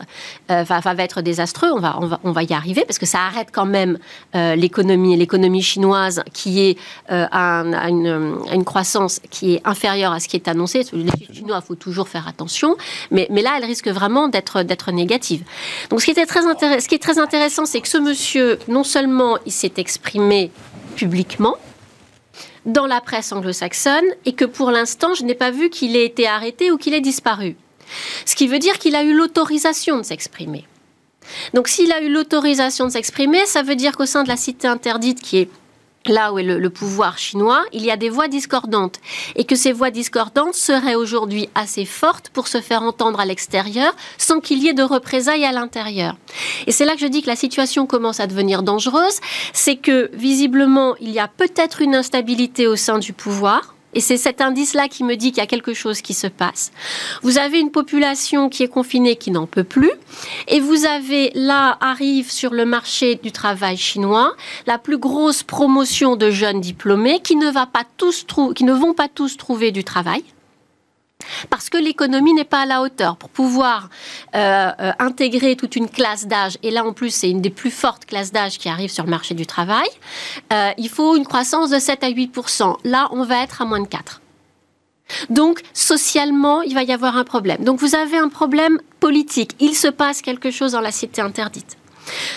euh, 0.50 0.62
va, 0.62 0.80
va 0.80 0.94
être 1.02 1.22
désastreux. 1.22 1.70
On 1.72 1.80
va, 1.80 1.96
on, 2.00 2.06
va, 2.06 2.20
on 2.22 2.32
va 2.32 2.42
y 2.42 2.52
arriver 2.52 2.84
parce 2.86 2.98
que 2.98 3.06
ça 3.06 3.20
arrête 3.20 3.48
quand 3.52 3.66
même 3.66 3.98
l'économie, 4.34 5.16
l'économie 5.16 5.62
chinoise 5.62 6.22
qui 6.34 6.60
est 6.60 6.78
à, 7.08 7.60
un- 7.60 7.72
à 7.72 7.88
une, 7.88 8.36
à 8.50 8.54
une 8.54 8.64
croissance 8.64 9.20
qui 9.30 9.54
est 9.54 9.60
inférieure 9.64 10.12
à 10.12 10.20
ce 10.20 10.28
qui 10.28 10.36
est 10.36 10.48
annoncé. 10.48 10.84
Les 10.92 11.34
chinois, 11.34 11.60
il 11.62 11.66
faut 11.66 11.74
toujours 11.74 12.08
faire 12.08 12.28
attention, 12.28 12.76
mais, 13.10 13.26
mais 13.30 13.40
là, 13.42 13.54
elle 13.56 13.64
risque 13.64 13.88
vraiment 13.88 14.28
d'être 14.28 14.62
négative. 14.90 15.44
Donc, 15.90 16.00
ce 16.00 16.06
qui, 16.06 16.10
était 16.10 16.26
ce 16.26 16.88
qui 16.88 16.94
est 16.94 16.98
très 16.98 17.18
intéressant, 17.18 17.66
c'est 17.66 17.80
que 17.80 17.88
ce 17.88 17.98
monsieur, 17.98 18.58
non 18.68 18.82
seulement 18.82 19.38
il 19.46 19.52
s'est 19.52 19.74
exprimé 19.76 20.50
publiquement 20.96 21.56
dans 22.66 22.86
la 22.86 23.00
presse 23.00 23.32
anglo-saxonne, 23.32 24.04
et 24.24 24.32
que 24.32 24.44
pour 24.44 24.70
l'instant, 24.70 25.14
je 25.14 25.24
n'ai 25.24 25.34
pas 25.34 25.50
vu 25.50 25.68
qu'il 25.68 25.96
ait 25.96 26.06
été 26.06 26.26
arrêté 26.26 26.70
ou 26.70 26.78
qu'il 26.78 26.94
ait 26.94 27.00
disparu. 27.00 27.56
Ce 28.24 28.36
qui 28.36 28.46
veut 28.46 28.58
dire 28.58 28.78
qu'il 28.78 28.94
a 28.94 29.02
eu 29.02 29.14
l'autorisation 29.14 29.98
de 29.98 30.02
s'exprimer. 30.02 30.64
Donc, 31.54 31.68
s'il 31.68 31.92
a 31.92 32.00
eu 32.00 32.08
l'autorisation 32.08 32.86
de 32.86 32.90
s'exprimer, 32.90 33.44
ça 33.46 33.62
veut 33.62 33.76
dire 33.76 33.96
qu'au 33.96 34.06
sein 34.06 34.22
de 34.22 34.28
la 34.28 34.36
cité 34.36 34.66
interdite, 34.68 35.20
qui 35.20 35.38
est 35.38 35.48
là 36.06 36.32
où 36.32 36.38
est 36.38 36.42
le, 36.42 36.70
pouvoir 36.70 37.18
chinois, 37.18 37.64
il 37.72 37.84
y 37.84 37.90
a 37.90 37.96
des 37.96 38.08
voix 38.08 38.28
discordantes. 38.28 39.00
Et 39.36 39.44
que 39.44 39.56
ces 39.56 39.72
voix 39.72 39.90
discordantes 39.90 40.54
seraient 40.54 40.94
aujourd'hui 40.94 41.48
assez 41.54 41.84
fortes 41.84 42.30
pour 42.30 42.48
se 42.48 42.60
faire 42.60 42.82
entendre 42.82 43.20
à 43.20 43.24
l'extérieur 43.24 43.94
sans 44.18 44.40
qu'il 44.40 44.62
y 44.62 44.68
ait 44.68 44.74
de 44.74 44.82
représailles 44.82 45.44
à 45.44 45.52
l'intérieur. 45.52 46.16
Et 46.66 46.72
c'est 46.72 46.84
là 46.84 46.94
que 46.94 47.00
je 47.00 47.06
dis 47.06 47.22
que 47.22 47.28
la 47.28 47.36
situation 47.36 47.86
commence 47.86 48.20
à 48.20 48.26
devenir 48.26 48.62
dangereuse. 48.62 49.20
C'est 49.52 49.76
que 49.76 50.10
visiblement, 50.14 50.94
il 51.00 51.10
y 51.10 51.18
a 51.18 51.28
peut-être 51.28 51.82
une 51.82 51.94
instabilité 51.94 52.66
au 52.66 52.76
sein 52.76 52.98
du 52.98 53.12
pouvoir. 53.12 53.74
Et 53.94 54.00
c'est 54.00 54.16
cet 54.16 54.40
indice-là 54.40 54.88
qui 54.88 55.04
me 55.04 55.16
dit 55.16 55.32
qu'il 55.32 55.38
y 55.38 55.44
a 55.44 55.46
quelque 55.46 55.74
chose 55.74 56.00
qui 56.00 56.14
se 56.14 56.26
passe. 56.26 56.72
Vous 57.22 57.38
avez 57.38 57.60
une 57.60 57.70
population 57.70 58.48
qui 58.48 58.62
est 58.62 58.68
confinée, 58.68 59.16
qui 59.16 59.30
n'en 59.30 59.46
peut 59.46 59.64
plus. 59.64 59.92
Et 60.48 60.60
vous 60.60 60.86
avez, 60.86 61.30
là, 61.34 61.76
arrive 61.80 62.30
sur 62.30 62.52
le 62.52 62.64
marché 62.64 63.16
du 63.16 63.32
travail 63.32 63.76
chinois, 63.76 64.34
la 64.66 64.78
plus 64.78 64.98
grosse 64.98 65.42
promotion 65.42 66.16
de 66.16 66.30
jeunes 66.30 66.60
diplômés 66.60 67.20
qui 67.20 67.36
ne, 67.36 67.50
va 67.50 67.66
pas 67.66 67.84
tous 67.96 68.24
qui 68.54 68.64
ne 68.64 68.72
vont 68.72 68.94
pas 68.94 69.08
tous 69.08 69.36
trouver 69.36 69.72
du 69.72 69.84
travail. 69.84 70.24
Parce 71.50 71.70
que 71.70 71.78
l'économie 71.78 72.34
n'est 72.34 72.44
pas 72.44 72.62
à 72.62 72.66
la 72.66 72.82
hauteur. 72.82 73.16
Pour 73.16 73.28
pouvoir 73.28 73.88
euh, 74.34 74.70
euh, 74.80 74.92
intégrer 74.98 75.56
toute 75.56 75.76
une 75.76 75.88
classe 75.88 76.26
d'âge, 76.26 76.58
et 76.62 76.70
là 76.70 76.84
en 76.84 76.92
plus 76.92 77.10
c'est 77.10 77.30
une 77.30 77.40
des 77.40 77.50
plus 77.50 77.70
fortes 77.70 78.04
classes 78.06 78.32
d'âge 78.32 78.58
qui 78.58 78.68
arrive 78.68 78.90
sur 78.90 79.04
le 79.04 79.10
marché 79.10 79.34
du 79.34 79.46
travail, 79.46 79.88
euh, 80.52 80.70
il 80.78 80.88
faut 80.88 81.16
une 81.16 81.26
croissance 81.26 81.70
de 81.70 81.78
7 81.78 82.04
à 82.04 82.08
8 82.08 82.32
Là, 82.84 83.08
on 83.12 83.24
va 83.24 83.42
être 83.42 83.62
à 83.62 83.64
moins 83.64 83.80
de 83.80 83.86
4 83.86 84.20
donc, 85.28 85.60
socialement, 85.74 86.62
il 86.62 86.74
va 86.74 86.84
y 86.84 86.92
avoir 86.92 87.16
un 87.18 87.24
problème. 87.24 87.64
Donc, 87.64 87.78
vous 87.78 87.94
avez 87.94 88.16
un 88.16 88.28
problème 88.28 88.80
politique. 88.98 89.54
Il 89.60 89.74
se 89.74 89.88
passe 89.88 90.22
quelque 90.22 90.50
chose 90.50 90.72
dans 90.72 90.80
la 90.80 90.90
cité 90.90 91.20
interdite. 91.20 91.76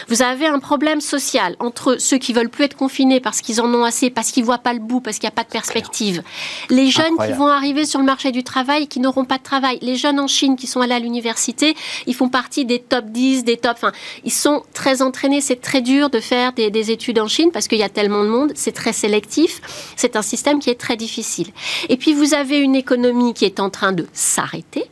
Vous 0.07 0.21
avez 0.21 0.47
un 0.47 0.59
problème 0.59 1.01
social 1.01 1.55
entre 1.59 1.97
ceux 1.99 2.17
qui 2.17 2.33
veulent 2.33 2.49
plus 2.49 2.65
être 2.65 2.75
confinés 2.75 3.19
parce 3.19 3.41
qu'ils 3.41 3.61
en 3.61 3.73
ont 3.73 3.83
assez, 3.83 4.09
parce 4.09 4.31
qu'ils 4.31 4.45
voient 4.45 4.59
pas 4.59 4.73
le 4.73 4.79
bout, 4.79 5.01
parce 5.01 5.17
qu'il 5.17 5.27
n'y 5.27 5.33
a 5.33 5.35
pas 5.35 5.43
de 5.43 5.49
perspective. 5.49 6.23
Les 6.69 6.89
jeunes 6.89 7.05
Incroyable. 7.13 7.33
qui 7.33 7.39
vont 7.39 7.47
arriver 7.47 7.85
sur 7.85 7.99
le 7.99 8.05
marché 8.05 8.31
du 8.31 8.43
travail 8.43 8.83
et 8.83 8.87
qui 8.87 8.99
n'auront 8.99 9.25
pas 9.25 9.37
de 9.37 9.43
travail. 9.43 9.79
Les 9.81 9.95
jeunes 9.95 10.19
en 10.19 10.27
Chine 10.27 10.55
qui 10.55 10.67
sont 10.67 10.81
allés 10.81 10.93
à 10.93 10.99
l'université, 10.99 11.75
ils 12.07 12.15
font 12.15 12.29
partie 12.29 12.65
des 12.65 12.79
top 12.79 13.05
10, 13.05 13.43
des 13.43 13.57
top. 13.57 13.73
Enfin, 13.75 13.91
ils 14.23 14.33
sont 14.33 14.63
très 14.73 15.01
entraînés. 15.01 15.41
C'est 15.41 15.61
très 15.61 15.81
dur 15.81 16.09
de 16.09 16.19
faire 16.19 16.53
des, 16.53 16.69
des 16.69 16.91
études 16.91 17.19
en 17.19 17.27
Chine 17.27 17.49
parce 17.51 17.67
qu'il 17.67 17.79
y 17.79 17.83
a 17.83 17.89
tellement 17.89 18.23
de 18.23 18.29
monde. 18.29 18.51
C'est 18.55 18.73
très 18.73 18.93
sélectif. 18.93 19.61
C'est 19.95 20.15
un 20.15 20.21
système 20.21 20.59
qui 20.59 20.69
est 20.69 20.79
très 20.79 20.97
difficile. 20.97 21.47
Et 21.89 21.97
puis 21.97 22.13
vous 22.13 22.33
avez 22.33 22.59
une 22.59 22.75
économie 22.75 23.33
qui 23.33 23.45
est 23.45 23.59
en 23.59 23.69
train 23.69 23.91
de 23.91 24.07
s'arrêter. 24.13 24.85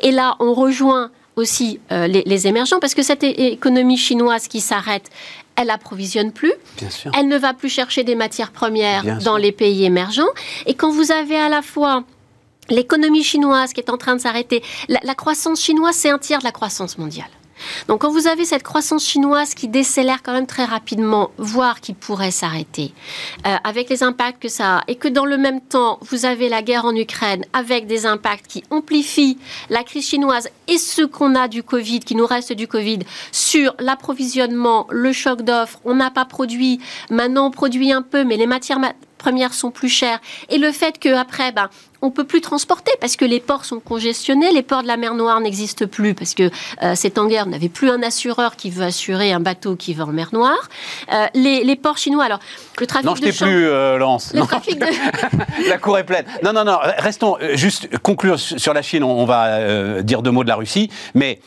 Et 0.00 0.10
là, 0.10 0.36
on 0.40 0.52
rejoint 0.54 1.10
aussi 1.36 1.80
euh, 1.90 2.06
les, 2.06 2.22
les 2.26 2.46
émergents 2.46 2.78
parce 2.80 2.94
que 2.94 3.02
cette 3.02 3.22
économie 3.24 3.96
chinoise 3.96 4.48
qui 4.48 4.60
s'arrête, 4.60 5.10
elle 5.56 5.70
approvisionne 5.70 6.32
plus. 6.32 6.52
Bien 6.78 6.90
sûr. 6.90 7.10
Elle 7.18 7.28
ne 7.28 7.38
va 7.38 7.54
plus 7.54 7.68
chercher 7.68 8.04
des 8.04 8.14
matières 8.14 8.52
premières 8.52 9.02
Bien 9.02 9.14
dans 9.16 9.22
sûr. 9.34 9.38
les 9.38 9.52
pays 9.52 9.84
émergents. 9.84 10.28
Et 10.66 10.74
quand 10.74 10.90
vous 10.90 11.12
avez 11.12 11.36
à 11.36 11.48
la 11.48 11.62
fois 11.62 12.04
l'économie 12.68 13.22
chinoise 13.24 13.72
qui 13.72 13.80
est 13.80 13.90
en 13.90 13.96
train 13.98 14.16
de 14.16 14.20
s'arrêter, 14.20 14.62
la, 14.88 15.00
la 15.02 15.14
croissance 15.14 15.60
chinoise, 15.60 15.94
c'est 15.96 16.10
un 16.10 16.18
tiers 16.18 16.38
de 16.38 16.44
la 16.44 16.52
croissance 16.52 16.96
mondiale. 16.98 17.28
Donc 17.88 18.00
quand 18.02 18.10
vous 18.10 18.26
avez 18.26 18.44
cette 18.44 18.62
croissance 18.62 19.04
chinoise 19.04 19.54
qui 19.54 19.68
décélère 19.68 20.22
quand 20.22 20.32
même 20.32 20.46
très 20.46 20.64
rapidement, 20.64 21.30
voire 21.38 21.80
qui 21.80 21.92
pourrait 21.92 22.30
s'arrêter, 22.30 22.92
euh, 23.46 23.56
avec 23.64 23.88
les 23.90 24.02
impacts 24.02 24.42
que 24.42 24.48
ça 24.48 24.78
a, 24.78 24.82
et 24.88 24.96
que 24.96 25.08
dans 25.08 25.24
le 25.24 25.38
même 25.38 25.60
temps, 25.60 25.98
vous 26.02 26.24
avez 26.24 26.48
la 26.48 26.62
guerre 26.62 26.84
en 26.84 26.94
Ukraine 26.94 27.44
avec 27.52 27.86
des 27.86 28.06
impacts 28.06 28.46
qui 28.46 28.64
amplifient 28.70 29.38
la 29.70 29.82
crise 29.84 30.08
chinoise 30.08 30.48
et 30.68 30.78
ce 30.78 31.02
qu'on 31.02 31.34
a 31.34 31.48
du 31.48 31.62
Covid, 31.62 32.00
qui 32.00 32.14
nous 32.14 32.26
reste 32.26 32.52
du 32.52 32.66
Covid, 32.68 33.00
sur 33.30 33.74
l'approvisionnement, 33.78 34.86
le 34.90 35.12
choc 35.12 35.42
d'offres, 35.42 35.78
on 35.84 35.94
n'a 35.94 36.10
pas 36.10 36.24
produit, 36.24 36.80
maintenant 37.10 37.46
on 37.46 37.50
produit 37.50 37.92
un 37.92 38.02
peu, 38.02 38.24
mais 38.24 38.36
les 38.36 38.46
matières 38.46 38.78
ma- 38.78 38.92
premières 39.22 39.54
sont 39.54 39.70
plus 39.70 39.88
chères 39.88 40.20
et 40.48 40.58
le 40.58 40.72
fait 40.72 40.98
qu'après, 40.98 41.52
ben, 41.52 41.68
on 42.02 42.10
peut 42.10 42.24
plus 42.24 42.40
transporter 42.40 42.90
parce 43.00 43.16
que 43.16 43.24
les 43.24 43.40
ports 43.40 43.64
sont 43.64 43.78
congestionnés, 43.78 44.52
les 44.52 44.62
ports 44.62 44.82
de 44.82 44.88
la 44.88 44.96
mer 44.96 45.14
Noire 45.14 45.40
n'existent 45.40 45.86
plus 45.86 46.14
parce 46.14 46.34
que 46.34 46.50
euh, 46.82 46.92
c'est 46.96 47.16
en 47.16 47.26
guerre, 47.26 47.44
on 47.46 47.50
n'avait 47.50 47.68
plus 47.68 47.90
un 47.90 48.02
assureur 48.02 48.56
qui 48.56 48.70
veut 48.70 48.84
assurer 48.84 49.32
un 49.32 49.40
bateau 49.40 49.76
qui 49.76 49.94
va 49.94 50.04
en 50.04 50.08
mer 50.08 50.30
Noire. 50.32 50.68
Euh, 51.12 51.26
les, 51.34 51.76
ports 51.76 51.98
chinois, 51.98 52.24
alors 52.24 52.40
le 52.78 52.86
trafic 52.86 53.06
non, 53.06 53.14
je 53.14 53.22
t'ai 53.22 53.32
plus, 53.32 53.66
euh, 53.68 53.98
Laurence. 53.98 54.32
la 55.68 55.78
cour 55.78 55.98
est 55.98 56.04
pleine. 56.04 56.24
Non, 56.42 56.52
non, 56.52 56.64
non, 56.64 56.78
restons 56.98 57.36
juste 57.54 57.96
conclure 57.98 58.38
sur 58.38 58.74
la 58.74 58.82
Chine, 58.82 59.04
on, 59.04 59.24
va 59.24 60.02
dire 60.02 60.22
deux 60.22 60.32
mots 60.32 60.42
de 60.42 60.48
la 60.48 60.56
Russie, 60.56 60.90
mais 61.14 61.40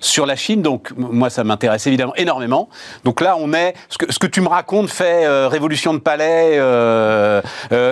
sur 0.00 0.26
la 0.26 0.36
Chine, 0.36 0.62
donc 0.62 0.92
moi 0.96 1.28
ça 1.28 1.42
m'intéresse 1.42 1.86
évidemment 1.88 2.14
énormément. 2.14 2.68
Donc 3.04 3.20
là, 3.20 3.36
on 3.38 3.52
est, 3.52 3.74
ce 3.88 3.98
que, 3.98 4.12
ce 4.12 4.18
que 4.20 4.28
tu 4.28 4.40
me 4.40 4.48
racontes 4.48 4.90
fait 4.90 5.26
révolution 5.48 5.92
de 5.92 5.98
palais, 5.98 6.58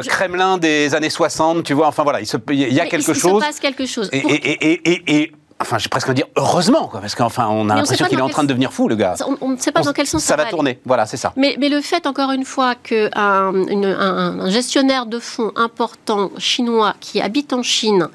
Kremlin 0.07 0.59
des 0.59 0.95
années 0.95 1.11
60, 1.11 1.65
tu 1.65 1.75
vois. 1.75 1.89
Enfin 1.89 2.03
voilà, 2.03 2.21
il, 2.21 2.55
y 2.55 2.81
a 2.81 2.87
quelque 2.87 3.15
chose. 3.15 3.33
Il 3.35 3.41
se 3.41 3.47
passe 3.47 3.61
quelque 3.61 3.87
chose. 3.87 4.11
Et, 4.13 5.33
enfin, 5.61 5.79
j'ai 5.79 5.89
presque 5.89 6.09
de 6.09 6.15
dire 6.15 6.27
heureusement, 6.37 6.89
quoi, 6.89 7.01
parce 7.01 7.15
qu'enfin, 7.15 7.49
on 7.49 7.69
a 7.71 7.77
l'impression 7.77 8.07
qu'il 8.07 8.19
est 8.19 8.23
en 8.23 8.29
train 8.29 8.43
de 8.43 8.49
devenir 8.49 8.73
fou, 8.73 8.89
le 8.89 8.97
gars. 8.97 9.15
On 9.41 9.51
ne 9.51 9.57
sait 9.57 9.73
pas 9.73 9.83
dans 9.83 9.93
quel 9.93 10.07
sens 10.07 10.23
ça, 10.23 10.37
va, 10.37 10.47
tourner. 10.47 10.81
Voilà, 10.85 11.07
c'est 11.07 11.17
ça. 11.17 11.33
Mais, 11.37 11.57
le 11.57 11.81
fait, 11.81 12.07
encore 12.07 12.31
une 12.33 12.45
fois, 12.45 12.75
qu'un 12.75 13.09
un, 13.15 14.51
gestionnaire 14.51 15.07
de 15.07 15.19
fonds 15.19 15.53
important 15.57 16.31
chinois 16.39 16.95
qui 17.01 17.21
habite 17.21 17.53
en 17.53 17.63
Chine 17.63 18.09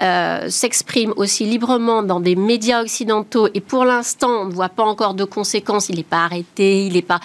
euh, 0.00 0.48
s'exprime 0.48 1.12
aussi 1.16 1.44
librement 1.44 2.02
dans 2.02 2.20
des 2.20 2.36
médias 2.36 2.82
occidentaux 2.82 3.48
et 3.52 3.60
pour 3.60 3.84
l'instant, 3.84 4.42
on 4.42 4.44
ne 4.46 4.52
voit 4.52 4.68
pas 4.68 4.84
encore 4.84 5.14
de 5.14 5.24
conséquences. 5.24 5.88
Il 5.88 5.96
n'est 5.96 6.02
pas 6.04 6.24
arrêté, 6.24 6.86
il 6.86 6.94
n'est 6.94 7.02
pas 7.02 7.20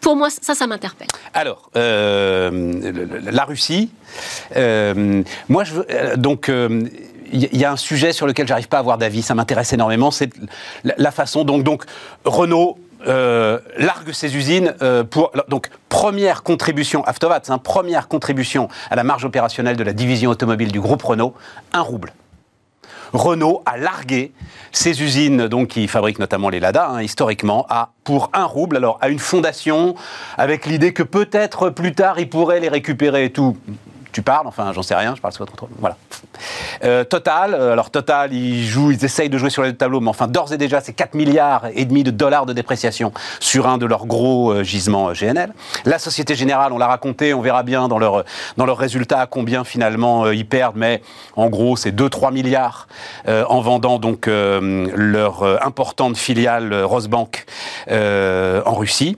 pour 0.00 0.16
moi, 0.16 0.28
ça, 0.30 0.54
ça 0.54 0.66
m'interpelle. 0.66 1.08
Alors, 1.32 1.70
euh, 1.76 2.92
la 3.30 3.44
Russie, 3.44 3.90
euh, 4.56 5.22
moi, 5.48 5.64
je 5.64 5.74
euh, 5.90 6.16
donc. 6.16 6.50
il 7.32 7.56
y 7.56 7.64
a 7.64 7.72
un 7.72 7.76
sujet 7.76 8.12
sur 8.12 8.26
lequel 8.26 8.46
j'arrive 8.46 8.68
pas 8.68 8.76
à 8.76 8.80
avoir 8.80 8.98
d'avis, 8.98 9.22
ça 9.22 9.34
m'intéresse 9.34 9.72
énormément, 9.72 10.10
c'est 10.10 10.30
la, 10.84 11.10
façon 11.10 11.44
donc 11.44 11.84
Renault 12.24 12.78
largue 13.06 14.12
ses 14.12 14.36
usines 14.36 14.72
pour 15.10 15.32
donc 15.48 15.68
première 15.88 16.42
contribution 16.42 17.02
Avtovats, 17.04 17.42
hein, 17.48 17.58
première 17.58 18.06
contribution 18.06 18.68
à 18.90 18.94
la 18.94 19.04
marge 19.04 19.24
opérationnelle 19.24 19.76
de 19.76 19.82
la 19.82 19.92
division 19.92 20.30
automobile 20.30 20.70
du 20.70 20.80
groupe 20.80 21.02
Renault, 21.02 21.34
un 21.72 21.80
rouble. 21.80 22.12
Renault 23.14 23.62
a 23.64 23.76
largué 23.76 24.32
ses 24.72 25.00
usines, 25.00 25.46
donc 25.46 25.68
qui 25.68 25.86
fabriquent 25.86 26.18
notamment 26.18 26.48
les 26.48 26.58
Lada, 26.58 26.88
hein, 26.90 27.00
historiquement, 27.00 27.64
à 27.70 27.90
pour 28.02 28.28
un 28.32 28.44
rouble, 28.44 28.76
alors 28.76 28.98
à 29.00 29.08
une 29.08 29.20
fondation, 29.20 29.94
avec 30.36 30.66
l'idée 30.66 30.92
que 30.92 31.04
peut-être 31.04 31.70
plus 31.70 31.94
tard 31.94 32.18
ils 32.18 32.28
pourraient 32.28 32.60
les 32.60 32.68
récupérer 32.68 33.26
et 33.26 33.30
tout 33.30 33.56
tu 34.14 34.22
parles, 34.22 34.46
enfin 34.46 34.72
j'en 34.72 34.82
sais 34.82 34.94
rien, 34.94 35.16
je 35.16 35.20
parle 35.20 35.34
sur 35.34 35.44
votre 35.44 35.66
Voilà. 35.80 35.96
Euh, 36.84 37.02
Total, 37.02 37.52
euh, 37.52 37.72
alors 37.72 37.90
Total, 37.90 38.32
ils 38.32 38.64
jouent, 38.64 38.92
ils 38.92 39.04
essayent 39.04 39.28
de 39.28 39.36
jouer 39.38 39.50
sur 39.50 39.62
le 39.62 39.76
tableau, 39.76 40.00
mais 40.00 40.08
enfin 40.08 40.28
d'ores 40.28 40.52
et 40.52 40.56
déjà 40.56 40.80
c'est 40.80 40.92
4 40.92 41.14
milliards 41.14 41.66
et 41.74 41.84
demi 41.84 42.04
de 42.04 42.12
dollars 42.12 42.46
de 42.46 42.52
dépréciation 42.52 43.12
sur 43.40 43.66
un 43.66 43.76
de 43.76 43.86
leurs 43.86 44.06
gros 44.06 44.52
euh, 44.52 44.62
gisements 44.62 45.12
GNL. 45.12 45.52
La 45.84 45.98
Société 45.98 46.36
Générale, 46.36 46.72
on 46.72 46.78
l'a 46.78 46.86
raconté, 46.86 47.34
on 47.34 47.40
verra 47.40 47.64
bien 47.64 47.88
dans 47.88 47.98
leur, 47.98 48.24
dans 48.56 48.66
leurs 48.66 48.78
résultats 48.78 49.26
combien 49.26 49.64
finalement 49.64 50.30
ils 50.30 50.46
perdent, 50.46 50.76
mais 50.76 51.02
en 51.34 51.48
gros 51.48 51.76
c'est 51.76 51.90
2-3 51.90 52.32
milliards 52.32 52.86
en 53.26 53.60
vendant 53.60 53.98
donc 53.98 54.26
leur 54.26 55.64
importante 55.66 56.16
filiale 56.16 56.84
Rosebank 56.84 57.46
en 57.90 58.74
Russie. 58.74 59.16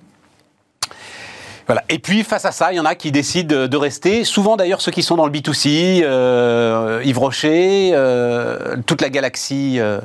Et 1.89 1.99
puis 1.99 2.23
face 2.23 2.45
à 2.45 2.53
ça, 2.53 2.73
il 2.73 2.77
y 2.77 2.81
en 2.81 2.85
a 2.85 2.95
qui 2.95 3.11
décident 3.11 3.67
de 3.67 3.77
rester. 3.77 4.25
Souvent 4.25 4.57
d'ailleurs 4.57 4.81
ceux 4.81 4.93
qui 4.93 5.03
sont 5.03 5.17
dans 5.17 5.27
le 5.27 5.33
B2C, 5.33 6.03
euh, 6.05 7.03
Yves 7.05 7.19
Rocher, 7.19 7.91
euh, 7.93 8.77
toute 8.87 9.03
la 9.03 9.11
galaxie, 9.11 9.81
euh, 9.81 10.01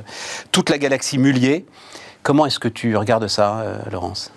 toute 0.52 0.70
la 0.70 0.78
galaxie 0.78 1.18
Mullier. 1.18 1.66
Comment 2.24 2.46
est-ce 2.46 2.60
que 2.60 2.68
tu 2.68 2.96
regardes 2.96 3.28
ça, 3.28 3.60
euh, 3.60 3.78
Laurence? 3.92 4.32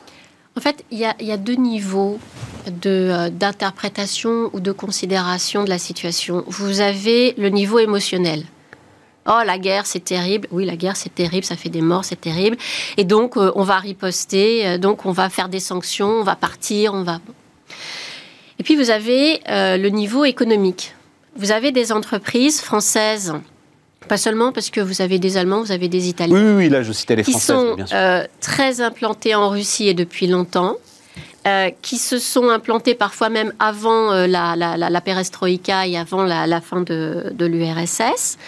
En 0.56 0.60
fait, 0.60 0.84
il 0.90 0.98
y, 0.98 1.24
y, 1.24 1.32
a 1.32 1.36
deux 1.36 1.56
niveaux 1.56 2.18
d'interprétation 2.66 4.50
ou 4.52 4.60
de 4.60 4.70
considération 4.70 5.64
de 5.64 5.68
la 5.68 5.78
situation. 5.78 6.44
Vous 6.46 6.80
avez 6.80 7.34
le 7.36 7.48
niveau 7.48 7.80
émotionnel. 7.80 8.44
Oh, 9.26 9.40
la 9.44 9.58
guerre, 9.58 9.86
c'est 9.86 10.04
terrible. 10.04 10.48
Oui, 10.50 10.66
la 10.66 10.76
guerre, 10.76 10.96
c'est 10.96 11.14
terrible, 11.14 11.44
ça 11.44 11.56
fait 11.56 11.70
des 11.70 11.80
morts, 11.80 12.04
c'est 12.04 12.20
terrible. 12.20 12.56
Et 12.96 13.04
donc, 13.04 13.36
euh, 13.36 13.52
on 13.54 13.62
va 13.62 13.78
riposter, 13.78 14.66
euh, 14.66 14.78
donc 14.78 15.06
on 15.06 15.12
va 15.12 15.30
faire 15.30 15.48
des 15.48 15.60
sanctions, 15.60 16.08
on 16.08 16.24
va 16.24 16.36
partir, 16.36 16.92
on 16.92 17.02
va. 17.02 17.20
Et 18.58 18.62
puis, 18.62 18.76
vous 18.76 18.90
avez 18.90 19.40
euh, 19.48 19.78
le 19.78 19.88
niveau 19.88 20.24
économique. 20.24 20.94
Vous 21.36 21.52
avez 21.52 21.72
des 21.72 21.90
entreprises 21.90 22.60
françaises 22.60 23.34
pas 24.06 24.18
seulement 24.18 24.52
parce 24.52 24.68
que 24.68 24.82
vous 24.82 25.00
avez 25.00 25.18
des 25.18 25.38
Allemands, 25.38 25.62
vous 25.62 25.72
avez 25.72 25.88
des 25.88 26.08
Italiens. 26.08 26.36
Oui, 26.36 26.64
oui, 26.64 26.68
là 26.68 26.82
je 26.82 26.92
citais 26.92 27.16
les 27.16 27.22
Françaises. 27.22 27.40
Qui 27.40 27.88
sont 27.88 28.26
très 28.38 28.82
implantés 28.82 29.34
en 29.34 29.48
Russie 29.48 29.88
et 29.88 29.94
depuis 29.94 30.26
longtemps. 30.26 30.76
Euh, 31.46 31.70
qui 31.82 31.98
se 31.98 32.18
sont 32.18 32.48
implantés 32.48 32.94
parfois 32.94 33.28
même 33.28 33.52
avant 33.58 34.10
euh, 34.12 34.26
la, 34.26 34.56
la, 34.56 35.00
perestroïka 35.02 35.86
et 35.86 35.98
avant 35.98 36.22
la, 36.22 36.60
fin 36.62 36.80
de, 36.80 37.34
l'URSS, 37.38 38.38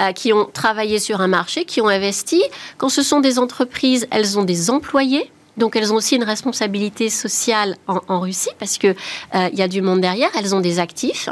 euh, 0.00 0.12
qui 0.12 0.32
ont 0.32 0.46
travaillé 0.46 0.98
sur 0.98 1.20
un 1.20 1.26
marché, 1.26 1.66
qui 1.66 1.82
ont 1.82 1.88
investi. 1.88 2.42
Quand 2.78 2.88
ce 2.88 3.02
sont 3.02 3.20
des 3.20 3.38
entreprises, 3.38 4.08
elles 4.10 4.38
ont 4.38 4.44
des 4.44 4.70
employés. 4.70 5.30
Donc 5.58 5.76
elles 5.76 5.92
ont 5.92 5.96
aussi 5.96 6.16
une 6.16 6.24
responsabilité 6.24 7.10
sociale 7.10 7.76
en, 7.86 8.20
Russie 8.20 8.50
parce 8.58 8.78
que 8.78 8.94
il 9.34 9.58
y 9.58 9.62
a 9.62 9.68
du 9.68 9.82
monde 9.82 10.00
derrière. 10.00 10.30
Elles 10.38 10.54
ont 10.54 10.60
des 10.60 10.78
actifs. 10.78 11.28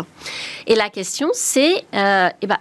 Et 0.67 0.75
la 0.75 0.91
question 0.91 1.31
c'est, 1.33 1.85
eh 1.95 2.47
ben, 2.47 2.59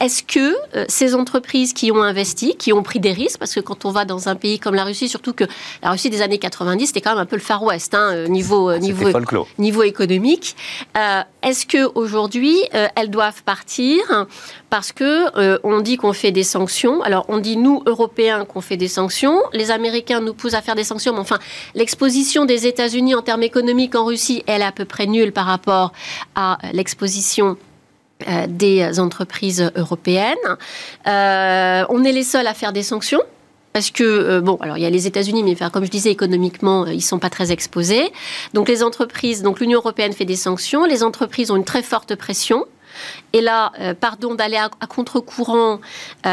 est-ce 0.00 0.22
que 0.22 0.56
euh, 0.76 0.86
ces 0.88 1.14
entreprises 1.14 1.74
qui 1.74 1.92
ont 1.92 2.02
investi, 2.02 2.56
qui 2.56 2.72
ont 2.72 2.82
pris 2.82 3.00
des 3.00 3.12
risques, 3.12 3.38
parce 3.38 3.54
que 3.54 3.60
quand 3.60 3.84
on 3.84 3.90
va 3.90 4.06
dans 4.06 4.28
un 4.28 4.34
pays 4.34 4.58
comme 4.58 4.74
la 4.74 4.84
Russie, 4.84 5.10
surtout 5.10 5.34
que 5.34 5.44
la 5.82 5.90
Russie 5.90 6.08
des 6.08 6.22
années 6.22 6.38
90, 6.38 6.86
c'était 6.86 7.02
quand 7.02 7.10
même 7.10 7.18
un 7.18 7.26
peu 7.26 7.36
le 7.36 7.42
Far 7.42 7.62
West, 7.62 7.94
hein, 7.94 8.10
euh, 8.12 8.26
niveau, 8.26 8.70
euh, 8.70 8.78
niveau, 8.78 9.10
niveau 9.58 9.82
économique, 9.82 10.56
est-ce 11.42 11.66
qu'aujourd'hui, 11.66 12.56
elles 12.72 13.10
doivent 13.10 13.42
partir 13.42 14.26
parce 14.68 14.92
que 14.92 15.58
on 15.64 15.80
dit 15.80 15.96
qu'on 15.96 16.12
fait 16.12 16.32
des 16.32 16.42
sanctions? 16.42 17.02
Alors 17.02 17.24
on 17.28 17.38
dit 17.38 17.56
nous 17.56 17.82
Européens 17.86 18.44
qu'on 18.44 18.60
fait 18.60 18.76
des 18.76 18.88
sanctions, 18.88 19.42
les 19.52 19.70
Américains 19.70 20.20
nous 20.20 20.34
poussent 20.34 20.54
à 20.54 20.62
faire 20.62 20.74
des 20.74 20.84
sanctions, 20.84 21.12
mais 21.12 21.20
enfin 21.20 21.38
l'exposition 21.74 22.44
des 22.44 22.66
États-Unis 22.66 23.14
en 23.14 23.22
termes 23.22 23.42
économiques 23.42 23.94
en 23.94 24.04
Russie, 24.04 24.42
elle 24.46 24.62
est 24.62 24.66
à 24.66 24.72
peu 24.72 24.84
près 24.84 25.06
nulle 25.06 25.32
par 25.32 25.46
rapport 25.46 25.92
à 26.34 26.58
l'exposition 26.72 27.56
euh, 28.28 28.46
des 28.48 29.00
entreprises 29.00 29.70
européennes. 29.76 30.36
Euh, 31.06 31.84
on 31.88 32.04
est 32.04 32.12
les 32.12 32.22
seuls 32.22 32.46
à 32.46 32.54
faire 32.54 32.72
des 32.72 32.82
sanctions. 32.82 33.22
Parce 33.72 33.92
que, 33.92 34.02
euh, 34.02 34.40
bon, 34.40 34.56
alors 34.56 34.78
il 34.78 34.82
y 34.82 34.86
a 34.86 34.90
les 34.90 35.06
États-Unis, 35.06 35.44
mais 35.44 35.54
comme 35.70 35.84
je 35.84 35.90
disais, 35.90 36.10
économiquement, 36.10 36.86
ils 36.86 36.96
ne 36.96 37.00
sont 37.00 37.20
pas 37.20 37.30
très 37.30 37.52
exposés. 37.52 38.10
Donc 38.52 38.68
les 38.68 38.82
entreprises, 38.82 39.42
donc 39.42 39.60
l'Union 39.60 39.78
européenne 39.78 40.12
fait 40.12 40.24
des 40.24 40.34
sanctions, 40.34 40.84
les 40.84 41.04
entreprises 41.04 41.52
ont 41.52 41.56
une 41.56 41.64
très 41.64 41.82
forte 41.82 42.16
pression. 42.16 42.66
Et 43.32 43.40
là, 43.40 43.70
pardon 44.00 44.34
d'aller 44.34 44.56
à, 44.56 44.68
contre-courant, 44.88 45.80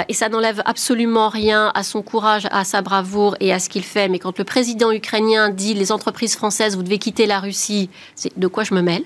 et 0.09 0.13
ça 0.13 0.27
n'enlève 0.29 0.63
absolument 0.65 1.29
rien 1.29 1.71
à 1.75 1.83
son 1.83 2.01
courage, 2.01 2.47
à 2.49 2.63
sa 2.63 2.81
bravoure 2.81 3.37
et 3.39 3.53
à 3.53 3.59
ce 3.59 3.69
qu'il 3.69 3.83
fait. 3.83 4.09
Mais 4.09 4.17
quand 4.17 4.39
le 4.39 4.43
président 4.43 4.91
ukrainien 4.91 5.49
dit 5.49 5.75
les 5.75 5.91
entreprises 5.91 6.35
françaises, 6.35 6.75
vous 6.75 6.81
devez 6.81 6.97
quitter 6.97 7.27
la 7.27 7.39
Russie, 7.39 7.91
c'est 8.15 8.37
de 8.37 8.47
quoi 8.47 8.63
je 8.63 8.73
me 8.73 8.81
mêle? 8.81 9.03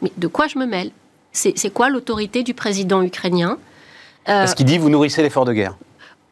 Mais 0.00 0.12
de 0.16 0.28
quoi 0.28 0.46
je 0.46 0.58
me 0.58 0.66
mêle? 0.66 0.92
C'est 1.34 1.72
quoi 1.72 1.90
l'autorité 1.90 2.42
du 2.42 2.54
président 2.54 3.02
ukrainien 3.02 3.58
euh, 4.28 4.40
Parce 4.40 4.54
qu'il 4.54 4.66
dit 4.66 4.78
vous 4.78 4.90
nourrissez 4.90 5.22
l'effort 5.22 5.44
de 5.44 5.52
guerre. 5.52 5.76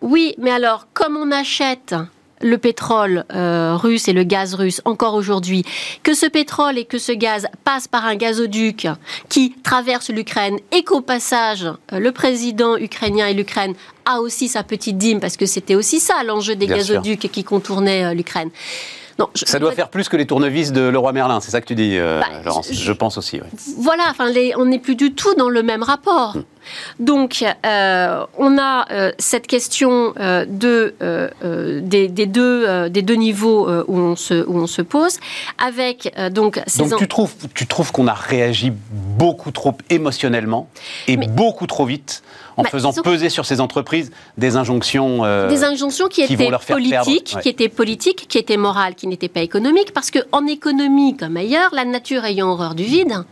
Oui, 0.00 0.34
mais 0.38 0.50
alors, 0.50 0.86
comme 0.94 1.16
on 1.16 1.30
achète 1.30 1.94
le 2.40 2.58
pétrole 2.58 3.24
euh, 3.32 3.76
russe 3.76 4.08
et 4.08 4.12
le 4.12 4.24
gaz 4.24 4.54
russe 4.54 4.80
encore 4.84 5.14
aujourd'hui, 5.14 5.64
que 6.02 6.12
ce 6.12 6.26
pétrole 6.26 6.76
et 6.76 6.84
que 6.84 6.98
ce 6.98 7.12
gaz 7.12 7.46
passent 7.62 7.86
par 7.86 8.04
un 8.04 8.16
gazoduc 8.16 8.88
qui 9.28 9.54
traverse 9.62 10.10
l'Ukraine 10.10 10.58
et 10.72 10.82
qu'au 10.82 11.02
passage, 11.02 11.64
euh, 11.92 12.00
le 12.00 12.10
président 12.10 12.76
ukrainien 12.76 13.28
et 13.28 13.34
l'Ukraine 13.34 13.74
a 14.06 14.20
aussi 14.20 14.48
sa 14.48 14.64
petite 14.64 14.98
dîme, 14.98 15.20
parce 15.20 15.36
que 15.36 15.46
c'était 15.46 15.76
aussi 15.76 16.00
ça 16.00 16.24
l'enjeu 16.24 16.56
des 16.56 16.66
gazoducs 16.66 17.30
qui 17.30 17.44
contournaient 17.44 18.12
l'Ukraine 18.14 18.50
ça 19.35 19.59
doit 19.59 19.72
faire 19.72 19.88
plus 19.88 20.09
que 20.09 20.16
les 20.16 20.27
tournevis 20.27 20.72
de 20.72 20.83
Leroy 20.83 21.12
Merlin, 21.12 21.40
c'est 21.40 21.51
ça 21.51 21.61
que 21.61 21.66
tu 21.66 21.75
dis, 21.75 21.98
euh, 21.98 22.20
bah, 22.20 22.27
Laurence 22.44 22.72
Je 22.72 22.92
pense 22.92 23.18
aussi. 23.18 23.40
Voilà, 23.79 24.05
enfin, 24.11 24.31
on 24.57 24.66
n'est 24.66 24.79
plus 24.79 24.96
du 24.96 25.14
tout 25.14 25.35
dans 25.35 25.48
le 25.48 25.62
même 25.62 25.83
rapport. 25.83 26.37
Hmm. 26.37 26.42
Donc, 26.98 27.44
euh, 27.66 28.27
on 28.38 28.59
a 28.59 28.87
euh, 28.90 29.12
cette 29.18 29.46
question 29.46 30.14
euh, 30.18 30.44
de, 30.46 30.94
des, 31.81 32.27
deux, 32.27 32.88
des 32.88 33.03
deux 33.03 33.14
niveaux 33.14 33.68
où, 33.68 33.98
on 33.98 34.16
se, 34.16 34.46
où 34.46 34.59
on 34.59 34.66
se 34.66 34.83
pose, 34.83 35.18
avec 35.64 36.14
donc 36.31 36.61
ces 36.66 36.88
Donc, 36.88 36.98
tu 36.98 37.09
trouves, 37.09 37.35
tu 37.55 37.66
trouves 37.66 37.92
qu'on 37.92 38.07
a 38.07 38.14
réagi 38.14 38.72
beaucoup 38.90 39.51
trop 39.51 39.77
émotionnellement 39.90 40.68
et 41.09 41.16
beaucoup 41.16 41.66
trop 41.66 41.85
vite 41.85 42.22
en 42.56 42.62
bah, 42.62 42.70
faisant 42.70 42.92
peser 42.92 43.28
sur 43.28 43.46
ces 43.46 43.60
entreprises 43.60 44.10
des 44.36 44.56
injonctions 44.56 45.22
des 45.48 45.64
injonctions 45.64 46.08
qui, 46.08 46.22
étaient 46.22 46.50
politiques, 46.66 47.36
qui 47.40 47.48
étaient 47.48 47.68
politiques, 47.68 48.26
qui 48.28 48.38
étaient 48.38 48.56
morales, 48.56 48.94
qui 48.94 49.06
n'étaient 49.06 49.28
pas 49.28 49.40
économiques, 49.40 49.92
parce 49.92 50.10
que 50.10 50.20
en 50.32 50.46
économie 50.46 51.16
comme 51.16 51.36
ailleurs, 51.36 51.70
la 51.74 51.84
nature 51.84 52.24
ayant 52.24 52.50
horreur 52.50 52.74
du 52.74 52.84
vide, 52.84 53.24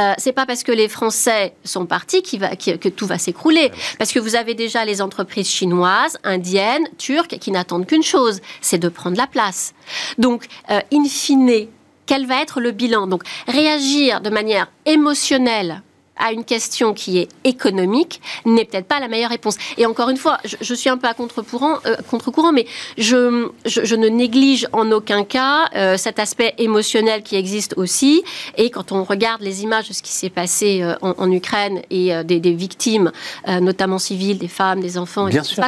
euh, 0.00 0.12
c'est 0.16 0.32
pas 0.32 0.46
parce 0.46 0.62
que 0.62 0.72
les 0.72 0.88
Français 0.88 1.54
sont 1.64 1.86
partis 1.86 2.22
que 2.22 2.88
tout 2.88 3.06
va 3.06 3.18
s'écrouler. 3.18 3.72
Parce 3.98 4.12
que 4.12 4.20
vous 4.20 4.36
avez 4.36 4.54
déjà 4.54 4.84
les 4.84 5.02
entreprises 5.02 5.48
chinoises, 5.48 6.18
indiennes, 6.22 6.86
turques, 6.98 7.38
qui 7.38 7.50
n'attendent 7.50 7.86
qu'une 7.86 8.02
chose, 8.02 8.40
c'est 8.60 8.78
de 8.78 8.88
prendre 8.88 9.16
la 9.16 9.26
place. 9.26 9.74
Donc, 10.16 10.46
euh, 10.70 10.80
in 10.92 11.04
fine, 11.08 11.66
quel 12.06 12.26
va 12.26 12.40
être 12.40 12.60
le 12.60 12.70
bilan? 12.70 13.06
Donc, 13.08 13.24
réagir 13.48 14.20
de 14.20 14.30
manière 14.30 14.70
émotionnelle 14.86 15.82
à 16.18 16.32
une 16.32 16.44
question 16.44 16.94
qui 16.94 17.18
est 17.18 17.28
économique 17.44 18.20
n'est 18.44 18.64
peut-être 18.64 18.86
pas 18.86 19.00
la 19.00 19.08
meilleure 19.08 19.30
réponse. 19.30 19.56
Et 19.76 19.86
encore 19.86 20.10
une 20.10 20.16
fois, 20.16 20.38
je, 20.44 20.74
suis 20.74 20.90
un 20.90 20.98
peu 20.98 21.08
à 21.08 21.14
contre-courant, 21.14 21.78
euh, 21.86 21.96
contre 22.10 22.28
mais 22.52 22.66
je, 22.96 23.48
je, 23.66 23.94
ne 23.94 24.08
néglige 24.08 24.68
en 24.72 24.90
aucun 24.92 25.24
cas 25.24 25.68
euh, 25.74 25.96
cet 25.96 26.18
aspect 26.18 26.54
émotionnel 26.58 27.22
qui 27.22 27.36
existe 27.36 27.74
aussi. 27.76 28.22
Et 28.56 28.70
quand 28.70 28.92
on 28.92 29.04
regarde 29.04 29.42
les 29.42 29.62
images 29.62 29.88
de 29.88 29.94
ce 29.94 30.02
qui 30.02 30.12
s'est 30.12 30.30
passé 30.30 30.82
euh, 30.82 30.94
en, 31.00 31.30
Ukraine 31.30 31.82
et 31.90 32.12
des, 32.24 32.40
des, 32.40 32.52
victimes, 32.52 33.12
notamment 33.46 33.98
civiles, 33.98 34.38
des 34.38 34.48
femmes, 34.48 34.80
des 34.80 34.96
enfants, 34.96 35.26
bien 35.26 35.42
sûr. 35.42 35.62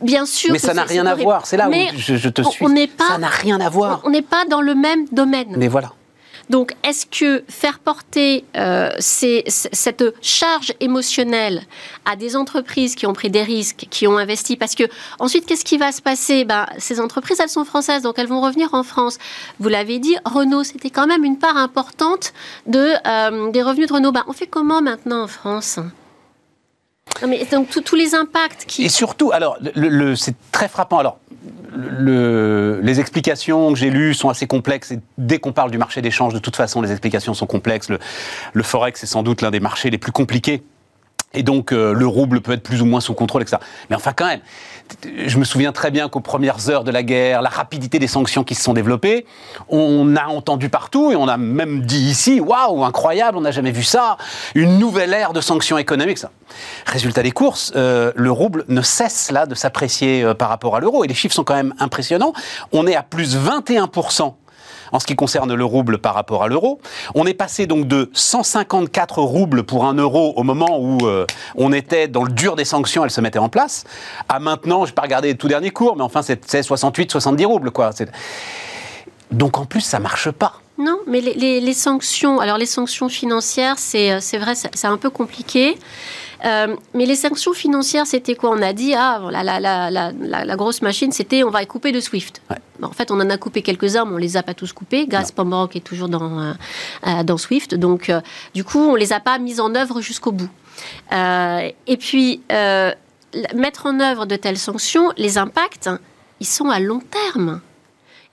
bien 0.00 0.26
sûr. 0.26 0.52
Mais 0.52 0.58
ça 0.58 0.74
n'a 0.74 0.84
rien 0.84 1.06
à 1.06 1.14
voir. 1.14 1.46
C'est 1.46 1.56
là 1.56 1.68
où 1.68 1.72
je, 1.96 2.28
te 2.28 2.42
suis. 2.42 2.64
On, 2.64 2.74
pas, 2.86 3.08
ça 3.08 3.18
n'a 3.18 3.28
rien 3.28 3.60
à 3.60 3.68
voir. 3.68 4.00
On 4.04 4.10
n'est 4.10 4.22
pas 4.22 4.44
dans 4.46 4.60
le 4.60 4.74
même 4.74 5.06
domaine. 5.12 5.54
Mais 5.56 5.68
voilà. 5.68 5.92
Donc, 6.50 6.74
est-ce 6.82 7.06
que 7.06 7.44
faire 7.48 7.78
porter 7.78 8.44
euh, 8.56 8.90
cette 8.98 10.04
charge 10.22 10.72
émotionnelle 10.80 11.62
à 12.04 12.16
des 12.16 12.36
entreprises 12.36 12.94
qui 12.94 13.06
ont 13.06 13.12
pris 13.12 13.30
des 13.30 13.42
risques, 13.42 13.86
qui 13.90 14.06
ont 14.06 14.16
investi, 14.16 14.56
parce 14.56 14.74
que 14.74 14.84
ensuite, 15.18 15.46
qu'est-ce 15.46 15.64
qui 15.64 15.76
va 15.76 15.92
se 15.92 16.00
passer? 16.00 16.44
Ben, 16.44 16.66
Ces 16.78 17.00
entreprises, 17.00 17.38
elles 17.40 17.48
sont 17.48 17.64
françaises, 17.64 18.02
donc 18.02 18.18
elles 18.18 18.26
vont 18.26 18.40
revenir 18.40 18.74
en 18.74 18.82
France. 18.82 19.18
Vous 19.60 19.68
l'avez 19.68 19.98
dit, 19.98 20.16
Renault, 20.24 20.64
c'était 20.64 20.90
quand 20.90 21.06
même 21.06 21.24
une 21.24 21.38
part 21.38 21.56
importante 21.56 22.32
euh, 22.74 23.50
des 23.50 23.62
revenus 23.62 23.88
de 23.88 23.94
Renault. 23.94 24.12
Ben, 24.12 24.24
on 24.26 24.32
fait 24.32 24.46
comment 24.46 24.80
maintenant 24.80 25.24
en 25.24 25.28
France? 25.28 25.78
Mais 27.26 27.44
donc 27.50 27.68
tous 27.84 27.96
les 27.96 28.14
impacts 28.14 28.64
qui... 28.66 28.84
Et 28.84 28.88
surtout, 28.88 29.32
alors, 29.32 29.58
c'est 30.16 30.34
très 30.52 30.68
frappant. 30.68 30.98
Alors, 30.98 31.18
le, 31.74 32.80
les 32.82 33.00
explications 33.00 33.72
que 33.72 33.78
j'ai 33.78 33.90
lues 33.90 34.14
sont 34.14 34.28
assez 34.28 34.46
complexes. 34.46 34.92
Et 34.92 35.00
dès 35.16 35.38
qu'on 35.38 35.52
parle 35.52 35.70
du 35.70 35.78
marché 35.78 36.02
d'échange, 36.02 36.34
de 36.34 36.38
toute 36.38 36.56
façon, 36.56 36.80
les 36.80 36.90
explications 36.90 37.34
sont 37.34 37.46
complexes. 37.46 37.88
Le, 37.88 37.98
le 38.52 38.62
forex 38.62 39.02
est 39.02 39.06
sans 39.06 39.22
doute 39.22 39.42
l'un 39.42 39.50
des 39.50 39.60
marchés 39.60 39.90
les 39.90 39.98
plus 39.98 40.12
compliqués 40.12 40.62
et 41.34 41.42
donc, 41.42 41.72
euh, 41.72 41.92
le 41.92 42.06
rouble 42.06 42.40
peut 42.40 42.52
être 42.52 42.62
plus 42.62 42.80
ou 42.80 42.86
moins 42.86 43.00
sous 43.00 43.12
contrôle, 43.12 43.42
etc. 43.42 43.58
Mais 43.90 43.96
enfin, 43.96 44.12
quand 44.16 44.26
même, 44.26 44.40
je 45.26 45.38
me 45.38 45.44
souviens 45.44 45.72
très 45.72 45.90
bien 45.90 46.08
qu'aux 46.08 46.20
premières 46.20 46.70
heures 46.70 46.84
de 46.84 46.90
la 46.90 47.02
guerre, 47.02 47.42
la 47.42 47.48
rapidité 47.48 47.98
des 47.98 48.06
sanctions 48.06 48.44
qui 48.44 48.54
se 48.54 48.62
sont 48.62 48.74
développées, 48.74 49.26
on 49.68 50.16
a 50.16 50.26
entendu 50.26 50.68
partout 50.68 51.10
et 51.12 51.16
on 51.16 51.28
a 51.28 51.36
même 51.36 51.82
dit 51.82 52.00
ici, 52.00 52.40
waouh, 52.40 52.84
incroyable, 52.84 53.38
on 53.38 53.42
n'a 53.42 53.50
jamais 53.50 53.72
vu 53.72 53.82
ça, 53.82 54.16
une 54.54 54.78
nouvelle 54.78 55.12
ère 55.12 55.32
de 55.32 55.40
sanctions 55.40 55.78
économiques. 55.78 56.18
Ça. 56.18 56.30
Résultat 56.86 57.22
des 57.22 57.32
courses, 57.32 57.72
euh, 57.76 58.12
le 58.16 58.30
rouble 58.30 58.64
ne 58.68 58.82
cesse 58.82 59.30
là 59.30 59.46
de 59.46 59.54
s'apprécier 59.54 60.22
euh, 60.22 60.34
par 60.34 60.48
rapport 60.48 60.76
à 60.76 60.80
l'euro 60.80 61.04
et 61.04 61.08
les 61.08 61.14
chiffres 61.14 61.34
sont 61.34 61.44
quand 61.44 61.54
même 61.54 61.74
impressionnants. 61.78 62.32
On 62.72 62.86
est 62.86 62.96
à 62.96 63.02
plus 63.02 63.36
21 63.36 63.88
en 64.92 65.00
ce 65.00 65.06
qui 65.06 65.16
concerne 65.16 65.54
le 65.54 65.64
rouble 65.64 65.98
par 65.98 66.14
rapport 66.14 66.42
à 66.42 66.48
l'euro. 66.48 66.80
On 67.14 67.26
est 67.26 67.34
passé 67.34 67.66
donc 67.66 67.86
de 67.86 68.10
154 68.12 69.20
roubles 69.22 69.62
pour 69.64 69.86
un 69.86 69.94
euro 69.94 70.32
au 70.36 70.42
moment 70.42 70.78
où 70.80 71.06
euh, 71.06 71.26
on 71.56 71.72
était 71.72 72.08
dans 72.08 72.24
le 72.24 72.32
dur 72.32 72.56
des 72.56 72.64
sanctions, 72.64 73.04
elles 73.04 73.10
se 73.10 73.20
mettaient 73.20 73.38
en 73.38 73.48
place, 73.48 73.84
à 74.28 74.38
maintenant, 74.38 74.84
je 74.84 74.90
n'ai 74.90 74.94
pas 74.94 75.02
regardé 75.02 75.28
les 75.28 75.36
tout 75.36 75.48
derniers 75.48 75.70
cours, 75.70 75.96
mais 75.96 76.02
enfin 76.02 76.22
c'est 76.22 76.62
68, 76.62 77.10
70 77.10 77.44
roubles. 77.44 77.70
Quoi. 77.70 77.90
Donc 79.30 79.58
en 79.58 79.66
plus, 79.66 79.80
ça 79.80 79.98
marche 79.98 80.30
pas. 80.30 80.54
Non, 80.78 80.98
mais 81.08 81.20
les, 81.20 81.72
sanctions, 81.74 82.38
alors 82.38 82.56
les 82.56 82.66
sanctions 82.66 83.08
financières, 83.08 83.78
c'est 83.78 84.12
euh, 84.12 84.38
vrai, 84.38 84.54
c'est 84.54 84.86
un 84.86 84.96
peu 84.96 85.10
compliqué. 85.10 85.76
Euh, 86.44 86.76
mais 86.94 87.06
les 87.06 87.16
sanctions 87.16 87.52
financières, 87.52 88.06
c'était 88.06 88.34
quoi? 88.34 88.50
On 88.50 88.62
a 88.62 88.72
dit, 88.72 88.94
ah, 88.94 89.20
la, 89.30 89.42
la, 89.42 89.60
la, 89.90 90.12
la 90.12 90.56
grosse 90.56 90.82
machine, 90.82 91.12
c'était 91.12 91.42
on 91.42 91.50
va 91.50 91.64
couper 91.64 91.92
de 91.92 92.00
SWIFT. 92.00 92.40
en 92.82 92.90
fait, 92.92 93.10
on 93.10 93.20
en 93.20 93.30
a 93.30 93.36
coupé 93.38 93.62
quelques-uns, 93.62 94.04
mais 94.04 94.14
on 94.14 94.18
les 94.18 94.36
a 94.36 94.42
pas 94.42 94.54
tous 94.54 94.72
coupés. 94.72 95.06
Gazprom 95.06 95.50
Bank 95.50 95.76
est 95.76 95.80
toujours 95.80 96.08
dans, 96.08 96.40
euh, 96.40 96.52
euh, 97.06 97.22
dans 97.22 97.38
SWIFT. 97.38 97.74
Donc, 97.74 98.12
du 98.54 98.64
coup, 98.64 98.78
on 98.78 98.94
les 98.94 99.12
a 99.12 99.20
pas 99.20 99.38
mis 99.38 99.60
en 99.60 99.74
œuvre 99.74 100.00
jusqu'au 100.00 100.32
bout. 100.32 100.50
et 101.12 101.96
puis, 101.98 102.40
mettre 103.54 103.86
en 103.86 104.00
œuvre 104.00 104.26
de 104.26 104.36
telles 104.36 104.58
sanctions, 104.58 105.12
les 105.16 105.38
impacts, 105.38 105.90
ils 106.40 106.46
sont 106.46 106.70
à 106.70 106.78
long 106.78 107.00
terme. 107.00 107.60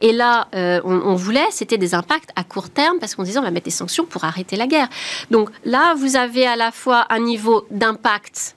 Et 0.01 0.11
là, 0.11 0.47
euh, 0.53 0.81
on, 0.83 1.15
voulait, 1.15 1.45
c'était 1.51 1.77
des 1.77 1.95
impacts 1.95 2.29
à 2.35 2.43
court 2.43 2.69
terme, 2.69 2.99
parce 2.99 3.15
qu'on 3.15 3.23
disait 3.23 3.39
on 3.39 3.43
va 3.43 3.51
mettre 3.51 3.65
des 3.65 3.71
sanctions 3.71 4.05
pour 4.05 4.23
arrêter 4.23 4.55
la 4.55 4.67
guerre. 4.67 4.89
Donc 5.31 5.49
là, 5.63 5.93
vous 5.95 6.15
avez 6.15 6.45
à 6.45 6.55
la 6.55 6.71
fois 6.71 7.05
un 7.09 7.19
niveau 7.19 7.65
d'impact 7.71 8.55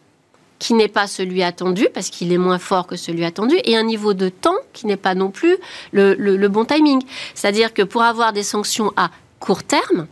qui 0.58 0.74
n'est 0.74 0.88
pas 0.88 1.06
celui 1.06 1.44
attendu, 1.44 1.86
parce 1.94 2.10
qu'il 2.10 2.32
est 2.32 2.38
moins 2.38 2.58
fort 2.58 2.88
que 2.88 2.96
celui 2.96 3.24
attendu, 3.24 3.56
et 3.62 3.76
un 3.76 3.84
niveau 3.84 4.14
de 4.14 4.28
temps 4.28 4.56
qui 4.72 4.86
n'est 4.86 4.96
pas 4.96 5.14
non 5.14 5.30
plus 5.30 5.56
le 5.92 6.46
bon 6.48 6.64
timing. 6.64 7.00
C'est-à-dire 7.34 7.72
que 7.72 7.82
pour 7.82 8.02
avoir 8.02 8.32
des 8.32 8.42
sanctions 8.42 8.92
à 8.96 9.10
court 9.38 9.62
terme, 9.62 10.08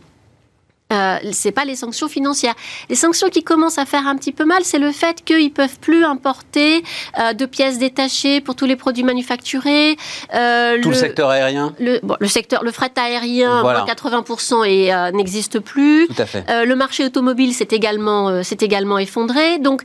euh, 0.93 1.17
c'est 1.31 1.51
pas 1.51 1.65
les 1.65 1.75
sanctions 1.75 2.07
financières. 2.07 2.55
Les 2.89 2.95
sanctions 2.95 3.29
qui 3.29 3.43
commencent 3.43 3.77
à 3.77 3.85
faire 3.85 4.07
un 4.07 4.15
petit 4.15 4.31
peu 4.31 4.45
mal, 4.45 4.63
c'est 4.63 4.79
le 4.79 4.93
fait 4.93 5.23
qu'ils 5.23 5.51
peuvent 5.51 5.79
plus 5.79 6.05
importer 6.05 6.81
euh, 7.19 7.33
de 7.33 7.45
pièces 7.45 7.77
détachées 7.77 8.39
pour 8.39 8.55
tous 8.55 8.65
les 8.65 8.77
produits 8.77 9.03
manufacturés. 9.03 9.97
Euh, 10.33 10.81
Tout 10.81 10.89
le, 10.89 10.95
secteur 10.95 11.29
aérien. 11.29 11.73
Le, 11.79 11.99
le 12.19 12.27
secteur, 12.27 12.63
le 12.63 12.71
fret 12.71 12.91
aérien, 12.95 13.63
80% 13.63 14.65
et 14.65 14.93
euh, 14.93 15.11
n'existe 15.11 15.59
plus. 15.59 16.07
Tout 16.07 16.21
à 16.21 16.25
fait. 16.25 16.45
le 16.65 16.75
marché 16.75 17.03
automobile 17.03 17.53
s'est 17.53 17.67
également, 17.71 18.41
s'est 18.43 18.57
également 18.61 18.97
effondré. 18.97 19.59
Donc 19.59 19.81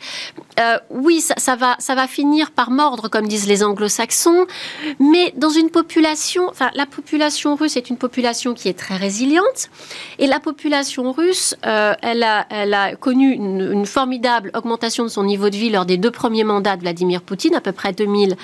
oui, 0.90 1.20
ça, 1.20 1.34
ça, 1.36 1.56
va, 1.56 1.74
ça 1.80 1.96
va 1.96 2.06
finir 2.06 2.52
par 2.52 2.70
mordre, 2.70 3.08
comme 3.08 3.26
disent 3.26 3.48
les 3.48 3.64
Anglo-Saxons. 3.64 4.46
Mais 5.00 5.32
dans 5.36 5.50
une 5.50 5.70
population, 5.70 6.48
enfin 6.48 6.70
la 6.74 6.86
population 6.86 7.56
russe 7.56 7.76
est 7.76 7.90
une 7.90 7.96
population 7.96 8.54
qui 8.54 8.68
est 8.68 8.78
très 8.78 8.96
résiliente 8.96 9.70
et 10.18 10.26
la 10.26 10.38
population 10.38 10.91
russe, 11.00 11.56
euh, 11.66 11.94
elle, 12.02 12.22
a, 12.22 12.94
connu 12.96 13.32
une, 13.32 13.86
formidable 13.86 14.50
augmentation 14.54 15.04
de 15.04 15.08
son 15.08 15.24
niveau 15.24 15.50
de 15.50 15.56
vie 15.56 15.70
lors 15.70 15.86
des 15.86 15.96
deux 15.96 16.10
premiers 16.10 16.44
mandats 16.44 16.76
de 16.76 16.82
Vladimir 16.82 17.22
Poutine, 17.22 17.54
à 17.54 17.60
peu 17.60 17.72
près 17.72 17.92
2000, 17.92 18.36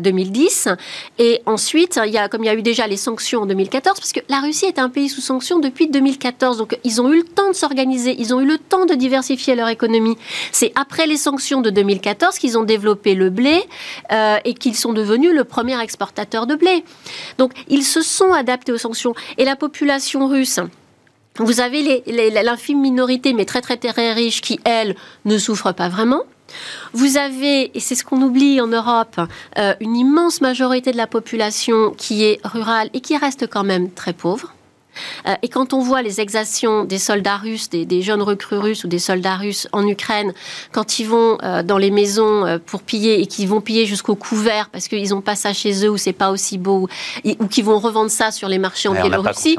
2010. 0.00 0.66
Euh, 0.66 0.76
Et 1.18 1.42
ensuite, 1.46 2.00
il 2.04 2.12
y 2.12 2.18
a, 2.18 2.28
comme 2.28 2.42
il 2.42 2.46
y 2.46 2.50
a 2.50 2.54
eu 2.54 2.62
déjà 2.62 2.86
les 2.86 2.96
sanctions 2.96 3.42
en 3.42 3.46
2014, 3.46 3.98
parce 3.98 4.12
que 4.12 4.20
la 4.28 4.40
Russie 4.40 4.66
est 4.66 4.78
un 4.78 4.88
pays 4.88 5.08
sous 5.08 5.20
sanctions 5.20 5.58
depuis 5.58 5.88
2014, 5.88 6.58
donc 6.58 6.78
ils 6.84 7.00
ont 7.00 7.12
eu 7.12 7.16
le 7.16 7.24
temps 7.24 7.48
de 7.48 7.54
s'organiser, 7.54 8.16
ils 8.18 8.34
ont 8.34 8.40
eu 8.40 8.46
le 8.46 8.58
temps 8.58 8.86
de 8.86 8.94
diversifier 8.94 9.54
leur 9.54 9.68
économie. 9.68 10.16
C'est 10.50 10.72
après 10.74 11.06
les 11.06 11.16
sanctions 11.16 11.60
de 11.60 11.70
2014 11.70 12.38
qu'ils 12.38 12.58
ont 12.58 12.64
développé 12.64 13.14
le 13.14 13.30
blé 13.30 13.62
euh, 14.12 14.36
et 14.44 14.54
qu'ils 14.54 14.76
sont 14.76 14.92
devenus 14.92 15.32
le 15.32 15.44
premier 15.44 15.80
exportateur 15.80 16.46
de 16.46 16.54
blé. 16.54 16.84
Donc 17.38 17.52
ils 17.68 17.84
se 17.84 18.02
sont 18.02 18.32
adaptés 18.32 18.72
aux 18.72 18.78
sanctions. 18.78 19.14
Et 19.38 19.44
la 19.44 19.56
population 19.56 20.26
russe, 20.26 20.60
vous 21.38 21.60
avez 21.60 22.02
l'infime 22.42 22.80
minorité, 22.80 23.32
mais 23.32 23.44
très 23.44 23.60
très 23.60 23.76
très 23.76 24.12
riche, 24.12 24.40
qui, 24.40 24.60
elle, 24.64 24.96
ne 25.24 25.38
souffre 25.38 25.72
pas 25.72 25.88
vraiment. 25.88 26.22
Vous 26.92 27.16
avez, 27.16 27.76
et 27.76 27.80
c'est 27.80 27.94
ce 27.94 28.04
qu'on 28.04 28.20
oublie 28.20 28.60
en 28.60 28.66
Europe, 28.66 29.20
euh, 29.58 29.74
une 29.80 29.96
immense 29.96 30.40
majorité 30.42 30.92
de 30.92 30.98
la 30.98 31.06
population 31.06 31.94
qui 31.96 32.24
est 32.24 32.40
rurale 32.44 32.90
et 32.92 33.00
qui 33.00 33.16
reste 33.16 33.46
quand 33.46 33.64
même 33.64 33.90
très 33.90 34.12
pauvre. 34.12 34.52
Euh, 35.26 35.34
et 35.42 35.48
quand 35.48 35.72
on 35.72 35.80
voit 35.80 36.02
les 36.02 36.20
exactions 36.20 36.84
des 36.84 36.98
soldats 36.98 37.36
russes, 37.36 37.70
des, 37.70 38.02
jeunes 38.02 38.22
recrues 38.22 38.58
russes 38.58 38.84
ou 38.84 38.88
des 38.88 38.98
soldats 38.98 39.36
russes 39.36 39.68
en 39.72 39.86
Ukraine, 39.86 40.32
quand 40.72 40.98
ils 40.98 41.04
vont 41.04 41.38
euh, 41.42 41.62
dans 41.62 41.78
les 41.78 41.90
maisons 41.90 42.46
euh, 42.46 42.58
pour 42.58 42.82
piller 42.82 43.20
et 43.20 43.26
qu'ils 43.26 43.48
vont 43.48 43.60
piller 43.60 43.86
jusqu'au 43.86 44.14
couvert 44.14 44.68
parce 44.70 44.88
qu'ils 44.88 45.10
n'ont 45.10 45.20
pas 45.20 45.36
ça 45.36 45.52
chez 45.52 45.84
eux 45.84 45.90
ou 45.90 45.96
c'est 45.96 46.12
pas 46.12 46.30
aussi 46.30 46.58
beau, 46.58 46.88
ou 47.24 47.46
qu'ils 47.46 47.64
vont 47.64 47.78
revendre 47.78 48.10
ça 48.10 48.30
sur 48.30 48.48
les 48.48 48.58
marchés 48.58 48.88
en 48.88 48.94
Biélorussie, 48.94 49.56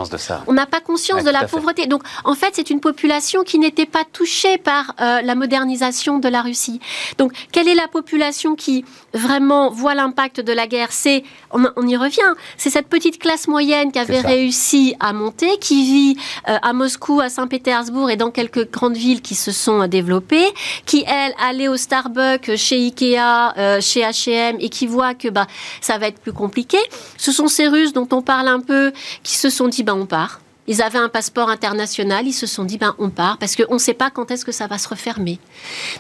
on 0.48 0.54
n'a 0.54 0.66
pas 0.66 0.82
conscience 0.82 1.24
de, 1.24 1.30
la 1.30 1.46
pauvreté. 1.46 1.88
Donc 1.88 2.04
en 2.24 2.36
fait, 2.36 2.52
c'est 2.54 2.70
une 2.70 2.80
population 2.80 3.44
qui 3.44 3.60
n'était 3.60 3.86
pas 3.86 4.04
touchée 4.12 4.58
par 4.58 4.96
la 5.00 5.36
modernisation 5.36 6.20
de 6.20 6.28
la 6.28 6.42
Russie. 6.42 6.80
Donc 7.18 7.34
quelle 7.52 7.68
est 7.68 7.76
la 7.76 7.88
population 7.88 8.56
qui 8.56 8.86
vraiment 9.14 9.70
voit 9.70 9.96
l'impact 9.96 10.42
de 10.42 10.54
la 10.54 10.68
guerre? 10.68 10.92
C'est, 10.92 11.24
on, 11.52 11.88
y 11.88 11.96
revient, 11.96 12.22
c'est 12.58 12.70
cette 12.70 12.88
petite 12.88 13.20
classe 13.20 13.48
moyenne 13.48 13.92
qui 13.92 14.00
avait 14.00 14.22
réussi 14.22 14.96
à 15.00 15.14
monter, 15.14 15.23
qui 15.60 15.84
vit 15.84 16.18
à 16.46 16.74
Moscou, 16.74 17.22
à 17.22 17.30
Saint-Pétersbourg 17.30 18.10
et 18.10 18.18
dans 18.18 18.32
quelques 18.32 18.72
grandes 18.72 18.98
villes 18.98 19.22
qui 19.22 19.36
se 19.36 19.52
sont 19.52 19.88
développées, 19.88 20.48
qui 20.86 21.04
elle 21.08 21.34
allait 21.40 21.68
au 21.68 21.78
Starbucks, 21.78 22.56
chez 22.56 22.78
Ikea, 22.78 23.82
chez 23.82 24.02
H&M 24.02 24.58
et 24.60 24.70
qui 24.70 24.88
voit 24.88 25.14
que 25.14 25.30
bah 25.30 25.48
ça 25.82 25.98
va 25.98 26.08
être 26.08 26.20
plus 26.20 26.34
compliqué. 26.34 26.78
Ce 27.18 27.32
sont 27.32 27.48
ces 27.48 27.68
Russes 27.68 27.94
dont 27.94 28.08
on 28.12 28.22
parle 28.22 28.48
un 28.48 28.60
peu 28.60 28.92
qui 29.24 29.38
se 29.38 29.50
sont 29.50 29.68
dit 29.68 29.84
bah 29.84 29.96
on 29.96 30.06
part. 30.06 30.40
Ils 30.66 30.82
avaient 30.82 31.00
un 31.00 31.10
passeport 31.10 31.50
international, 31.50 32.26
ils 32.26 32.34
se 32.34 32.48
sont 32.48 32.64
dit 32.64 32.78
ben 32.78 32.96
on 32.98 33.10
part 33.10 33.38
parce 33.38 33.56
qu'on 33.56 33.74
ne 33.74 33.80
sait 33.80 33.94
pas 33.94 34.10
quand 34.10 34.32
est-ce 34.32 34.46
que 34.46 34.54
ça 34.54 34.68
va 34.68 34.78
se 34.78 34.88
refermer. 34.88 35.40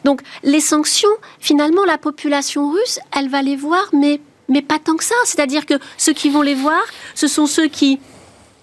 Donc 0.05 0.21
les 0.43 0.61
sanctions, 0.61 1.09
finalement 1.39 1.83
la 1.85 1.97
population 1.97 2.71
russe, 2.71 2.99
elle 3.11 3.29
va 3.29 3.41
les 3.41 3.57
voir, 3.57 3.83
mais 3.91 4.21
mais 4.49 4.61
pas 4.61 4.79
tant 4.79 4.95
que 4.95 5.03
ça. 5.03 5.15
C'est-à-dire 5.25 5.65
que 5.65 5.75
ceux 5.97 6.13
qui 6.13 6.29
vont 6.29 6.41
les 6.41 6.55
voir, 6.55 6.81
ce 7.15 7.27
sont 7.27 7.45
ceux 7.45 7.67
qui 7.67 7.99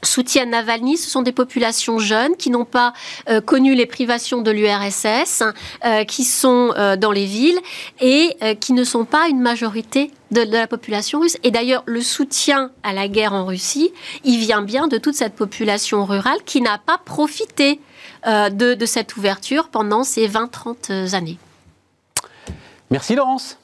soutiennent 0.03 0.51
Navalny, 0.51 0.97
ce 0.97 1.09
sont 1.09 1.23
des 1.23 1.33
populations 1.33 1.99
jeunes 1.99 2.37
qui 2.37 2.51
n'ont 2.51 2.65
pas 2.65 2.93
euh, 3.29 3.41
connu 3.41 3.75
les 3.75 3.87
privations 3.87 4.43
de 4.43 4.51
l'URSS, 4.51 5.43
euh, 5.85 6.05
qui 6.05 6.25
sont 6.25 6.73
euh, 6.77 6.97
dans 6.97 7.13
les 7.13 7.27
villes 7.27 7.59
et 8.01 8.37
qui 8.61 8.73
ne 8.73 8.85
sont 8.85 9.05
pas 9.05 9.29
une 9.29 9.41
majorité 9.41 10.11
de, 10.31 10.43
la 10.43 10.67
population 10.67 11.21
russe. 11.21 11.37
Et 11.43 11.51
d'ailleurs, 11.51 11.83
le 11.87 12.01
soutien 12.01 12.71
à 12.83 12.93
la 12.93 13.09
guerre 13.09 13.33
en 13.33 13.45
Russie, 13.45 13.93
il 14.25 14.39
vient 14.39 14.63
bien 14.63 14.89
de 14.89 14.99
toute 14.99 15.15
cette 15.15 15.35
population 15.35 16.05
rurale 16.05 16.39
qui 16.45 16.61
n'a 16.61 16.79
pas 16.79 16.99
profité 16.99 17.81
de, 18.27 18.75
de, 18.75 18.87
cette 18.87 19.17
ouverture 19.17 19.69
pendant 19.69 20.05
ces 20.05 20.29
20-30 20.29 21.15
années. 21.15 21.39
Merci 22.91 23.15
Laurence. 23.15 23.59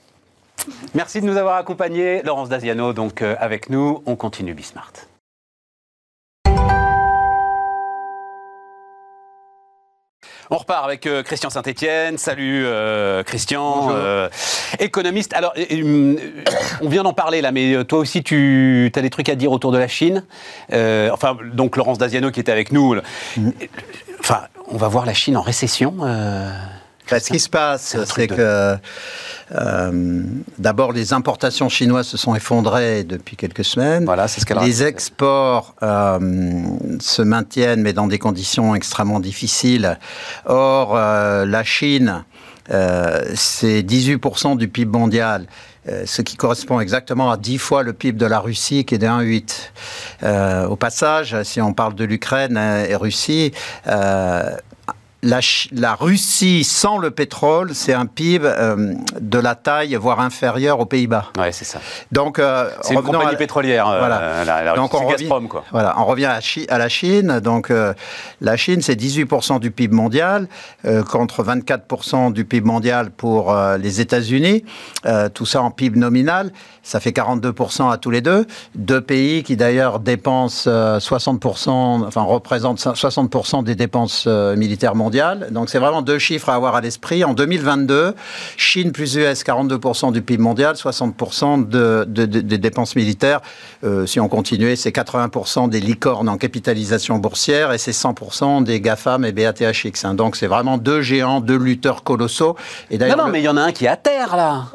Merci 0.94 1.20
de 1.20 1.26
nous 1.26 1.36
avoir 1.36 1.56
accompagnés. 1.56 2.22
Laurence 2.22 2.48
Daziano, 2.48 2.92
donc 2.92 3.22
avec 3.22 3.70
nous, 3.70 4.02
on 4.06 4.16
continue 4.16 4.54
Bismart. 4.54 4.92
On 10.50 10.58
repart 10.58 10.84
avec 10.84 11.06
euh, 11.06 11.22
Christian 11.22 11.50
Saint-Etienne. 11.50 12.18
Salut 12.18 12.64
euh, 12.64 13.22
Christian, 13.24 13.88
euh, 13.90 14.28
économiste. 14.78 15.34
Alors, 15.34 15.54
on 16.80 16.88
vient 16.88 17.02
d'en 17.02 17.12
parler 17.12 17.40
là, 17.40 17.50
mais 17.50 17.84
toi 17.84 17.98
aussi, 17.98 18.22
tu 18.22 18.92
as 18.94 19.00
des 19.00 19.10
trucs 19.10 19.28
à 19.28 19.34
dire 19.34 19.50
autour 19.50 19.72
de 19.72 19.78
la 19.78 19.88
Chine. 19.88 20.24
enfin, 20.72 21.36
donc 21.52 21.76
Laurence 21.76 21.98
Daziano 21.98 22.30
qui 22.30 22.40
était 22.40 22.52
avec 22.52 22.70
nous. 22.72 22.94
Mm. 23.36 23.50
Enfin, 24.20 24.42
on 24.68 24.76
va 24.76 24.88
voir 24.88 25.04
la 25.06 25.14
Chine 25.14 25.36
en 25.36 25.42
récession. 25.42 25.96
Ce 27.08 27.30
qui 27.30 27.40
se 27.40 27.48
passe, 27.48 27.96
c'est 28.04 28.26
que 28.26 28.76
euh, 29.52 30.22
d'abord, 30.58 30.92
les 30.92 31.12
importations 31.12 31.68
chinoises 31.68 32.06
se 32.06 32.16
sont 32.16 32.34
effondrées 32.34 33.04
depuis 33.04 33.36
quelques 33.36 33.64
semaines. 33.64 34.04
Voilà, 34.04 34.28
c'est 34.28 34.40
ce 34.40 34.46
qu'elle 34.46 34.58
Les 34.58 34.82
exports 34.82 35.74
euh, 35.82 36.18
se 37.00 37.22
maintiennent, 37.22 37.82
mais 37.82 37.92
dans 37.92 38.06
des 38.06 38.18
conditions 38.18 38.74
extrêmement 38.74 39.20
difficiles. 39.20 39.98
Or, 40.46 40.96
euh, 40.96 41.46
la 41.46 41.62
Chine, 41.64 42.24
c'est 42.68 43.82
18% 43.82 44.56
du 44.56 44.66
PIB 44.66 44.90
mondial 44.98 45.46
ce 46.04 46.20
qui 46.20 46.36
correspond 46.36 46.80
exactement 46.80 47.30
à 47.30 47.36
10 47.36 47.58
fois 47.58 47.84
le 47.84 47.92
PIB 47.92 48.18
de 48.18 48.26
la 48.26 48.40
Russie 48.40 48.84
qui 48.84 48.96
est 48.96 48.98
de 48.98 49.06
1,8. 49.06 50.66
au 50.68 50.74
passage, 50.74 51.40
si 51.44 51.60
on 51.60 51.72
parle 51.72 51.94
de 51.94 52.04
l'Ukraine 52.04 52.56
et 52.56 52.96
Russie, 52.96 53.52
la, 55.22 55.94
Russie 55.94 56.64
sans 56.64 56.98
le 56.98 57.10
pétrole, 57.10 57.74
c'est 57.74 57.92
un 57.92 58.06
PIB 58.06 58.44
euh, 58.44 58.94
de 59.20 59.38
la 59.38 59.54
taille, 59.54 59.94
voire 59.96 60.20
inférieure 60.20 60.80
aux 60.80 60.86
Pays-Bas. 60.86 61.26
Ouais, 61.38 61.52
c'est 61.52 61.64
ça. 61.64 61.80
Donc, 62.12 62.38
euh, 62.38 62.70
c'est 62.82 62.94
une 62.94 63.02
compagnie 63.02 63.36
pétrolière. 63.36 63.88
Euh, 63.88 63.98
voilà. 63.98 64.44
La, 64.44 64.74
Donc, 64.74 64.94
on 64.94 65.06
revient, 65.06 65.28
quoi. 65.48 65.64
Voilà, 65.72 65.94
on 65.98 66.04
revient 66.04 66.26
à, 66.68 66.78
la 66.78 66.88
Chine. 66.88 67.40
Donc, 67.40 67.72
la 68.40 68.56
Chine, 68.56 68.82
c'est 68.82 68.94
18% 68.94 69.60
du 69.60 69.70
PIB 69.70 69.94
mondial, 69.94 70.48
contre 71.10 71.42
24% 71.42 72.32
du 72.32 72.44
PIB 72.44 72.66
mondial 72.66 73.10
pour 73.10 73.54
les 73.78 74.00
États-Unis. 74.00 74.64
tout 75.34 75.46
ça 75.46 75.62
en 75.62 75.70
PIB 75.70 75.98
nominal. 75.98 76.52
Ça 76.86 77.00
fait 77.00 77.10
42% 77.10 77.90
à 77.90 77.96
tous 77.96 78.10
les 78.10 78.20
deux. 78.20 78.46
Deux 78.74 79.00
pays 79.00 79.42
qui 79.42 79.56
d'ailleurs 79.56 79.98
dépensent 79.98 80.70
60%, 80.70 82.06
enfin 82.06 82.22
représentent 82.22 82.78
60% 82.78 83.64
des 83.64 83.74
dépenses 83.74 84.26
militaires 84.26 84.94
mondiales 84.94 85.16
donc 85.50 85.70
c'est 85.70 85.78
vraiment 85.78 86.02
deux 86.02 86.18
chiffres 86.18 86.48
à 86.48 86.54
avoir 86.54 86.74
à 86.74 86.80
l'esprit. 86.80 87.24
En 87.24 87.34
2022, 87.34 88.14
Chine 88.56 88.92
plus 88.92 89.16
US, 89.16 89.44
42% 89.44 90.12
du 90.12 90.22
PIB 90.22 90.42
mondial, 90.42 90.74
60% 90.74 91.68
de, 91.68 92.04
des 92.04 92.58
dépenses 92.58 92.96
militaires. 92.96 93.40
Euh, 93.84 94.06
si 94.06 94.20
on 94.20 94.28
continuait, 94.28 94.76
c'est 94.76 94.90
80% 94.90 95.68
des 95.68 95.80
licornes 95.80 96.28
en 96.28 96.36
capitalisation 96.36 97.18
boursière 97.18 97.72
et 97.72 97.78
c'est 97.78 97.92
100% 97.92 98.64
des 98.64 98.80
GAFAM 98.80 99.24
et 99.24 99.32
BATHX. 99.32 100.04
Hein. 100.04 100.14
Donc 100.14 100.36
c'est 100.36 100.46
vraiment 100.46 100.78
deux 100.78 101.00
géants, 101.02 101.40
deux 101.40 101.58
lutteurs 101.58 102.02
colossaux. 102.02 102.56
Et 102.90 102.98
non, 102.98 103.16
non, 103.16 103.28
mais 103.28 103.40
il 103.40 103.44
y 103.44 103.48
en 103.48 103.56
a 103.56 103.62
un 103.62 103.72
qui 103.72 103.86
est 103.86 103.88
à 103.88 103.96
terre 103.96 104.36
là. 104.36 104.66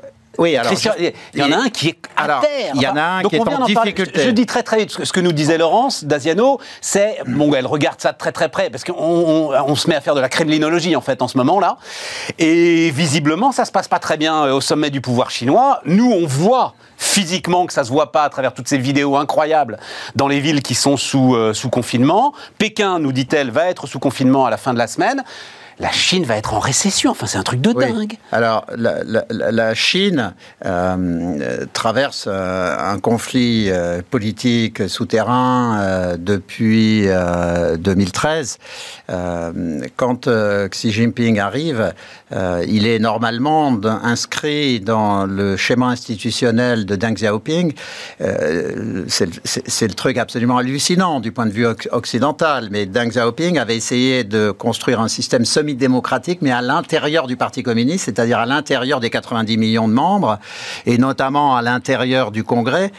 Oui, 0.41 0.57
alors. 0.57 0.73
il 0.99 1.39
y 1.39 1.43
en 1.43 1.51
a 1.51 1.57
un 1.57 1.69
qui 1.69 1.89
est 1.89 1.99
à 2.17 2.41
terre. 2.41 2.71
Il 2.73 2.81
y 2.81 2.87
en 2.87 2.95
a 2.95 3.03
un 3.03 3.23
qui 3.23 3.35
est 3.35 3.39
en 3.39 3.65
difficulté. 3.65 4.23
Je 4.23 4.31
dis 4.31 4.47
très 4.47 4.63
très 4.63 4.79
vite 4.79 5.03
ce 5.03 5.13
que 5.13 5.19
nous 5.19 5.33
disait 5.33 5.59
Laurence 5.59 6.03
Daziano, 6.03 6.59
c'est 6.81 7.19
bon, 7.27 7.53
elle 7.53 7.67
regarde 7.67 8.01
ça 8.01 8.11
de 8.11 8.17
très 8.17 8.31
très 8.31 8.49
près 8.49 8.71
parce 8.71 8.83
qu'on 8.83 8.93
on, 8.97 9.75
se 9.75 9.87
met 9.87 9.95
à 9.95 10.01
faire 10.01 10.15
de 10.15 10.19
la 10.19 10.29
kremlinologie 10.29 10.95
en 10.95 11.01
fait 11.01 11.21
en 11.21 11.27
ce 11.27 11.37
moment 11.37 11.59
là, 11.59 11.77
et 12.39 12.89
visiblement 12.89 13.51
ça 13.51 13.65
se 13.65 13.71
passe 13.71 13.87
pas 13.87 13.99
très 13.99 14.17
bien 14.17 14.45
euh, 14.45 14.53
au 14.53 14.61
sommet 14.61 14.89
du 14.89 14.99
pouvoir 14.99 15.29
chinois. 15.29 15.81
Nous 15.85 16.11
on 16.11 16.25
voit 16.25 16.73
physiquement 16.97 17.67
que 17.67 17.73
ça 17.73 17.83
se 17.83 17.89
voit 17.89 18.11
pas 18.11 18.23
à 18.23 18.29
travers 18.29 18.53
toutes 18.53 18.67
ces 18.67 18.77
vidéos 18.79 19.17
incroyables 19.17 19.79
dans 20.15 20.27
les 20.27 20.39
villes 20.39 20.63
qui 20.63 20.73
sont 20.73 20.97
sous, 20.97 21.35
euh, 21.35 21.53
sous 21.53 21.69
confinement. 21.69 22.33
Pékin, 22.57 22.99
nous 22.99 23.11
dit-elle, 23.11 23.51
va 23.51 23.65
être 23.65 23.85
sous 23.87 23.99
confinement 23.99 24.45
à 24.45 24.49
la 24.49 24.57
fin 24.57 24.73
de 24.73 24.77
la 24.79 24.87
semaine 24.87 25.23
la 25.81 25.91
Chine 25.91 26.23
va 26.25 26.37
être 26.37 26.53
en 26.53 26.59
récession. 26.59 27.11
Enfin, 27.11 27.25
c'est 27.25 27.37
un 27.37 27.43
truc 27.43 27.59
de 27.59 27.73
dingue. 27.73 28.17
Alors, 28.31 28.65
la, 28.77 29.73
Chine 29.73 30.33
euh, 30.65 31.65
traverse 31.73 32.25
euh, 32.27 32.77
un 32.77 32.99
conflit 32.99 33.69
euh, 33.69 34.01
politique 34.07 34.87
souterrain 34.87 36.15
depuis 36.17 37.07
2013. 37.79 38.57
quand 39.95 40.29
Xi 40.69 40.91
Jinping 40.91 41.39
arrive, 41.39 41.93
il 42.67 42.87
est 42.87 42.99
normalement 42.99 43.77
inscrit 44.03 44.79
dans 44.79 45.25
le 45.25 45.57
schéma 45.57 45.87
institutionnel 45.87 46.85
de 46.85 46.95
Deng 46.95 47.13
Xiaoping. 47.13 47.73
c'est 49.07 49.87
le 49.87 49.93
truc 49.93 50.17
absolument 50.17 50.57
hallucinant 50.57 51.19
du 51.19 51.31
point 51.31 51.45
de 51.45 51.51
vue 51.51 51.67
occidental. 51.91 52.69
Mais 52.71 52.85
Deng 52.85 53.09
Xiaoping 53.09 53.57
avait 53.57 53.75
essayé 53.75 54.23
de 54.23 54.51
construire 54.51 55.01
un 55.01 55.07
système 55.07 55.45
semi 55.45 55.75
démocratique 55.75 56.39
mais 56.41 56.51
à 56.51 56.61
l'intérieur 56.61 57.27
du 57.27 57.37
Parti 57.37 57.63
communiste, 57.63 58.05
c'est-à-dire 58.05 58.39
à, 58.39 58.45
l'intérieur 58.45 58.99
des 58.99 59.09
90 59.09 59.57
millions 59.57 59.87
de 59.87 59.93
membres, 59.93 60.39
et 60.85 60.97
notamment 60.97 61.55
à 61.55 61.61
l'intérieur 61.61 62.31
du 62.31 62.43
Congrès. 62.43 62.91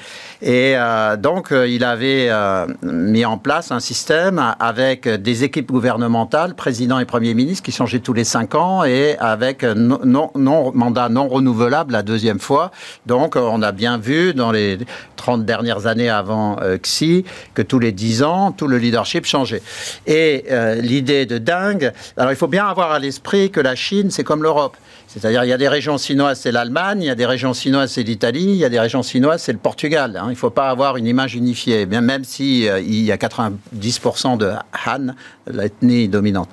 Et 0.45 0.75
euh, 0.77 1.17
donc, 1.17 1.53
euh, 1.53 1.69
il 1.69 1.85
avait 1.85 2.27
euh, 2.29 2.67
mis 2.83 3.25
en 3.25 3.39
place 3.39 3.71
un 3.71 3.79
système 3.79 4.43
avec 4.59 5.07
des 5.07 5.45
équipes 5.45 5.71
gouvernementales, 5.71 6.57
président 6.57 6.99
et 6.99 7.05
premier 7.05 7.33
ministre, 7.33 7.63
qui 7.63 7.71
changeaient 7.71 8.01
tous 8.01 8.13
les 8.13 8.25
cinq 8.25 8.57
ans, 8.57 8.83
et 8.83 9.17
avec 9.21 9.63
non, 9.63 10.33
non, 10.35 10.73
mandat 10.75 11.09
non 11.11 11.29
renouvelable 11.29 11.93
la 11.93 12.03
deuxième 12.03 12.41
fois. 12.41 12.73
Donc, 13.07 13.37
on 13.37 13.63
a 13.63 13.71
bien 13.71 13.99
vu 13.99 14.35
dans 14.35 14.51
les 14.51 14.79
30 15.15 15.45
dernières 15.45 15.87
années 15.87 16.11
avant 16.11 16.57
Xi 16.83 17.25
que 17.55 17.63
tous 17.63 17.79
les 17.79 17.93
10 17.93 18.25
ans, 18.25 18.51
tout 18.51 18.67
le 18.67 18.79
leadership 18.79 19.25
changeait. 19.25 19.63
Et 20.09 20.47
l'idée 20.81 21.27
de 21.27 21.39
dingue, 21.39 21.93
alors 22.17 22.33
il 22.33 22.37
faut 22.37 22.49
bien 22.49 22.67
avoir 22.67 22.91
à 22.91 22.99
l'esprit 22.99 23.51
que 23.51 23.61
la 23.61 23.77
Chine, 23.77 24.11
c'est 24.11 24.25
comme 24.25 24.43
l'Europe. 24.43 24.77
C'est-à-dire, 25.13 25.45
il 25.45 25.49
y 25.49 25.53
a 25.53 25.59
des 25.59 25.69
régions 25.69 25.99
chinoises, 25.99 26.41
c'est 26.41 26.53
l'Allemagne, 26.53 27.03
il 27.03 27.07
y 27.07 27.11
a 27.11 27.15
des 27.15 27.27
régions 27.27 27.53
chinoises, 27.53 27.93
c'est 27.93 28.03
l'Italie, 28.03 28.45
il 28.45 28.57
y 28.57 28.65
a 28.65 28.71
des 28.71 28.81
régions 28.81 29.03
chinoises, 29.03 29.43
c'est 29.43 29.53
le 29.53 29.59
Portugal. 29.59 30.17
Hein. 30.17 30.25
Il 30.29 30.31
ne 30.31 30.37
faut 30.37 30.49
pas 30.49 30.71
avoir 30.71 30.97
une 30.97 31.07
image 31.07 31.35
unifiée, 31.35 31.85
bien, 31.85 32.01
même 32.01 32.25
si 32.25 32.67
euh, 32.67 32.81
il 32.81 33.03
y 33.03 33.13
a 33.13 33.17
90% 33.17 34.39
de 34.39 34.53
Han, 34.87 35.09
l'ethnie 35.47 36.09
dominante. 36.09 36.49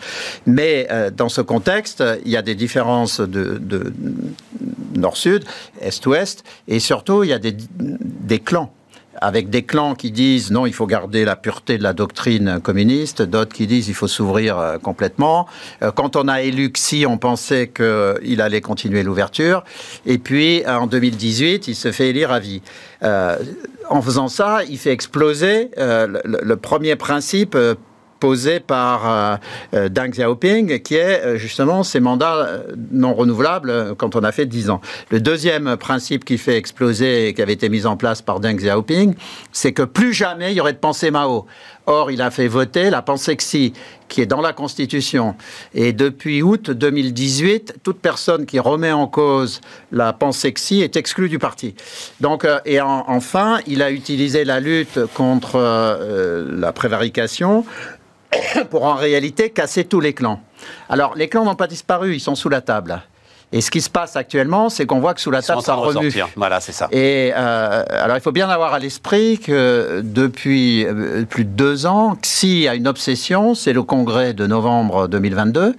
Mais 0.46 0.88
euh, 0.92 1.10
dans 1.10 1.30
ce 1.30 1.40
contexte, 1.40 2.04
il 2.26 2.32
y 2.32 2.36
a 2.36 2.42
des 2.42 2.56
différences 2.56 3.22
de, 3.22 3.62
nord-sud, 4.94 5.46
est-ouest, 5.80 6.44
et 6.68 6.80
surtout, 6.80 7.24
il 7.24 7.30
y 7.30 7.34
a 7.34 7.40
des 7.40 8.40
clans 8.40 8.74
avec 9.20 9.50
des 9.50 9.64
clans 9.64 9.96
qui 9.96 10.12
disent 10.12 10.52
non, 10.52 10.66
il 10.66 10.74
faut 10.74 10.88
garder 10.88 11.26
la 11.26 11.36
pureté 11.36 11.78
de 11.78 11.84
la 11.84 11.94
doctrine 11.94 12.60
communiste, 12.62 13.22
d'autres 13.22 13.54
qui 13.54 13.68
disent 13.68 13.88
il 13.88 13.94
faut 13.94 14.08
s'ouvrir 14.08 14.58
euh, 14.58 14.78
complètement. 14.78 15.48
Euh, 15.82 15.92
quand 15.92 16.16
on 16.16 16.28
a 16.28 16.42
élu 16.42 16.72
Xi, 16.72 17.06
on 17.06 17.18
pensait 17.18 17.68
qu'il 17.68 18.42
allait 18.42 18.62
continuer 18.62 19.04
l'ouverture. 19.04 19.64
Et 20.06 20.18
puis, 20.18 20.64
en 20.68 20.88
2018, 20.88 21.68
il 21.68 21.76
se 21.76 21.92
fait 21.92 22.10
élire 22.10 22.32
à 22.32 22.40
vie. 22.40 22.62
Euh, 23.04 23.38
en 23.90 24.02
faisant 24.02 24.28
ça, 24.28 24.60
il 24.70 24.78
fait 24.78 24.92
exploser 24.92 25.72
le, 25.78 26.56
premier 26.56 26.96
principe 26.96 27.58
posée 28.20 28.60
par 28.60 29.40
Deng 29.74 30.10
Xiaoping, 30.10 30.82
qui 30.82 30.96
est 30.96 31.38
justement 31.38 31.84
ces 31.84 32.00
mandats 32.00 32.64
non 32.92 33.14
renouvelables 33.14 33.96
quand 33.98 34.16
on 34.16 34.24
a 34.24 34.32
fait 34.32 34.46
10 34.46 34.70
ans. 34.70 34.82
Le 35.10 35.20
deuxième 35.20 35.78
principe 35.78 36.26
qui 36.26 36.38
fait 36.38 36.58
exploser 36.58 37.28
et 37.28 37.34
qui 37.34 37.42
avait 37.42 37.54
été 37.54 37.70
mis 37.70 37.86
en 37.86 37.98
place 37.98 38.22
par 38.22 38.40
Deng 38.40 38.56
Xiaoping, 38.56 39.16
c'est 39.52 39.74
que 39.74 39.84
plus 39.84 40.14
jamais 40.14 40.52
il 40.52 40.58
y 40.58 40.62
aurait 40.62 40.74
de 40.74 40.78
pensée 40.78 41.12
Mao. 41.12 41.46
Or, 41.86 42.12
il 42.12 42.22
a 42.22 42.30
fait 42.30 42.48
voter 42.48 42.92
la 42.92 43.02
pensée 43.02 43.36
Xi, 43.36 43.74
qui 44.10 44.22
est 44.22 44.28
dans 44.28 44.42
la 44.42 44.54
Constitution. 44.54 45.36
Et 45.74 45.92
depuis 45.92 46.44
août 46.44 46.70
2018, 46.70 47.78
toute 47.82 47.98
personne 48.00 48.46
qui 48.46 48.60
remet 48.60 48.92
en 48.92 49.08
cause 49.08 49.60
la 49.92 50.14
pensée 50.14 50.54
Xi 50.54 50.82
est 50.82 50.98
exclue 50.98 51.30
du 51.30 51.40
parti. 51.40 51.74
Donc, 52.22 52.46
euh, 52.46 52.60
et 52.66 52.80
enfin, 52.80 53.60
il 53.66 53.82
a 53.82 53.90
utilisé 53.90 54.46
la 54.46 54.60
lutte 54.60 55.00
contre 55.16 55.56
euh, 55.56 56.46
la 56.60 56.72
prévarication 56.74 57.66
pour 58.70 58.86
en 58.86 58.96
réalité 58.96 59.50
casser 59.50 59.86
tous 59.86 60.00
les 60.00 60.14
clans. 60.14 60.42
Alors, 60.90 61.16
les 61.16 61.28
clans 61.28 61.46
n'ont 61.46 61.56
pas 61.56 61.68
disparu, 61.68 62.16
ils 62.16 62.20
sont 62.20 62.36
sous 62.36 62.50
la 62.50 62.62
table. 62.62 63.02
Et 63.52 63.62
ce 63.62 63.72
qui 63.72 63.82
se 63.82 63.90
passe 63.90 64.16
actuellement, 64.16 64.70
c'est 64.70 64.86
qu'on 64.86 65.00
voit 65.00 65.16
que 65.16 65.22
sous 65.22 65.32
la 65.32 65.42
table, 65.42 65.64
ça 65.64 65.74
remue. 65.74 66.14
Voilà, 66.36 66.60
c'est 66.60 66.72
ça. 66.72 66.88
Et 66.92 67.32
euh, 67.36 67.84
alors, 67.90 68.16
il 68.16 68.22
faut 68.22 68.32
bien 68.32 68.48
avoir 68.48 68.76
à 68.76 68.80
l'esprit 68.80 69.40
que 69.40 70.02
depuis 70.04 70.86
euh, 70.86 71.26
plus 71.26 71.46
de 71.46 71.50
deux 71.50 71.88
ans, 71.88 72.16
Xi 72.22 72.68
a 72.68 72.76
une 72.76 72.88
obsession, 72.88 73.56
c'est 73.56 73.74
le 73.74 73.82
congrès 73.82 74.34
de 74.34 74.46
novembre 74.46 75.08
2022. 75.08 75.76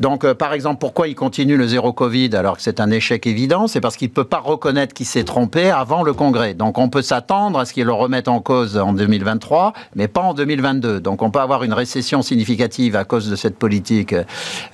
Donc, 0.00 0.24
euh, 0.24 0.34
par 0.34 0.52
exemple, 0.52 0.78
pourquoi 0.78 1.08
il 1.08 1.14
continue 1.14 1.56
le 1.56 1.66
zéro 1.66 1.92
Covid 1.92 2.34
alors 2.34 2.56
que 2.56 2.62
c'est 2.62 2.80
un 2.80 2.90
échec 2.90 3.26
évident? 3.26 3.66
C'est 3.66 3.80
parce 3.80 3.96
qu'il 3.96 4.08
ne 4.08 4.14
peut 4.14 4.24
pas 4.24 4.38
reconnaître 4.38 4.94
qu'il 4.94 5.06
s'est 5.06 5.24
trompé 5.24 5.70
avant 5.70 6.02
le 6.02 6.12
Congrès. 6.12 6.54
Donc, 6.54 6.78
on 6.78 6.88
peut 6.88 7.02
s'attendre 7.02 7.58
à 7.58 7.64
ce 7.64 7.72
qu'il 7.72 7.84
le 7.84 7.92
remette 7.92 8.28
en 8.28 8.40
cause 8.40 8.76
en 8.76 8.92
2023, 8.92 9.72
mais 9.94 10.08
pas 10.08 10.22
en 10.22 10.34
2022. 10.34 11.00
Donc, 11.00 11.22
on 11.22 11.30
peut 11.30 11.40
avoir 11.40 11.62
une 11.62 11.72
récession 11.72 12.22
significative 12.22 12.96
à 12.96 13.04
cause 13.04 13.30
de 13.30 13.36
cette 13.36 13.56
politique 13.56 14.14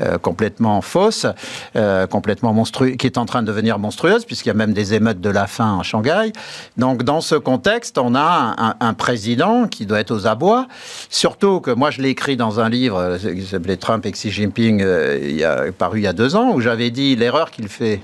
euh, 0.00 0.18
complètement 0.18 0.80
fausse, 0.80 1.26
euh, 1.76 2.06
complètement 2.06 2.52
monstrueuse, 2.52 2.96
qui 2.96 3.06
est 3.06 3.18
en 3.18 3.26
train 3.26 3.42
de 3.42 3.46
devenir 3.46 3.78
monstrueuse, 3.78 4.24
puisqu'il 4.24 4.48
y 4.48 4.52
a 4.52 4.54
même 4.54 4.72
des 4.72 4.94
émeutes 4.94 5.20
de 5.20 5.30
la 5.30 5.46
faim 5.46 5.76
en 5.78 5.82
Shanghai. 5.82 6.32
Donc, 6.76 7.02
dans 7.02 7.20
ce 7.20 7.34
contexte, 7.34 7.98
on 7.98 8.14
a 8.14 8.54
un, 8.56 8.74
un 8.80 8.94
président 8.94 9.68
qui 9.68 9.86
doit 9.86 10.00
être 10.00 10.12
aux 10.12 10.26
abois. 10.26 10.66
Surtout 11.10 11.60
que 11.60 11.70
moi, 11.70 11.90
je 11.90 12.00
l'ai 12.00 12.08
écrit 12.08 12.36
dans 12.36 12.60
un 12.60 12.68
livre 12.68 13.18
qui 13.18 13.44
s'appelait 13.44 13.76
Trump 13.76 14.06
et 14.06 14.12
Xi 14.12 14.30
Jinping 14.30 14.82
il 15.20 15.36
y 15.36 15.44
a, 15.44 15.72
paru 15.76 15.98
il 15.98 16.02
y 16.02 16.06
a 16.06 16.12
deux 16.12 16.36
ans, 16.36 16.52
où 16.52 16.60
j'avais 16.60 16.90
dit 16.90 17.16
l'erreur 17.16 17.50
qu'il 17.50 17.68
fait. 17.68 18.00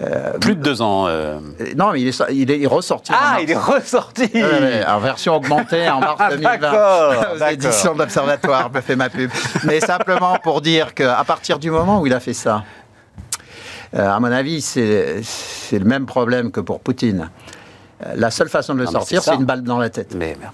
Euh, 0.00 0.38
Plus 0.38 0.54
de 0.54 0.62
deux 0.62 0.80
ans. 0.80 1.06
Euh. 1.08 1.38
Non, 1.76 1.92
mais 1.92 2.00
il 2.00 2.08
est, 2.08 2.22
il 2.30 2.50
est 2.50 2.66
ressorti. 2.66 3.12
Ah, 3.14 3.38
il 3.42 3.50
est 3.50 3.56
ressorti 3.56 4.30
En 4.86 5.00
version 5.00 5.34
augmentée 5.34 5.88
en 5.88 6.00
mars 6.00 6.22
2020 6.30 7.18
aux 7.34 7.50
éditions 7.50 7.94
d'Observatoire, 7.94 8.70
me 8.72 8.80
fait 8.80 8.94
ma 8.94 9.10
pub. 9.10 9.30
Mais 9.64 9.80
simplement 9.80 10.38
pour 10.42 10.60
dire 10.60 10.94
qu'à 10.94 11.24
partir 11.24 11.58
du 11.58 11.70
moment 11.70 12.00
où 12.00 12.06
il 12.06 12.14
a 12.14 12.20
fait 12.20 12.32
ça, 12.32 12.62
euh, 13.96 14.08
à 14.08 14.20
mon 14.20 14.30
avis, 14.30 14.60
c'est 14.60 15.22
le 15.72 15.84
même 15.84 16.06
problème 16.06 16.52
que 16.52 16.60
pour 16.60 16.80
Poutine. 16.80 17.30
La 18.14 18.30
seule 18.30 18.48
façon 18.48 18.74
de 18.74 18.80
le 18.80 18.86
sortir, 18.86 19.22
c'est 19.22 19.34
une 19.34 19.44
balle 19.44 19.62
dans 19.62 19.78
la 19.78 19.90
tête. 19.90 20.14
Mais 20.14 20.36
merde. 20.38 20.52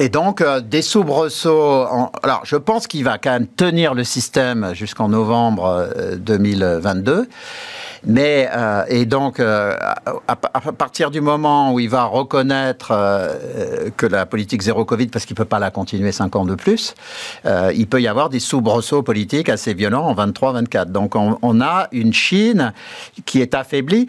Et 0.00 0.08
donc, 0.08 0.40
euh, 0.40 0.60
des 0.60 0.82
soubresauts. 0.82 1.86
Alors, 2.22 2.42
je 2.44 2.54
pense 2.54 2.86
qu'il 2.86 3.02
va 3.02 3.18
quand 3.18 3.32
même 3.32 3.48
tenir 3.48 3.94
le 3.94 4.04
système 4.04 4.72
jusqu'en 4.72 5.08
novembre 5.08 5.88
2022. 6.18 7.12
Euh, 7.12 7.24
Mais, 8.04 8.48
euh, 8.54 8.84
et 8.86 9.06
donc, 9.06 9.40
à, 9.40 10.36
partir 10.78 11.10
du 11.10 11.20
moment 11.20 11.72
où 11.72 11.80
il 11.80 11.88
va 11.88 12.04
reconnaître 12.04 12.92
que 13.96 14.06
la 14.06 14.24
politique 14.24 14.62
zéro 14.62 14.84
Covid, 14.84 15.08
parce 15.08 15.26
qu'il 15.26 15.34
ne 15.34 15.38
peut 15.38 15.44
pas 15.44 15.58
la 15.58 15.72
continuer 15.72 16.12
cinq 16.12 16.36
ans 16.36 16.44
de 16.44 16.54
plus, 16.54 16.94
il 17.44 17.86
peut 17.88 18.00
y 18.00 18.06
avoir 18.06 18.28
des 18.28 18.38
soubresauts 18.38 19.02
politiques 19.02 19.48
assez 19.48 19.74
violents 19.74 20.06
en 20.06 20.14
23-24. 20.14 20.92
Donc, 20.92 21.16
on, 21.16 21.38
on, 21.42 21.60
a 21.60 21.88
une 21.90 22.12
Chine 22.12 22.72
qui 23.26 23.40
est 23.40 23.54
affaiblie. 23.54 24.06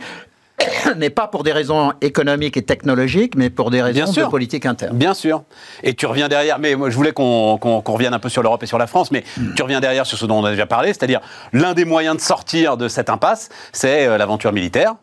mais 0.98 1.10
pas 1.10 1.28
pour 1.28 1.44
des 1.44 1.52
raisons 1.52 1.94
économiques 2.02 2.58
et 2.58 2.62
technologiques, 2.62 3.36
mais 3.36 3.50
pour 3.50 3.72
des 3.72 3.82
raisons 3.82 4.12
de 4.12 4.30
politique 4.30 4.66
interne. 4.66 4.98
Bien 4.98 5.14
sûr. 5.14 5.44
Et 5.84 5.94
tu 5.94 6.06
reviens 6.06 6.28
derrière, 6.28 6.60
mais 6.60 6.76
moi 6.76 6.90
je 6.90 6.96
voulais 6.96 7.14
qu'on 7.14 7.58
revienne 7.58 8.14
un 8.14 8.20
peu 8.20 8.30
sur 8.30 8.44
l'Europe 8.44 8.64
et 8.64 8.68
sur 8.68 8.78
la 8.78 8.88
France, 8.88 9.12
mais 9.12 9.24
hmm. 9.38 9.54
tu 9.56 9.64
reviens 9.64 9.80
derrière 9.80 10.06
sur 10.06 10.18
ce 10.18 10.26
dont 10.26 10.40
on 10.40 10.46
a 10.46 10.52
déjà 10.52 10.66
parlé, 10.66 10.90
c'est-à-dire 10.90 11.22
l'un 11.54 11.74
des 11.74 11.86
moyens 11.86 12.16
de 12.16 12.22
sortir 12.22 12.78
de 12.78 12.88
cette 12.88 13.10
impasse, 13.10 13.50
c'est 13.72 14.08
euh, 14.08 14.18
l'aventure 14.18 14.52
militaire. 14.52 14.96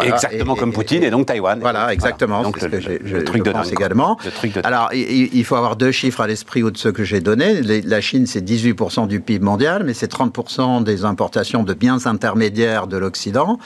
Exactement 0.00 0.54
comme 0.54 0.72
Poutine 0.72 1.02
et, 1.02 1.10
donc 1.10 1.26
Taïwan. 1.26 1.58
Voilà, 1.60 1.92
exactement. 1.92 2.42
Donc 2.42 2.60
le, 2.60 2.80
je, 2.80 3.16
truc 3.18 3.44
de 3.44 3.50
pense 3.50 3.72
également. 3.72 4.18
Alors, 4.64 4.90
il, 4.92 5.44
faut 5.44 5.56
avoir 5.56 5.76
deux 5.76 5.92
chiffres 5.92 6.20
à 6.20 6.26
l'esprit 6.26 6.62
de 6.62 6.76
ceux 6.76 6.92
que 6.92 7.04
j'ai 7.04 7.20
donnés. 7.20 7.60
la 7.62 8.00
Chine, 8.00 8.26
c'est 8.26 8.40
18% 8.40 9.06
du 9.06 9.20
PIB 9.20 9.44
mondial, 9.44 9.82
mais 9.84 9.94
c'est 9.94 10.10
30% 10.10 10.84
des 10.84 11.04
importations 11.04 11.62
de 11.62 11.74
biens 11.74 12.06
intermédiaires 12.06 12.86
de 12.86 12.96
l'Occident. 12.96 13.58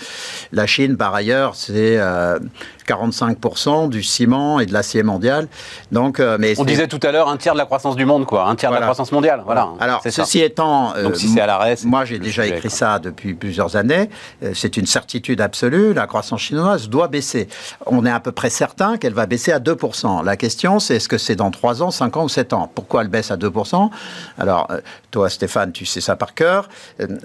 La 0.52 0.66
Chine, 0.66 0.96
par 0.96 1.14
ailleurs, 1.14 1.54
c'est 1.54 1.98
euh, 1.98 2.38
45% 2.86 3.88
du 3.88 4.02
ciment 4.02 4.60
et 4.60 4.66
de 4.66 4.72
l'acier 4.72 5.02
mondial. 5.02 5.48
Donc, 5.92 6.20
euh, 6.20 6.36
mais 6.38 6.58
on 6.58 6.64
disait 6.64 6.88
tout 6.88 7.00
à 7.02 7.12
l'heure 7.12 7.28
un 7.28 7.36
tiers 7.36 7.54
de 7.54 7.58
la 7.58 7.64
croissance 7.64 7.96
du 7.96 8.04
monde, 8.04 8.26
quoi, 8.26 8.48
un 8.48 8.54
tiers 8.54 8.70
de 8.70 8.76
la 8.76 8.82
croissance 8.82 9.12
mondiale. 9.12 9.42
Voilà. 9.44 9.70
Alors, 9.80 10.02
ceci 10.08 10.40
étant, 10.40 10.94
euh, 10.94 11.04
donc 11.04 11.16
si 11.16 11.28
c'est 11.28 11.40
à 11.40 11.46
l'arrêt, 11.46 11.76
moi 11.84 12.04
j'ai 12.04 12.18
déjà 12.18 12.46
écrit 12.46 12.70
ça 12.70 12.98
depuis 12.98 13.34
plusieurs 13.34 13.76
années. 13.76 14.10
Euh, 14.42 14.52
c'est 14.54 14.76
une 14.76 14.86
certitude 14.86 15.40
absolue. 15.40 15.92
La 15.92 16.06
croissance 16.06 16.40
chinoise 16.40 16.88
doit 16.88 17.08
baisser. 17.08 17.48
On 17.86 18.06
est 18.06 18.10
à 18.10 18.20
peu 18.20 18.32
près 18.32 18.50
certain 18.50 18.96
qu'elle 18.96 19.14
va 19.14 19.26
baisser 19.26 19.52
à 19.52 19.58
2%. 19.58 20.24
La 20.24 20.36
question, 20.36 20.78
c'est 20.78 20.96
est-ce 20.96 21.08
que 21.08 21.18
c'est 21.18 21.36
dans 21.36 21.50
3 21.50 21.82
ans, 21.82 21.90
5 21.90 22.16
ans 22.16 22.24
ou 22.24 22.28
7 22.28 22.52
ans? 22.52 22.70
Pourquoi 22.74 23.02
elle 23.02 23.08
baisse 23.08 23.30
à 23.30 23.36
2% 23.36 23.90
Alors, 24.38 24.68
toi, 25.10 25.28
Stéphane, 25.28 25.72
tu 25.72 25.86
sais 25.86 26.00
ça 26.00 26.16
par 26.16 26.34
cœur. 26.34 26.68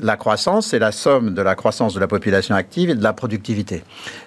La 0.02 0.18
croissance, 0.18 0.68
c'est 0.68 0.80
la 0.80 0.92
somme 0.92 1.34
de 1.34 1.42
la 1.42 1.56
croissance 1.56 1.94
de 1.94 2.00
la 2.00 2.08
population 2.08 2.56
active 2.56 2.90
et 2.90 2.96
de 2.96 3.04
la 3.04 3.14
productivité. 3.14 3.84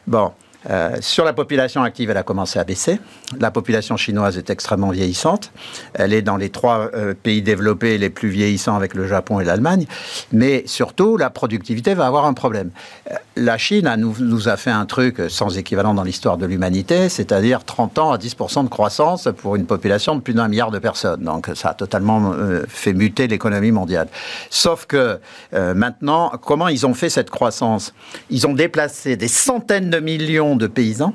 Bon, 0.07 0.33
euh, 0.71 0.97
sur 1.01 1.25
la 1.25 1.33
population 1.33 1.83
active, 1.83 2.11
elle 2.11 2.17
a 2.17 2.23
commencé 2.23 2.59
à 2.59 2.65
baisser. 2.65 2.99
La 3.39 3.51
population 3.51 3.97
chinoise 3.97 4.39
est 4.39 4.51
extrêmement 4.51 4.91
vieillissante. 4.91 5.53
Elle 5.95 6.13
est 6.13 6.23
dans 6.23 6.37
les 6.37 6.51
trois 6.51 6.91
euh, 6.95 7.15
pays 7.15 7.43
développés 7.43 7.99
les 7.99 8.11
plus 8.11 8.29
vieillissants 8.29 8.77
avec 8.77 8.95
le 8.95 9.07
Japon 9.07 9.41
et 9.41 9.45
l'Allemagne. 9.45 9.87
Mais 10.33 10.63
surtout, 10.67 11.17
la 11.17 11.31
productivité 11.31 11.95
va 11.95 12.07
avoir 12.07 12.25
un 12.25 12.35
problème. 12.35 12.71
Euh, 13.11 13.15
la 13.37 13.59
Chine 13.59 13.93
nous, 13.99 14.49
a 14.49 14.57
fait 14.57 14.71
un 14.71 14.87
truc 14.87 15.21
sans 15.29 15.59
équivalent 15.59 15.95
dans 15.95 16.03
l'histoire 16.03 16.37
de 16.37 16.47
l'humanité, 16.47 17.09
c'est-à-dire 17.09 17.65
30 17.65 17.99
ans 17.99 18.13
à 18.13 18.19
10% 18.19 18.65
de 18.65 18.69
croissance 18.69 19.29
pour 19.37 19.57
une 19.57 19.67
population 19.67 20.15
de 20.15 20.21
plus 20.21 20.35
d'un 20.35 20.49
milliard 20.49 20.71
de 20.71 20.79
personnes. 20.79 21.23
Donc 21.23 21.51
ça 21.55 21.71
a 21.71 21.75
totalement 21.75 22.33
fait 22.69 22.93
muter 22.93 23.27
l'économie 23.27 23.73
mondiale. 23.73 24.07
Sauf 24.51 24.87
que 24.87 25.19
maintenant, 25.53 26.31
comment 26.43 26.69
ils 26.69 26.87
ont 26.87 26.95
fait 26.95 27.09
cette 27.09 27.31
croissance? 27.31 27.93
Ils 28.31 28.47
ont 28.47 28.53
déplacé 28.53 29.17
des 29.17 29.29
centaines 29.29 29.91
de 29.91 29.99
millions 29.99 30.54
de 30.57 30.67
paysans 30.67 31.15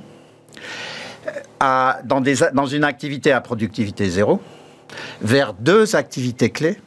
euh, 1.63 1.91
dans, 2.05 2.21
des, 2.21 2.43
une 2.43 2.83
activité 2.83 3.31
à 3.31 3.41
productivité 3.41 4.09
zéro 4.09 4.41
vers 5.21 5.53
deux 5.53 5.95
activités 5.95 6.49
clés. 6.49 6.79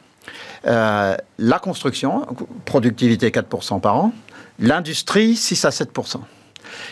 Euh, 0.65 1.15
la 1.37 1.59
construction, 1.59 2.25
productivité 2.65 3.29
4% 3.29 3.81
par 3.81 3.97
an, 3.97 4.13
l'industrie 4.59 5.35
6 5.35 5.65
à 5.65 5.69
7%. 5.69 6.19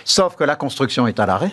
Sauf 0.06 0.36
que 0.36 0.44
la 0.44 0.56
construction 0.56 1.08
est 1.08 1.20
à 1.20 1.26
l'arrêt 1.26 1.52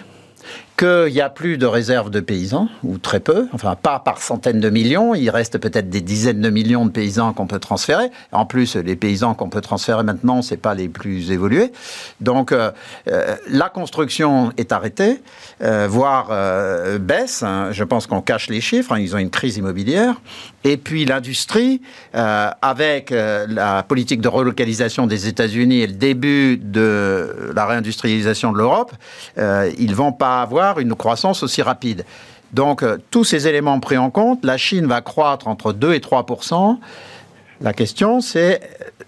qu'il 0.78 1.12
n'y 1.12 1.20
a 1.20 1.28
plus 1.28 1.58
de 1.58 1.66
réserves 1.66 2.10
de 2.10 2.20
paysans, 2.20 2.68
ou 2.84 2.98
très 2.98 3.20
peu, 3.20 3.48
enfin 3.52 3.74
pas 3.74 3.98
par 3.98 4.22
centaines 4.22 4.60
de 4.60 4.70
millions, 4.70 5.14
il 5.14 5.28
reste 5.28 5.58
peut-être 5.58 5.90
des 5.90 6.00
dizaines 6.00 6.40
de 6.40 6.50
millions 6.50 6.86
de 6.86 6.90
paysans 6.90 7.32
qu'on 7.32 7.46
peut 7.46 7.58
transférer. 7.58 8.10
En 8.30 8.46
plus, 8.46 8.76
les 8.76 8.94
paysans 8.94 9.34
qu'on 9.34 9.50
peut 9.50 9.60
transférer 9.60 10.04
maintenant, 10.04 10.40
ce 10.40 10.54
pas 10.54 10.74
les 10.74 10.88
plus 10.88 11.30
évolués. 11.30 11.72
Donc 12.20 12.52
euh, 12.52 12.70
euh, 13.08 13.36
la 13.48 13.68
construction 13.68 14.52
est 14.56 14.72
arrêtée, 14.72 15.20
euh, 15.62 15.86
voire 15.88 16.28
baisse. 17.00 17.42
Hein. 17.42 17.68
Je 17.72 17.84
pense 17.84 18.06
qu'on 18.06 18.20
cache 18.20 18.48
les 18.48 18.60
chiffres, 18.60 18.92
hein. 18.92 19.00
ils 19.00 19.14
ont 19.14 19.18
une 19.18 19.30
crise 19.30 19.56
immobilière. 19.56 20.20
Et 20.64 20.76
puis 20.76 21.04
l'industrie, 21.04 21.80
avec 22.12 23.10
la 23.10 23.82
politique 23.84 24.20
de 24.20 24.28
relocalisation 24.28 25.06
des 25.06 25.28
États-Unis 25.28 25.80
et 25.80 25.86
le 25.86 25.94
début 25.94 26.58
de 26.58 27.52
la 27.54 27.64
réindustrialisation 27.64 28.52
de 28.52 28.58
l'Europe, 28.58 28.92
ils 29.36 29.94
vont 29.94 30.12
pas 30.12 30.42
avoir 30.42 30.67
une 30.76 30.94
croissance 30.94 31.42
aussi 31.42 31.62
rapide. 31.62 32.04
Donc, 32.52 32.82
euh, 32.82 32.98
tous 33.10 33.24
ces 33.24 33.46
éléments 33.46 33.78
pris 33.80 33.98
en 33.98 34.10
compte, 34.10 34.44
la 34.44 34.56
Chine 34.56 34.86
va 34.86 35.00
croître 35.00 35.48
entre 35.48 35.72
2 35.72 35.94
et 35.94 36.00
3% 36.00 36.78
La 37.60 37.72
question, 37.72 38.20
c'est, 38.20 38.60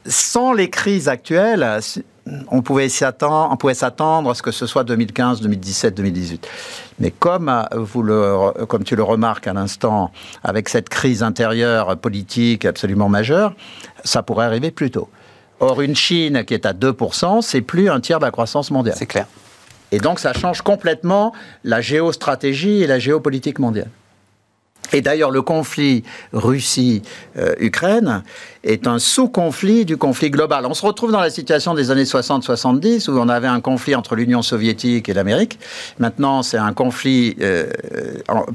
sans 0.06 0.52
les 0.52 0.68
crises 0.70 1.08
actuelles, 1.08 1.80
on 2.50 2.62
pouvait 2.62 2.88
s'attendre, 2.88 4.30
à 4.30 4.34
ce 4.34 4.42
que 4.42 4.50
ce 4.50 4.66
soit 4.66 4.84
2015, 4.84 5.40
2017, 5.40 5.94
2018. 5.96 6.48
Mais 6.98 7.10
comme, 7.10 7.48
euh, 7.48 7.62
vous 7.72 8.02
le, 8.02 8.66
comme 8.66 8.84
tu 8.84 8.94
le 8.94 9.02
remarques 9.02 9.46
à 9.46 9.52
l'instant, 9.52 10.10
avec 10.44 10.68
cette 10.68 10.88
crise 10.88 11.22
intérieure 11.22 11.96
politique 11.96 12.64
absolument 12.64 13.08
majeure, 13.08 13.54
ça 14.04 14.22
pourrait 14.22 14.46
arriver 14.46 14.70
plus 14.70 14.90
tôt. 14.90 15.08
Or, 15.60 15.82
une 15.82 15.94
Chine 15.94 16.44
qui 16.44 16.54
est 16.54 16.66
à 16.66 16.72
2%, 16.72 17.42
c'est 17.42 17.60
plus 17.60 17.90
un 17.90 18.00
tiers 18.00 18.18
de 18.18 18.24
la 18.24 18.30
croissance 18.30 18.70
mondiale. 18.70 18.96
C'est 18.98 19.06
clair. 19.06 19.26
Et 19.92 19.98
donc 19.98 20.20
ça 20.20 20.32
change 20.32 20.62
complètement 20.62 21.32
la 21.64 21.80
géostratégie 21.80 22.82
et 22.82 22.86
la 22.86 22.98
géopolitique 22.98 23.58
mondiale. 23.58 23.88
Et 24.92 25.00
d'ailleurs, 25.00 25.30
le 25.30 25.42
conflit 25.42 26.04
Russie-Ukraine 26.32 28.22
est 28.62 28.86
un 28.86 28.98
sous-conflit 28.98 29.84
du 29.84 29.96
conflit 29.96 30.30
global. 30.30 30.66
On 30.66 30.74
se 30.74 30.84
retrouve 30.84 31.12
dans 31.12 31.20
la 31.20 31.30
situation 31.30 31.74
des 31.74 31.90
années 31.90 32.04
60-70 32.04 33.10
où 33.10 33.18
on 33.18 33.28
avait 33.28 33.48
un 33.48 33.60
conflit 33.60 33.94
entre 33.94 34.14
l'Union 34.14 34.42
soviétique 34.42 35.08
et 35.08 35.14
l'Amérique. 35.14 35.58
Maintenant, 35.98 36.42
c'est 36.42 36.58
un 36.58 36.72
conflit 36.72 37.36
euh, 37.40 37.66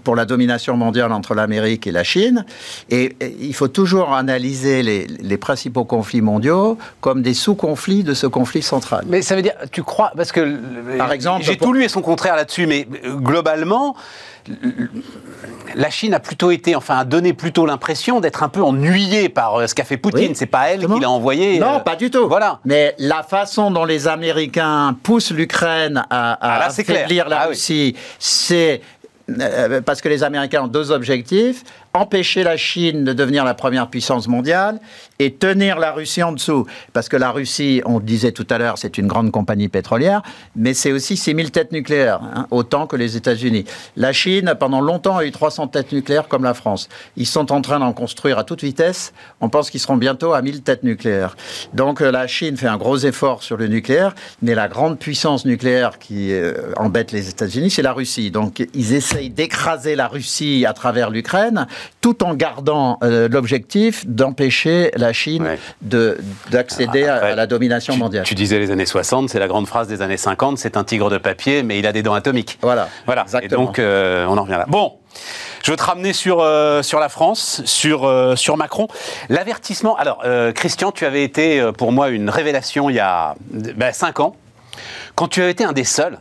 pour 0.04 0.16
la 0.16 0.26
domination 0.26 0.78
mondiale 0.78 1.12
entre 1.12 1.34
l'Amérique 1.34 1.88
et 1.88 1.92
la 1.92 2.04
Chine. 2.04 2.46
Et, 2.90 3.16
il 3.40 3.54
faut 3.54 3.68
toujours 3.68 4.14
analyser 4.14 4.84
les, 4.84 5.08
les 5.08 5.38
principaux 5.38 5.86
conflits 5.86 6.22
mondiaux 6.22 6.78
comme 7.02 7.22
des 7.22 7.34
sous-conflits 7.34 8.04
de 8.04 8.14
ce 8.14 8.28
conflit 8.28 8.62
central. 8.62 9.06
Mais 9.08 9.22
ça 9.22 9.36
veut 9.36 9.42
dire, 9.42 9.54
tu 9.72 9.84
crois, 9.84 10.12
parce 10.16 10.32
que 10.32 10.58
par 10.98 11.12
exemple, 11.12 11.44
j'ai 11.44 11.58
tout 11.58 11.74
lu 11.74 11.84
et 11.84 11.90
son 11.90 12.02
contraire 12.02 12.36
là-dessus, 12.36 12.68
mais 12.68 12.88
euh, 13.06 13.16
globalement, 13.16 13.96
la 15.76 15.90
Chine 15.90 16.14
a 16.14 16.20
plutôt 16.20 16.52
été, 16.52 16.76
enfin, 16.76 16.98
a 16.98 17.06
donné 17.06 17.34
plutôt 17.34 17.66
l'impression 17.66 18.20
d'être 18.20 18.44
un 18.44 18.50
peu 18.50 18.62
ennuyée 18.62 19.30
par 19.30 19.56
euh, 19.56 19.68
ce 19.68 19.76
qu'a 19.76 19.84
fait 19.84 19.98
Poutine. 19.98 20.36
C'est 20.36 20.46
pas 20.46 20.70
elle 20.70 20.86
qui 20.86 21.00
l'a 21.00 21.10
envoyé. 21.10 21.60
Non, 21.60 21.76
euh, 21.76 21.80
pas 21.80 21.96
du 21.96 22.10
tout. 22.12 22.28
Voilà. 22.28 22.60
Mais 22.66 22.96
la 23.00 23.24
façon 23.24 23.72
dont 23.72 23.86
les 23.86 24.08
Américains 24.08 24.96
poussent 25.04 25.32
l'Ukraine 25.32 26.04
à, 26.10 26.34
à 26.34 26.64
ah, 26.64 26.66
affaiblir 26.68 27.30
la 27.30 27.42
ah 27.42 27.48
Russie, 27.48 27.96
c'est 28.20 28.82
parce 29.86 30.02
que 30.02 30.10
les 30.10 30.24
Américains 30.24 30.64
ont 30.64 30.68
deux 30.68 30.92
objectifs 30.92 31.64
empêcher 31.96 32.44
la 32.44 32.58
Chine 32.58 33.04
de 33.04 33.14
devenir 33.14 33.46
la 33.46 33.54
première 33.54 33.88
puissance 33.88 34.28
mondiale 34.28 34.80
et 35.20 35.34
tenir 35.34 35.80
la 35.80 35.92
Russie 35.92 36.24
en 36.24 36.34
dessous. 36.34 36.66
Parce 36.94 37.10
que 37.10 37.18
la 37.18 37.32
Russie, 37.32 37.82
on 37.86 38.00
disait 38.00 38.34
tout 38.34 38.46
à 38.50 38.58
l'heure, 38.58 38.78
c'est 38.78 38.98
une 38.98 39.08
grande 39.08 39.32
compagnie 39.32 39.70
pétrolière, 39.70 40.22
mais 40.56 40.74
c'est 40.74 40.92
aussi 40.92 41.16
6000 41.16 41.52
têtes 41.52 41.72
nucléaires, 41.72 42.20
hein, 42.22 42.48
autant 42.52 42.86
que 42.86 42.96
les 42.96 43.16
États-Unis. 43.16 43.66
La 43.96 44.12
Chine, 44.12 44.54
pendant 44.60 44.82
longtemps, 44.82 45.18
a 45.18 45.26
eu 45.26 45.32
300 45.32 45.70
têtes 45.70 45.94
nucléaires 45.94 46.28
comme 46.28 46.44
la 46.44 46.54
France. 46.54 46.90
Ils 47.16 47.26
sont 47.26 47.52
en 47.52 47.62
train 47.62 47.80
d'en 47.80 47.94
construire 47.94 48.38
à 48.38 48.44
toute 48.44 48.62
vitesse. 48.62 49.14
On 49.40 49.50
pense 49.50 49.70
qu'ils 49.70 49.80
seront 49.80 49.98
bientôt 49.98 50.34
à 50.34 50.42
1000 50.42 50.64
têtes 50.64 50.84
nucléaires. 50.84 51.38
Donc 51.74 52.02
euh, 52.02 52.12
la 52.12 52.28
Chine 52.28 52.58
fait 52.58 52.68
un 52.68 52.78
gros 52.78 52.98
effort 52.98 53.42
sur 53.42 53.56
le 53.56 53.68
nucléaire, 53.68 54.14
mais 54.42 54.54
la 54.54 54.68
grande 54.68 55.00
puissance 55.00 55.46
nucléaire 55.46 55.98
qui 55.98 56.34
euh, 56.34 56.74
embête 56.78 57.14
les 57.14 57.30
États-Unis, 57.30 57.70
c'est 57.70 57.82
la 57.82 57.94
Russie. 57.94 58.32
Donc 58.32 58.68
ils 58.74 58.94
essayent 58.94 59.30
d'écraser 59.30 59.96
la 59.96 60.08
Russie 60.08 60.66
à 60.68 60.74
travers 60.74 61.10
l'Ukraine 61.10 61.68
tout 62.02 62.24
en 62.24 62.34
gardant 62.34 62.98
euh, 63.04 63.28
l'objectif 63.28 64.06
d'empêcher 64.06 64.92
la 64.96 65.14
Chine 65.14 65.48
d'accéder 65.82 67.06
à, 67.06 67.36
la 67.36 67.48
domination 67.48 67.98
mondiale. 67.98 68.24
Tu 68.24 68.36
disais 68.36 68.60
les 68.60 68.72
années 68.72 68.86
60, 68.86 69.30
c'est 69.30 69.40
la 69.40 69.48
grande 69.48 69.68
phrase 69.68 69.88
des 69.88 70.02
années 70.02 70.18
50, 70.18 70.58
c'est 70.58 70.78
un 70.78 70.84
tigre 70.84 71.10
de 71.10 71.18
papier, 71.18 71.64
mais 71.64 71.80
il 71.80 71.88
a 71.88 71.92
des 71.92 72.04
dents 72.04 72.14
atomiques. 72.14 72.58
Voilà. 72.62 72.90
Voilà. 73.06 73.24
Exactement. 73.24 73.64
Et 73.64 73.66
donc, 73.66 73.80
euh, 73.80 74.26
on 74.28 74.38
en 74.38 74.44
revient 74.44 74.54
là. 74.54 74.66
Bon. 74.68 74.94
Je 75.64 75.72
veux 75.72 75.78
te 75.78 75.84
ramener 75.84 76.12
sur, 76.12 76.42
euh, 76.42 76.84
sur 76.84 77.00
la 77.00 77.10
France, 77.10 77.62
sur, 77.66 78.34
sur 78.38 78.58
Macron. 78.58 78.88
L'avertissement. 79.30 79.96
Alors, 79.96 80.24
Christian, 80.54 80.92
tu 80.92 81.06
avais 81.06 81.24
été 81.24 81.72
pour 81.78 81.92
moi 81.92 82.10
une 82.10 82.30
révélation 82.30 82.90
il 82.90 82.98
y 82.98 83.00
a 83.00 83.36
5 83.92 84.16
ben, 84.18 84.24
ans, 84.24 84.36
quand 85.16 85.28
tu 85.28 85.42
avais 85.42 85.52
été 85.52 85.64
un 85.64 85.74
des 85.74 85.86
seuls 85.86 86.20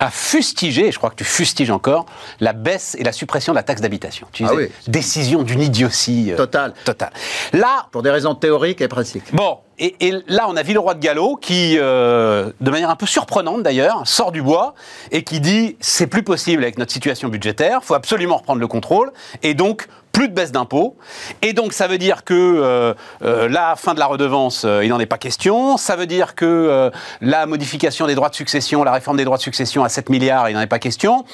a 0.00 0.10
fustigé, 0.10 0.88
et 0.88 0.92
je 0.92 0.98
crois 0.98 1.10
que 1.10 1.16
tu 1.16 1.24
fustiges 1.24 1.70
encore, 1.70 2.06
la 2.40 2.52
baisse 2.52 2.96
et 2.98 3.04
la 3.04 3.12
suppression 3.12 3.52
de 3.52 3.56
la 3.56 3.62
taxe 3.62 3.80
d'habitation. 3.80 4.26
Tu 4.32 4.44
ah 4.44 4.50
disais, 4.50 4.70
décision 4.88 5.42
d'une 5.42 5.60
idiotie 5.60 6.32
euh, 6.32 6.36
totale. 6.36 6.74
totale. 6.84 7.12
Là, 7.52 7.86
pour 7.92 8.02
des 8.02 8.10
raisons 8.10 8.34
théoriques 8.34 8.80
et 8.80 8.88
pratiques. 8.88 9.34
Bon, 9.34 9.58
et, 9.78 9.96
là, 10.28 10.46
on 10.48 10.56
a 10.56 10.62
Villeroy 10.62 10.94
de 10.94 11.00
Gallo 11.00 11.36
qui, 11.36 11.76
euh, 11.78 12.52
de 12.60 12.70
manière 12.70 12.90
un 12.90 12.96
peu 12.96 13.06
surprenante 13.06 13.62
d'ailleurs, 13.62 14.06
sort 14.06 14.30
du 14.30 14.42
bois 14.42 14.74
et 15.10 15.24
qui 15.24 15.40
dit 15.40 15.76
c'est 15.80 16.06
plus 16.06 16.22
possible 16.22 16.62
avec 16.62 16.78
notre 16.78 16.92
situation 16.92 17.28
budgétaire, 17.28 17.80
il 17.82 17.86
faut 17.86 17.94
absolument 17.94 18.36
reprendre 18.36 18.60
le 18.60 18.68
contrôle, 18.68 19.12
et 19.42 19.54
donc 19.54 19.88
plus 20.14 20.28
de 20.28 20.32
baisse 20.32 20.52
d'impôts. 20.52 20.96
Et 21.42 21.52
donc, 21.52 21.74
ça 21.74 21.88
veut 21.88 21.98
dire 21.98 22.24
que 22.24 22.32
euh, 22.34 22.94
euh, 23.22 23.48
la 23.48 23.76
fin 23.76 23.92
de 23.92 23.98
la 23.98 24.06
redevance, 24.06 24.64
euh, 24.64 24.84
il 24.84 24.88
n'en 24.88 25.00
est 25.00 25.06
pas 25.06 25.18
question. 25.18 25.76
Ça 25.76 25.96
veut 25.96 26.06
dire 26.06 26.34
que 26.34 26.90
la 27.20 27.46
modification 27.46 28.06
des 28.06 28.14
droits 28.14 28.30
de 28.30 28.34
succession, 28.34 28.84
la 28.84 28.92
réforme 28.92 29.16
des 29.16 29.24
droits 29.24 29.36
de 29.36 29.42
succession 29.42 29.84
à 29.84 29.88
7 29.90 30.08
milliards, 30.08 30.48
il 30.48 30.54
n'en 30.54 30.60
est 30.60 30.66
pas 30.66 30.78
question. 30.78 31.24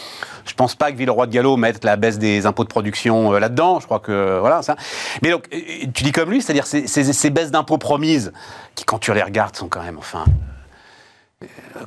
Je 0.47 0.53
ne 0.53 0.57
pense 0.57 0.75
pas 0.75 0.91
que 0.91 0.97
Villeroy 0.97 1.27
de 1.27 1.33
Gallo 1.33 1.57
mette 1.57 1.85
la 1.85 1.97
baisse 1.97 2.19
des 2.19 2.47
impôts 2.47 2.65
de 2.65 2.69
production 2.69 3.33
là-dedans. 3.33 3.79
Je 3.81 3.85
crois 3.85 4.01
que 4.01 4.39
voilà 4.41 4.63
ça. 4.63 4.77
Mais 5.23 5.31
donc, 5.31 5.49
tu 5.51 6.03
dis 6.03 6.13
comme 6.13 6.31
lui, 6.31 6.41
c'est-à-dire 6.41 6.67
ces, 6.67 6.87
ces 6.87 7.31
baisses 7.31 7.51
d'impôts 7.51 7.79
promises, 7.79 8.33
qui 8.75 8.85
quand 8.85 8.99
tu 8.99 9.13
les 9.13 9.23
regardes 9.23 9.55
sont 9.55 9.69
quand 9.69 9.83
même, 9.83 9.99
enfin, 9.99 10.25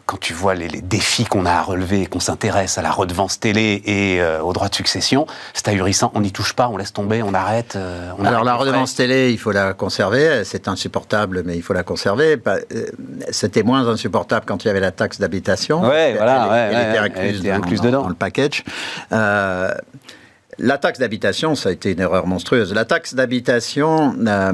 quand 0.08 0.20
tu 0.20 0.34
vois 0.34 0.56
les, 0.56 0.68
défis 0.82 1.26
qu'on 1.26 1.46
a 1.46 1.52
à 1.52 1.62
relever, 1.62 2.08
qu'on 2.08 2.20
s'intéresse 2.20 2.80
à 2.80 2.82
la 2.82 2.92
redevance 2.92 3.40
télé 3.40 3.84
et 3.86 4.20
euh, 4.20 4.42
aux 4.42 4.52
droits 4.52 4.70
de 4.70 4.74
succession, 4.74 5.28
c'est 5.54 5.68
ahurissant. 5.68 6.12
On 6.16 6.22
n'y 6.22 6.32
touche 6.32 6.54
pas, 6.54 6.68
on 6.70 6.78
laisse 6.78 6.92
tomber, 6.92 7.22
on 7.22 7.36
arrête. 7.36 7.76
Euh, 7.76 8.12
Alors 8.26 8.44
la 8.44 8.56
redevance 8.56 8.96
télé, 8.96 9.32
il 9.32 9.38
faut 9.38 9.52
la 9.52 9.74
conserver. 9.74 10.44
C'est 10.44 10.68
insupportable, 10.68 11.44
mais 11.46 11.56
il 11.56 11.62
faut 11.62 11.74
la 11.74 11.84
conserver. 11.84 12.42
Euh, 12.48 12.60
c'était 13.30 13.62
moins 13.62 13.88
insupportable 13.88 14.46
quand 14.48 14.64
il 14.64 14.68
y 14.68 14.72
avait 14.72 14.80
la 14.80 14.92
taxe 14.92 15.20
d'habitation. 15.20 15.82
Ouais, 15.82 16.16
voilà, 16.16 16.70
elle, 16.72 16.90
était 16.90 17.52
incluse, 17.52 17.82
dedans. 17.82 18.04
dans 18.04 18.10
le 18.10 18.16
package. 18.16 18.64
La 20.60 20.78
taxe 20.78 21.00
d'habitation, 21.00 21.56
ça 21.56 21.70
a 21.70 21.72
été 21.72 21.92
une 21.92 22.00
erreur 22.00 22.28
monstrueuse. 22.28 22.74
La 22.74 22.86
taxe 22.86 23.16
d'habitation, 23.16 24.16
euh, 24.26 24.52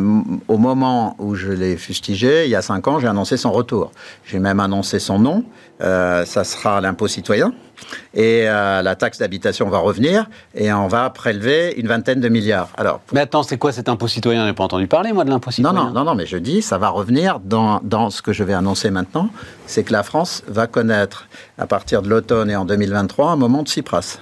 au 0.47 0.57
moment 0.57 1.15
où 1.19 1.35
je 1.35 1.51
l'ai 1.51 1.77
fustigée, 1.77 2.45
il 2.45 2.49
y 2.49 2.55
a 2.55 2.61
cinq 2.61 2.87
ans, 2.87 2.99
j'ai 2.99 3.07
annoncé 3.07 3.37
son 3.37 3.51
retour. 3.51 3.91
J'ai 4.25 4.39
même 4.39 4.59
annoncé 4.59 4.99
son 4.99 5.19
nom. 5.19 5.43
Euh, 5.81 6.25
ça 6.25 6.43
sera 6.43 6.81
l'impôt 6.81 7.07
citoyen. 7.07 7.53
Et 8.13 8.43
euh, 8.49 8.81
la 8.81 8.95
taxe 8.95 9.19
d'habitation 9.19 9.69
va 9.69 9.77
revenir 9.77 10.27
et 10.53 10.73
on 10.73 10.87
va 10.87 11.09
prélever 11.09 11.73
une 11.77 11.87
vingtaine 11.87 12.19
de 12.19 12.27
milliards. 12.27 12.69
Alors, 12.77 12.99
mais 13.13 13.21
attends, 13.21 13.43
c'est 13.43 13.57
quoi 13.57 13.71
cet 13.71 13.87
impôt 13.87 14.07
citoyen? 14.07 14.43
Je 14.43 14.49
n'ai 14.49 14.53
pas 14.53 14.65
entendu 14.65 14.87
parler, 14.87 15.13
moi, 15.13 15.23
de 15.23 15.29
l'impôt 15.29 15.51
citoyen. 15.51 15.77
Non, 15.77 15.85
non, 15.85 15.91
non, 15.91 16.03
non, 16.03 16.15
mais 16.15 16.25
je 16.25 16.37
dis, 16.37 16.61
ça 16.61 16.77
va 16.77 16.89
revenir 16.89 17.39
dans, 17.39 17.79
dans 17.83 18.09
ce 18.09 18.21
que 18.21 18.33
je 18.33 18.43
vais 18.43 18.53
annoncer 18.53 18.91
maintenant. 18.91 19.29
C'est 19.67 19.83
que 19.83 19.93
la 19.93 20.03
France 20.03 20.43
va 20.47 20.67
connaître, 20.67 21.27
à 21.57 21.67
partir 21.67 22.01
de 22.01 22.09
l'automne 22.09 22.49
et 22.49 22.55
en 22.55 22.65
2023, 22.65 23.31
un 23.31 23.35
moment 23.37 23.63
de 23.63 23.69
Cypras. 23.69 24.19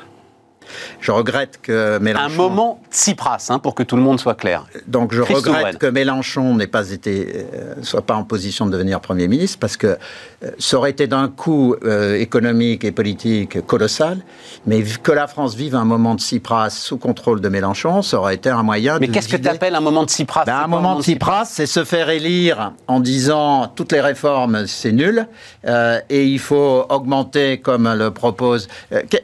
Je 1.00 1.12
regrette 1.12 1.60
que 1.62 1.98
Mélenchon... 2.00 2.26
Un 2.26 2.36
moment 2.36 2.82
Tsipras, 2.92 3.48
hein, 3.50 3.60
pour 3.60 3.76
que 3.76 3.84
tout 3.84 3.96
le 3.96 4.02
monde 4.02 4.20
soit 4.20 4.36
clair. 4.36 4.66
Donc 4.88 5.14
je 5.14 5.22
regrette 5.22 5.78
que 5.78 5.88
Mélenchon 5.88 6.56
n'ait 6.56 6.68
pas 6.68 6.92
été, 6.92 7.46
euh, 7.54 7.76
soit 7.84 8.02
pas 8.02 8.16
en 8.16 8.24
position 8.24 8.66
de 8.66 8.72
devenir 8.72 9.00
Premier 9.00 9.28
ministre, 9.28 9.60
parce 9.60 9.78
que 9.78 9.88
euh, 9.88 10.52
ça 10.60 10.78
aurait 10.78 10.92
été 10.92 11.08
d'un 11.08 11.28
coup 11.30 11.76
euh, 11.84 12.16
économique 12.20 12.84
et 12.84 12.92
politique 12.92 13.66
colossal, 13.66 14.18
mais 14.66 14.84
que 15.04 15.12
la 15.12 15.28
France 15.28 15.56
vive 15.56 15.76
un 15.76 15.86
moment 15.86 16.16
de 16.16 16.20
Tsipras 16.20 16.72
sous 16.72 16.98
contrôle 16.98 17.42
de 17.42 17.50
Mélenchon, 17.50 18.02
ça 18.02 18.18
aurait 18.18 18.36
été 18.36 18.50
un 18.50 18.64
moyen 18.64 18.98
mais 19.00 19.08
qu'est-ce 19.10 19.28
que 19.28 19.38
tu 19.38 19.48
appelles 19.48 19.76
un 19.76 19.82
moment 19.82 20.04
de 20.04 20.10
Tsipras? 20.10 20.46
Ben, 20.46 20.64
Un 20.64 20.68
moment 20.68 20.96
de 20.96 21.04
Tsipras, 21.04 21.46
c'est 21.46 21.66
se 21.66 21.84
faire 21.84 22.10
élire 22.10 22.74
en 22.88 23.00
disant 23.00 23.68
toutes 23.76 23.92
les 23.92 24.02
réformes, 24.02 24.66
c'est 24.68 24.92
nul, 24.92 25.28
et 26.10 26.24
il 26.26 26.40
faut 26.40 26.86
augmenter, 26.90 27.60
comme 27.60 27.92
le 27.94 28.12
propose... 28.12 28.68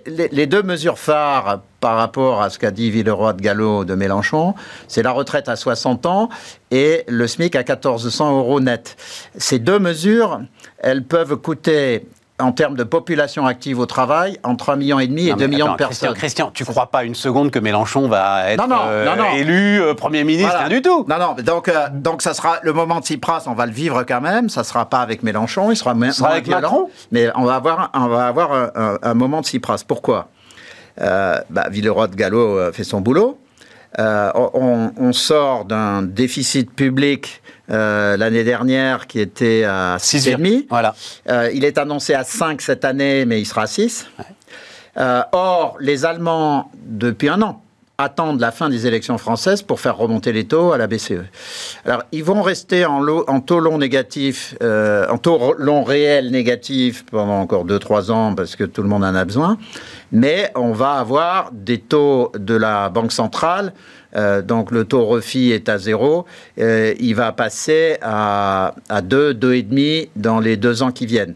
les 0.05 0.47
deux 0.47 0.63
mesures 0.63 0.99
phares 0.99 1.32
par 1.79 1.95
rapport 1.97 2.41
à 2.41 2.49
ce 2.49 2.59
qu'a 2.59 2.71
dit 2.71 2.89
Villeroy 2.91 3.33
de 3.33 3.41
Gallo 3.41 3.85
de 3.85 3.95
Mélenchon, 3.95 4.55
c'est 4.87 5.03
la 5.03 5.11
retraite 5.11 5.49
à 5.49 5.55
60 5.55 6.05
ans 6.05 6.29
et 6.71 7.03
le 7.07 7.27
SMIC 7.27 7.55
à 7.55 7.59
1400 7.59 8.37
euros 8.37 8.59
net. 8.59 8.95
Ces 9.37 9.59
deux 9.59 9.79
mesures, 9.79 10.39
elles 10.79 11.03
peuvent 11.03 11.35
coûter 11.37 12.05
en 12.39 12.51
termes 12.51 12.75
de 12.75 12.83
population 12.83 13.45
active 13.45 13.79
au 13.79 13.85
travail, 13.85 14.39
entre 14.43 14.71
1,5 14.71 14.77
million 14.77 14.99
et 14.99 15.07
2 15.07 15.47
millions 15.47 15.71
de 15.71 15.77
personnes. 15.77 16.13
Christian, 16.13 16.51
tu 16.53 16.63
ne 16.63 16.67
crois 16.67 16.87
pas 16.87 17.03
une 17.03 17.15
seconde 17.15 17.51
que 17.51 17.59
Mélenchon 17.59 18.07
va 18.07 18.51
être 18.51 18.65
euh, 18.69 19.33
élu 19.35 19.81
euh, 19.81 19.93
Premier 19.93 20.23
ministre 20.23 20.57
Rien 20.57 20.69
du 20.69 20.81
tout 20.81 21.05
Non, 21.07 21.17
non, 21.19 21.35
donc, 21.43 21.67
euh, 21.67 21.87
donc 21.93 22.21
ça 22.21 22.33
sera 22.33 22.57
le 22.63 22.73
moment 22.73 22.99
de 22.99 23.05
Tsipras, 23.05 23.43
on 23.47 23.53
va 23.53 23.65
le 23.65 23.71
vivre 23.71 24.03
quand 24.03 24.21
même, 24.21 24.49
ça 24.49 24.61
ne 24.61 24.65
sera 24.65 24.89
pas 24.89 24.99
avec 24.99 25.23
Mélenchon, 25.23 25.71
il 25.71 25.75
sera, 25.75 25.93
sera 26.11 26.29
avec 26.29 26.47
Macron? 26.47 26.89
Mais 27.11 27.29
on 27.35 27.43
va 27.43 27.55
avoir, 27.55 27.91
on 27.93 28.07
va 28.07 28.27
avoir 28.27 28.51
un, 28.51 28.97
un 29.01 29.13
moment 29.13 29.41
de 29.41 29.45
Tsipras. 29.45 29.83
Pourquoi? 29.87 30.27
Bah, 30.97 31.69
Villeroy 31.69 32.07
de 32.07 32.15
Gallo 32.15 32.57
euh, 32.57 32.71
fait 32.71 32.83
son 32.83 33.01
boulot. 33.01 33.39
Euh, 33.99 34.31
on, 34.35 35.13
sort 35.13 35.65
d'un 35.65 36.01
déficit 36.01 36.73
public 36.73 37.41
l'année 37.67 38.43
dernière 38.43 39.05
qui 39.05 39.19
était 39.19 39.63
à 39.65 39.97
6,5. 39.99 40.65
Voilà. 40.69 40.95
il 41.53 41.63
est 41.63 41.77
annoncé 41.77 42.15
à 42.15 42.23
5 42.23 42.59
cette 42.61 42.85
année, 42.85 43.25
mais 43.25 43.39
il 43.39 43.45
sera 43.45 43.63
à 43.63 43.67
6. 43.67 44.07
or, 45.31 45.77
les 45.79 46.05
Allemands, 46.05 46.71
depuis 46.85 47.29
un 47.29 47.41
an, 47.43 47.62
attendent 48.03 48.39
la 48.39 48.51
fin 48.51 48.69
des 48.69 48.85
élections 48.87 49.17
françaises 49.17 49.61
pour 49.61 49.79
faire 49.79 49.97
remonter 49.97 50.31
les 50.31 50.45
taux 50.45 50.71
à 50.71 50.77
la 50.77 50.87
BCE. 50.87 51.23
Alors, 51.85 52.03
ils 52.11 52.23
vont 52.23 52.41
rester 52.41 52.85
en, 52.85 53.39
taux 53.41 53.59
long 53.59 53.77
négatif, 53.77 54.55
euh, 54.61 55.07
en 55.09 55.17
taux 55.17 55.53
long 55.57 55.83
réel 55.83 56.31
négatif 56.31 57.05
pendant 57.05 57.39
encore 57.39 57.65
2-3 57.65 58.11
ans 58.11 58.35
parce 58.35 58.55
que 58.55 58.63
tout 58.63 58.83
le 58.83 58.89
monde 58.89 59.03
en 59.03 59.15
a 59.15 59.25
besoin, 59.25 59.57
mais 60.11 60.51
on 60.55 60.73
va 60.73 60.93
avoir 60.93 61.49
des 61.51 61.79
taux 61.79 62.31
de 62.37 62.55
la 62.55 62.89
Banque 62.89 63.11
centrale 63.11 63.73
donc 64.43 64.69
le 64.69 64.85
taux 64.85 65.05
refi 65.05 65.51
est 65.51 65.69
à 65.69 65.79
zéro, 65.79 66.25
il 66.57 67.13
va 67.13 67.31
passer 67.31 67.97
à, 68.03 68.75
à 68.87 69.01
2, 69.01 69.33
2,5 69.33 70.09
dans 70.15 70.39
les 70.39 70.55
deux 70.55 70.83
ans 70.83 70.91
qui 70.91 71.07
viennent. 71.07 71.33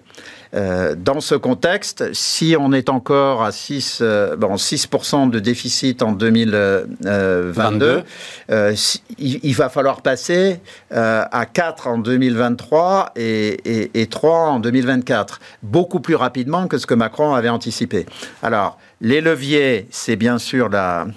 Euh, 0.54 0.95
dans 0.98 1.20
ce 1.20 1.36
contexte, 1.36 2.14
si 2.14 2.56
on 2.60 2.72
est 2.72 2.89
encore 2.89 3.43
à 3.43 3.52
6, 3.52 4.00
euh, 4.02 4.36
bon, 4.36 4.56
6% 4.56 5.30
de 5.30 5.39
déficit 5.39 6.02
en 6.02 6.12
2022, 6.12 8.04
euh, 8.50 8.76
il, 9.18 9.54
va 9.54 9.70
falloir 9.70 10.02
passer 10.02 10.60
à 10.91 11.45
4 11.45 11.88
en 11.88 11.98
2023 11.98 13.12
et, 13.16 14.02
et, 14.02 14.08
3 14.08 14.39
en 14.50 14.60
2024, 14.60 15.39
beaucoup 15.64 16.00
plus 16.00 16.16
rapidement 16.16 16.68
que 16.68 16.78
ce 16.78 16.86
que 16.86 16.93
Macron 16.93 17.34
avait 17.34 17.50
anticipé. 17.50 18.06
Alors, 18.41 18.78
les 19.02 19.22
leviers, 19.22 19.88
c'est 19.91 20.16
bien 20.16 20.38
sûr 20.38 20.70
la, 20.70 21.08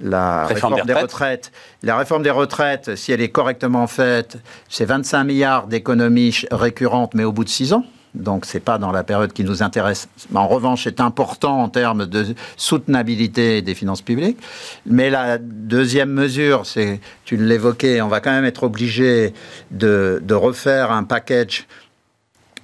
la 0.00 0.46
réforme, 0.46 0.80
des, 0.84 0.92
retraites. 0.92 1.52
La 1.82 1.96
réforme 1.96 2.22
des 2.22 2.30
retraites, 2.30 2.96
si 2.96 3.12
elle 3.12 3.20
est 3.20 3.28
correctement 3.28 3.86
faite, 3.86 4.38
c'est 4.68 4.84
25 4.84 5.24
milliards 5.24 5.66
d'économies 5.66 6.34
récurrentes, 6.50 7.14
mais 7.14 7.24
au 7.24 7.32
bout 7.32 7.44
de 7.44 7.48
6 7.48 7.72
ans 7.72 7.84
donc 8.14 8.44
ce 8.44 8.56
n'est 8.56 8.60
pas 8.60 8.78
dans 8.78 8.92
la 8.92 9.04
période 9.04 9.32
qui 9.32 9.44
nous 9.44 9.62
intéresse. 9.62 10.08
En 10.34 10.48
revanche, 10.48 10.84
c'est 10.84 11.00
important 11.00 11.62
en 11.62 11.68
termes 11.68 12.06
de 12.06 12.34
soutenabilité 12.56 13.62
des 13.62 13.74
finances 13.74 14.02
publiques. 14.02 14.38
Mais 14.86 15.10
la 15.10 15.38
deuxième 15.38 16.10
mesure, 16.10 16.66
c'est, 16.66 17.00
tu 17.24 17.36
l'évoquais, 17.36 18.00
on 18.00 18.08
va 18.08 18.20
quand 18.20 18.32
même 18.32 18.44
être 18.44 18.64
obligé 18.64 19.34
de, 19.70 20.20
refaire 20.30 20.92
un 20.92 21.04
package 21.04 21.66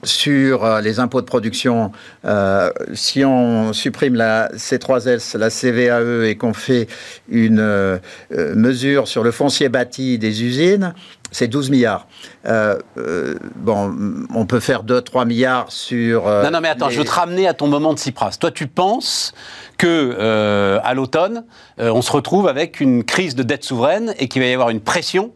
sur 0.04 0.64
euh, 0.64 0.80
les 0.80 1.00
impôts 1.00 1.22
de 1.22 1.26
production, 1.26 1.90
euh, 2.24 2.70
si 2.92 3.24
on 3.24 3.72
supprime 3.72 4.14
la 4.14 4.50
C3S, 4.52 5.36
la 5.36 5.50
CVAE 5.50 6.28
et 6.28 6.36
qu'on 6.36 6.52
fait 6.52 6.88
une 7.28 7.58
euh, 7.58 7.98
mesure 8.30 9.08
sur 9.08 9.24
le 9.24 9.30
foncier 9.30 9.68
bâti 9.70 10.18
des 10.18 10.44
usines, 10.44 10.94
c'est 11.34 11.48
12 11.48 11.70
milliards. 11.70 12.06
Euh, 12.46 12.78
euh, 12.96 13.34
bon, 13.56 13.92
on 14.32 14.46
peut 14.46 14.60
faire 14.60 14.84
2-3 14.84 15.26
milliards 15.26 15.72
sur. 15.72 16.28
Euh, 16.28 16.44
non, 16.44 16.52
non, 16.52 16.60
mais 16.60 16.68
attends, 16.68 16.90
je 16.90 16.98
veux 16.98 17.04
te 17.04 17.10
ramener 17.10 17.48
à 17.48 17.54
ton 17.54 17.66
moment 17.66 17.92
de 17.92 17.98
Cypras. 17.98 18.36
Toi, 18.38 18.52
tu 18.52 18.68
penses 18.68 19.34
que 19.76 20.78
à 20.82 20.94
l'automne, 20.94 21.44
on 21.78 22.02
se 22.02 22.12
retrouve 22.12 22.46
avec 22.46 22.80
une 22.80 23.02
crise 23.02 23.34
de 23.34 23.42
dette 23.42 23.64
souveraine 23.64 24.14
et 24.18 24.28
qu'il 24.28 24.40
va 24.42 24.48
y 24.48 24.52
avoir 24.52 24.70
une 24.70 24.80
pression 24.80 25.32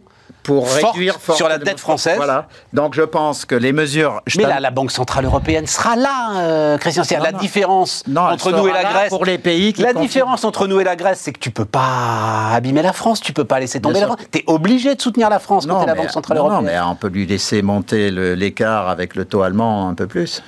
pour 0.48 0.66
réduire 0.66 1.18
sur 1.34 1.46
la 1.46 1.58
dette 1.58 1.78
française. 1.78 2.16
Voilà. 2.16 2.46
Donc 2.72 2.94
je 2.94 3.02
pense 3.02 3.44
que 3.44 3.54
les 3.54 3.74
mesures. 3.74 4.22
Mais 4.38 4.44
là, 4.44 4.60
la 4.60 4.70
Banque 4.70 4.90
centrale 4.90 5.26
européenne 5.26 5.66
sera 5.66 5.94
là, 5.94 6.38
euh, 6.38 6.78
Christian. 6.78 7.04
C'est 7.04 7.18
la 7.18 7.32
différence 7.32 8.02
entre 8.16 8.52
nous 8.52 8.66
et 8.66 8.72
la 8.72 8.84
Grèce. 8.84 9.10
Pour 9.10 9.26
les 9.26 9.36
pays 9.36 9.74
la 9.78 9.92
différence 9.92 10.44
entre 10.44 10.66
nous 10.66 10.80
et 10.80 10.84
la 10.84 10.96
Grèce, 10.96 11.20
c'est 11.20 11.32
que 11.32 11.38
tu 11.38 11.50
peux 11.50 11.66
pas 11.66 12.50
abîmer 12.54 12.80
la 12.80 12.94
France, 12.94 13.20
tu 13.20 13.34
peux 13.34 13.44
pas 13.44 13.60
laisser 13.60 13.78
tomber 13.80 14.00
la 14.00 14.06
France. 14.06 14.20
Tu 14.32 14.38
es 14.38 14.44
obligé 14.46 14.94
de 14.94 15.00
soutenir 15.02 15.28
la 15.28 15.38
France 15.38 15.66
quand 15.66 15.80
tu 15.80 15.86
la 15.86 15.94
Banque 15.94 16.10
centrale 16.10 16.38
européenne. 16.38 16.64
Non, 16.64 16.66
mais 16.66 16.80
on 16.80 16.94
peut 16.94 17.08
lui 17.08 17.26
laisser 17.26 17.60
monter 17.60 18.10
l'écart 18.10 18.88
avec 18.88 19.16
le 19.16 19.26
taux 19.26 19.42
allemand 19.42 19.90
un 19.90 19.94
peu 19.94 20.06
plus 20.06 20.42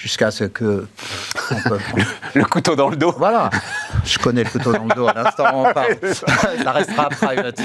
jusqu'à 0.00 0.30
ce 0.30 0.44
que... 0.44 0.86
le, 2.34 2.44
couteau 2.44 2.74
dans 2.74 2.88
le 2.88 2.96
dos. 2.96 3.14
Voilà. 3.18 3.50
Je 4.04 4.18
connais 4.18 4.44
le 4.44 4.50
couteau 4.50 4.72
dans 4.72 4.84
le 4.84 4.94
dos 4.94 5.08
à 5.08 5.12
l'instant 5.12 5.44
où 5.52 5.66
on 5.66 5.72
parle. 5.72 5.96
Ça 6.62 6.72
restera 6.72 7.08
private. 7.10 7.60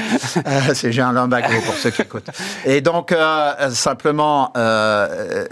Euh, 0.45 0.61
c'est 0.73 0.91
Jean 0.91 1.13
Lambago 1.13 1.61
pour 1.65 1.75
ceux 1.75 1.91
qui 1.91 2.01
écoutent. 2.01 2.29
Et 2.65 2.81
donc, 2.81 3.13
euh, 3.13 3.69
simplement, 3.69 4.51
euh, 4.57 5.45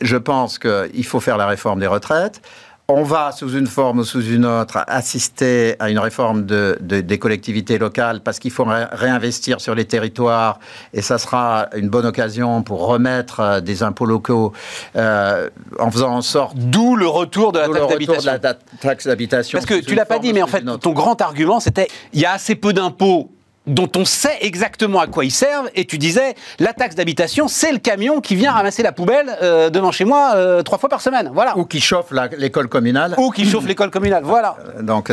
je 0.00 0.16
pense 0.16 0.58
qu'il 0.58 1.06
faut 1.06 1.20
faire 1.20 1.36
la 1.36 1.46
réforme 1.46 1.78
des 1.78 1.86
retraites 1.86 2.40
on 2.88 3.02
va, 3.02 3.32
sous 3.32 3.56
une 3.56 3.66
forme 3.66 4.00
ou 4.00 4.04
sous 4.04 4.22
une 4.22 4.46
autre, 4.46 4.78
assister 4.86 5.74
à 5.80 5.90
une 5.90 5.98
réforme 5.98 6.46
de, 6.46 6.78
des 6.80 7.18
collectivités 7.18 7.78
locales 7.78 8.20
parce 8.20 8.38
qu'il 8.38 8.52
faut 8.52 8.64
réinvestir 8.64 9.60
sur 9.60 9.74
les 9.74 9.86
territoires 9.86 10.60
et 10.92 11.02
ça 11.02 11.18
sera 11.18 11.68
une 11.74 11.88
bonne 11.88 12.06
occasion 12.06 12.62
pour 12.62 12.86
remettre 12.86 13.40
euh, 13.40 13.60
des 13.60 13.82
impôts 13.82 14.06
locaux 14.06 14.52
euh, 14.94 15.50
en 15.80 15.90
faisant 15.90 16.14
en 16.14 16.22
sorte... 16.22 16.56
D'où 16.56 16.94
le 16.94 17.08
retour 17.08 17.50
de 17.50 17.58
la 17.58 18.38
taxe 18.80 19.06
d'habitation. 19.06 19.58
Parce 19.58 19.66
que 19.66 19.84
tu 19.84 19.94
l'as 19.96 20.04
pas 20.04 20.20
dit, 20.20 20.32
mais 20.32 20.42
en 20.42 20.46
fait, 20.46 20.64
ton 20.80 20.92
grand 20.92 21.20
argument, 21.20 21.58
c'était 21.58 21.88
il 22.12 22.20
y 22.20 22.24
a 22.24 22.32
assez 22.32 22.54
peu 22.54 22.72
d'impôts 22.72 23.35
dont 23.66 23.90
on 23.96 24.04
sait 24.04 24.38
exactement 24.40 25.00
à 25.00 25.06
quoi 25.06 25.24
ils 25.24 25.30
servent. 25.30 25.68
Et 25.74 25.84
tu 25.84 25.98
disais, 25.98 26.34
la 26.58 26.72
taxe 26.72 26.94
d'habitation, 26.94 27.48
c'est 27.48 27.72
le 27.72 27.78
camion 27.78 28.20
qui 28.20 28.36
vient 28.36 28.52
ramasser 28.52 28.82
la 28.82 28.92
poubelle 28.92 29.36
euh, 29.42 29.70
devant 29.70 29.90
chez 29.90 30.04
moi 30.04 30.32
euh, 30.36 30.62
trois 30.62 30.78
fois 30.78 30.88
par 30.88 31.00
semaine. 31.00 31.30
Voilà. 31.34 31.58
Ou 31.58 31.64
qui 31.64 31.80
chauffe 31.80 32.12
l'école 32.38 32.68
communale. 32.68 33.14
Ou 33.18 33.30
qui 33.30 33.44
chauffe 33.44 33.66
l'école 33.66 33.90
communale. 33.90 34.22
Voilà. 34.24 34.56
Euh, 34.76 34.82
donc 34.82 35.12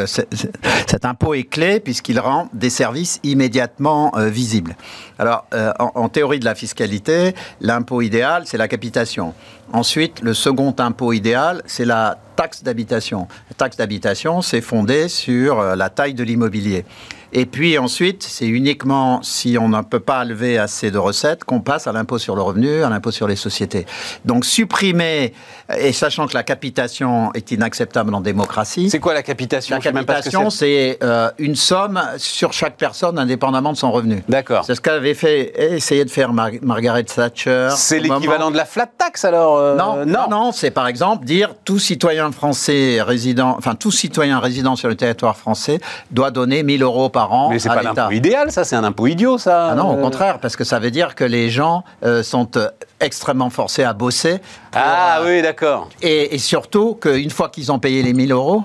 cet 0.87 1.05
impôt 1.05 1.33
est 1.33 1.43
clé 1.43 1.79
puisqu'il 1.79 2.19
rend 2.19 2.47
des 2.53 2.69
services 2.69 3.19
immédiatement 3.23 4.11
visibles. 4.15 4.75
Alors, 5.17 5.45
en, 5.79 5.91
en, 5.95 6.09
théorie 6.09 6.39
de 6.39 6.45
la 6.45 6.55
fiscalité, 6.55 7.33
l'impôt 7.61 8.01
idéal, 8.01 8.43
c'est 8.45 8.57
la 8.57 8.67
capitation. 8.67 9.33
Ensuite, 9.71 10.21
le 10.21 10.33
second 10.33 10.75
impôt 10.77 11.13
idéal, 11.13 11.61
c'est 11.65 11.85
la 11.85 12.17
taxe 12.35 12.63
d'habitation. 12.63 13.27
La 13.49 13.55
taxe 13.55 13.77
d'habitation, 13.77 14.41
c'est 14.41 14.61
fondé 14.61 15.07
sur 15.07 15.61
la 15.75 15.89
taille 15.89 16.13
de 16.13 16.23
l'immobilier. 16.23 16.85
Et 17.33 17.47
puis 17.47 17.77
ensuite, 17.79 18.23
c'est 18.23 18.45
uniquement 18.45 19.21
si 19.23 19.57
on 19.59 19.67
ne 19.67 19.81
peut 19.81 19.99
pas 19.99 20.23
lever 20.23 20.59
assez 20.59 20.91
de 20.91 20.99
recettes 20.99 21.43
qu'on 21.43 21.61
passe 21.61 21.87
à 21.87 21.91
l'impôt 21.91 22.19
sur 22.19 22.35
le 22.35 22.43
revenu, 22.43 22.83
à 22.83 22.89
l'impôt 22.89 23.09
sur 23.09 23.27
les 23.27 23.35
sociétés. 23.35 23.87
Donc 24.23 24.45
supprimer, 24.45 25.33
et 25.75 25.93
sachant 25.93 26.27
que 26.27 26.35
la 26.35 26.43
capitation 26.43 27.31
est 27.33 27.51
inacceptable 27.51 28.13
en 28.13 28.21
démocratie. 28.21 28.89
C'est 28.91 28.99
quoi 28.99 29.15
la 29.15 29.23
capitation? 29.23 29.75
La 29.75 29.81
capitation, 29.81 30.51
c'est 30.51 30.99
euh, 31.01 31.31
une 31.39 31.55
somme 31.55 31.99
sur 32.17 32.53
chaque 32.53 32.77
personne 32.77 33.17
indépendamment 33.17 33.73
de 33.73 33.77
son 33.77 33.91
revenu. 33.91 34.23
D'accord. 34.29 34.63
C'est 34.65 34.75
ce 34.75 34.81
qu'avait 34.81 35.15
fait, 35.15 35.53
essayé 35.73 36.05
de 36.05 36.11
faire 36.11 36.33
Margaret 36.33 37.03
Thatcher. 37.03 37.69
C'est 37.75 37.99
l'équivalent 37.99 38.51
de 38.51 38.57
la 38.57 38.65
flat 38.65 38.85
tax 38.85 39.25
alors 39.25 39.57
euh, 39.57 39.75
Non, 39.75 40.05
non, 40.05 40.27
non, 40.29 40.51
c'est 40.51 40.71
par 40.71 40.87
exemple 40.87 41.25
dire 41.25 41.55
tout 41.65 41.79
citoyen 41.79 42.31
français 42.31 43.01
résident, 43.01 43.55
enfin 43.57 43.73
tout 43.73 43.91
citoyen 43.91 44.39
résident 44.39 44.75
sur 44.75 44.89
le 44.89 44.95
territoire 44.95 45.35
français 45.35 45.79
doit 46.11 46.29
donner 46.29 46.61
1000 46.61 46.83
euros 46.83 47.09
par 47.09 47.22
mais 47.49 47.59
c'est 47.59 47.69
pas 47.69 47.81
l'impôt 47.81 48.11
idéal, 48.11 48.51
ça, 48.51 48.63
c'est 48.63 48.75
un 48.75 48.83
impôt 48.83 49.07
idiot, 49.07 49.37
ça. 49.37 49.69
Ah 49.71 49.75
non, 49.75 49.97
au 49.97 50.01
contraire, 50.01 50.39
parce 50.39 50.55
que 50.55 50.63
ça 50.63 50.79
veut 50.79 50.91
dire 50.91 51.15
que 51.15 51.23
les 51.23 51.49
gens 51.49 51.83
euh, 52.03 52.23
sont 52.23 52.57
euh, 52.57 52.69
extrêmement 52.99 53.49
forcés 53.49 53.83
à 53.83 53.93
bosser. 53.93 54.39
ah 54.73 55.21
oui, 55.25 55.41
d'accord. 55.41 55.89
Et, 56.01 56.35
et 56.35 56.37
surtout 56.37 56.95
qu'une 56.95 57.29
fois 57.29 57.49
qu'ils 57.49 57.71
ont 57.71 57.79
payé 57.79 58.03
les 58.03 58.13
1000 58.13 58.31
euros, 58.31 58.63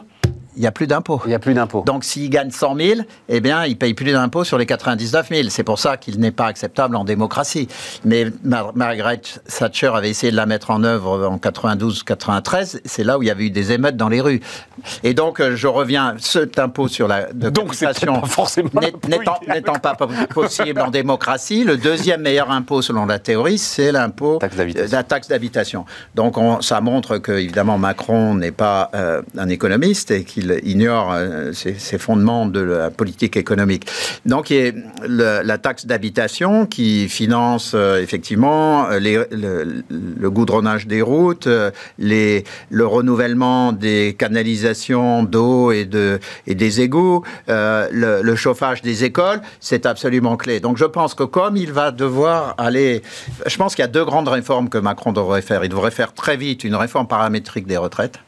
il 0.59 0.63
n'y 0.63 0.67
a 0.67 0.73
plus 0.73 0.89
d'impôts. 0.89 1.21
Il 1.25 1.29
n'y 1.29 1.35
a 1.35 1.39
plus 1.39 1.55
d'impôts. 1.55 1.85
Donc 1.87 2.03
s'il 2.03 2.29
gagne 2.31 2.51
100 2.51 2.77
000, 2.77 3.01
eh 3.29 3.41
bien, 3.41 3.65
il 3.65 3.71
ne 3.71 3.75
paye 3.77 3.95
plus 3.95 4.11
d'impôts 4.11 4.43
sur 4.43 4.59
les 4.59 4.67
99 4.67 5.29
000. 5.29 5.49
C'est 5.51 5.63
pour 5.63 5.79
ça 5.79 5.97
qu'il 5.97 6.19
n'est 6.19 6.33
pas 6.33 6.47
acceptable 6.47 6.97
en 6.97 7.05
démocratie. 7.05 7.69
Mais 8.05 8.27
Margaret 8.43 9.23
Thatcher 9.47 9.93
avait 9.95 10.11
essayé 10.11 10.33
de 10.33 10.37
la 10.37 10.47
mettre 10.47 10.73
en 10.73 10.83
œuvre 10.83 11.29
en 11.29 11.37
92-93. 11.37 12.81
C'est 12.85 13.05
là 13.05 13.19
où 13.19 13.23
il 13.23 13.27
y 13.27 13.31
avait 13.31 13.45
eu 13.45 13.51
des 13.51 13.71
émeutes 13.71 13.97
dans 13.97 14.09
les 14.09 14.21
rues. 14.21 14.41
Et 15.05 15.15
donc, 15.15 15.39
euh, 15.39 15.55
je 15.55 15.69
reviens, 15.69 16.17
cet 16.19 16.59
impôt 16.59 16.89
sur 16.89 17.07
la 17.07 17.33
de 17.33 17.51
donc 17.51 17.77
pas 17.77 17.93
forcément 18.27 18.71
n'étant 19.49 19.75
pas 19.75 19.97
possible 20.31 20.81
en 20.81 20.91
démocratie, 20.91 21.63
le 21.63 21.77
deuxième 21.77 22.23
meilleur 22.23 22.51
impôt 22.51 22.83
selon 22.83 23.07
la 23.07 23.21
théorie, 23.21 23.59
c'est 23.59 23.93
l'impôt 23.93 24.41
la 24.91 25.03
taxe 25.05 25.29
d'habitation. 25.29 25.85
Donc, 26.17 26.37
ça 26.63 26.81
montre 26.81 27.19
que 27.19 27.33
évidemment 27.33 27.79
Macron 27.79 28.35
n'est 28.35 28.51
pas 28.51 28.91
euh, 28.95 29.23
un 29.37 29.49
économiste 29.49 30.11
et 30.11 30.25
qu'il 30.25 30.48
ignore 30.63 31.13
euh, 31.13 31.53
ces, 31.53 31.99
fondements 31.99 32.47
de 32.47 32.61
la 32.61 32.91
politique 32.91 33.37
économique. 33.37 33.87
Donc, 34.27 34.51
il 34.51 34.57
y 34.57 35.23
a 35.23 35.43
la 35.43 35.59
taxe 35.59 35.87
d'habitation 35.87 36.67
qui 36.67 37.09
finance 37.09 37.73
euh, 37.75 38.03
effectivement 38.03 38.89
euh, 38.91 38.99
le, 39.31 40.31
goudronnage 40.31 40.87
des 40.87 41.03
routes, 41.03 41.49
le 41.99 42.43
renouvellement 42.87 43.73
des 43.73 44.15
canalisations 44.19 45.23
d'eau 45.23 45.73
et, 45.73 45.85
de, 45.85 46.21
et 46.47 46.55
des 46.55 46.81
égouts, 46.81 47.23
le, 47.49 48.21
le 48.23 48.37
chauffage 48.37 48.83
des 48.83 49.05
écoles, 49.05 49.41
c'est 49.61 49.87
absolument 49.87 50.37
clé. 50.37 50.61
Donc, 50.61 50.77
je 50.77 50.85
pense 50.85 51.15
que 51.15 51.25
comme 51.25 51.57
il 51.57 51.73
va 51.73 51.91
devoir 51.91 52.55
aller... 52.59 53.03
Je 53.47 53.57
pense 53.57 53.75
qu'il 53.75 53.83
y 53.83 53.87
a 53.87 53.91
deux 53.91 54.05
grandes 54.05 54.29
réformes 54.29 54.69
que 54.69 54.79
Macron 54.79 55.13
devrait 55.13 55.43
faire. 55.43 55.65
Il 55.65 55.71
devrait 55.71 55.91
faire 55.91 56.13
très 56.13 56.37
vite 56.37 56.65
une 56.65 56.75
réforme 56.75 57.07
paramétrique 57.07 57.67
des 57.67 57.77
retraites 57.77 58.19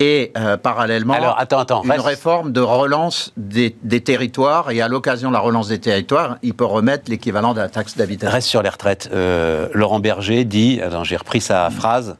et 0.00 0.32
euh, 0.36 0.56
parallèlement 0.56 1.14
une 1.14 2.00
réforme 2.00 2.52
de 2.52 2.60
relance 2.60 3.32
des, 3.36 3.72
territoires. 4.00 4.70
Et 4.70 4.80
à 4.80 4.88
l'occasion 4.88 5.28
de 5.28 5.34
la 5.34 5.40
relance 5.40 5.68
des 5.68 5.78
territoires, 5.78 6.38
il 6.42 6.54
peut 6.54 6.64
remettre 6.64 7.10
l'équivalent 7.10 7.54
de 7.54 7.60
la 7.60 7.68
taxe 7.68 7.96
d'habitation. 7.96 8.34
Reste 8.34 8.48
sur 8.48 8.62
les 8.62 8.68
retraites. 8.68 9.10
Euh, 9.12 9.68
Laurent 9.74 10.00
Berger 10.00 10.44
dit, 10.44 10.80
j'ai 11.02 11.16
repris 11.16 11.40
sa 11.40 11.70
phrase, 11.70 12.16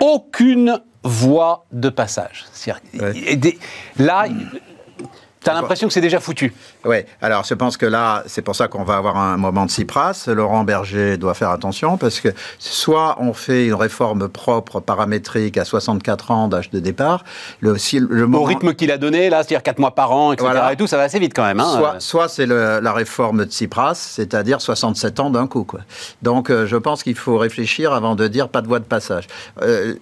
aucune 0.00 0.80
voie 1.04 1.64
de 1.72 1.88
passage. 1.88 2.44
Là, 3.98 4.26
T'as 5.44 5.54
l'impression 5.54 5.88
que 5.88 5.94
c'est 5.94 6.00
déjà 6.00 6.20
foutu 6.20 6.52
Oui, 6.84 6.98
alors 7.20 7.44
je 7.44 7.54
pense 7.54 7.76
que 7.76 7.86
là, 7.86 8.22
c'est 8.26 8.42
pour 8.42 8.54
ça 8.54 8.68
qu'on 8.68 8.84
va 8.84 8.96
avoir 8.96 9.16
un 9.16 9.36
moment 9.36 9.66
de 9.66 9.70
Cypras. 9.70 10.24
Laurent 10.28 10.64
Berger 10.64 11.16
doit 11.16 11.34
faire 11.34 11.50
attention 11.50 11.96
parce 11.96 12.20
que 12.20 12.28
soit 12.58 13.16
on 13.20 13.32
fait 13.32 13.66
une 13.66 13.74
réforme 13.74 14.28
propre, 14.28 14.80
paramétrique 14.80 15.58
à 15.58 15.64
64 15.64 16.30
ans 16.30 16.48
d'âge 16.48 16.70
de 16.70 16.78
départ, 16.78 17.24
le, 17.60 17.76
le 18.08 18.26
moment... 18.26 18.44
Au 18.44 18.46
rythme 18.46 18.74
qu'il 18.74 18.90
a 18.90 18.98
donné, 18.98 19.30
là, 19.30 19.38
c'est-à-dire 19.38 19.62
4 19.62 19.78
mois 19.78 19.94
par 19.94 20.12
an, 20.12 20.32
etc. 20.32 20.50
Et 20.72 20.76
tout, 20.76 20.86
ça 20.86 20.96
va 20.96 21.04
assez 21.04 21.18
vite 21.18 21.32
quand 21.34 21.44
même. 21.44 21.60
Hein. 21.60 21.76
soit, 21.76 22.00
soit 22.00 22.28
c'est 22.28 22.46
la 22.46 22.92
réforme 22.92 23.44
de 23.44 23.44
Tsipras, 23.44 23.94
c'est-à-dire 23.94 24.60
67 24.60 25.20
ans 25.20 25.30
d'un 25.30 25.46
coup. 25.46 25.64
Quoi. 25.64 25.80
Donc 26.22 26.50
euh, 26.50 26.66
je 26.66 26.76
pense 26.76 27.02
qu'il 27.02 27.16
faut 27.16 27.38
réfléchir 27.38 27.92
avant 27.92 28.14
de 28.14 28.28
dire 28.28 28.48
pas 28.48 28.62
de 28.62 28.68
voie 28.68 28.78
de 28.78 28.84
passage. 28.84 29.26
Euh, 29.62 29.94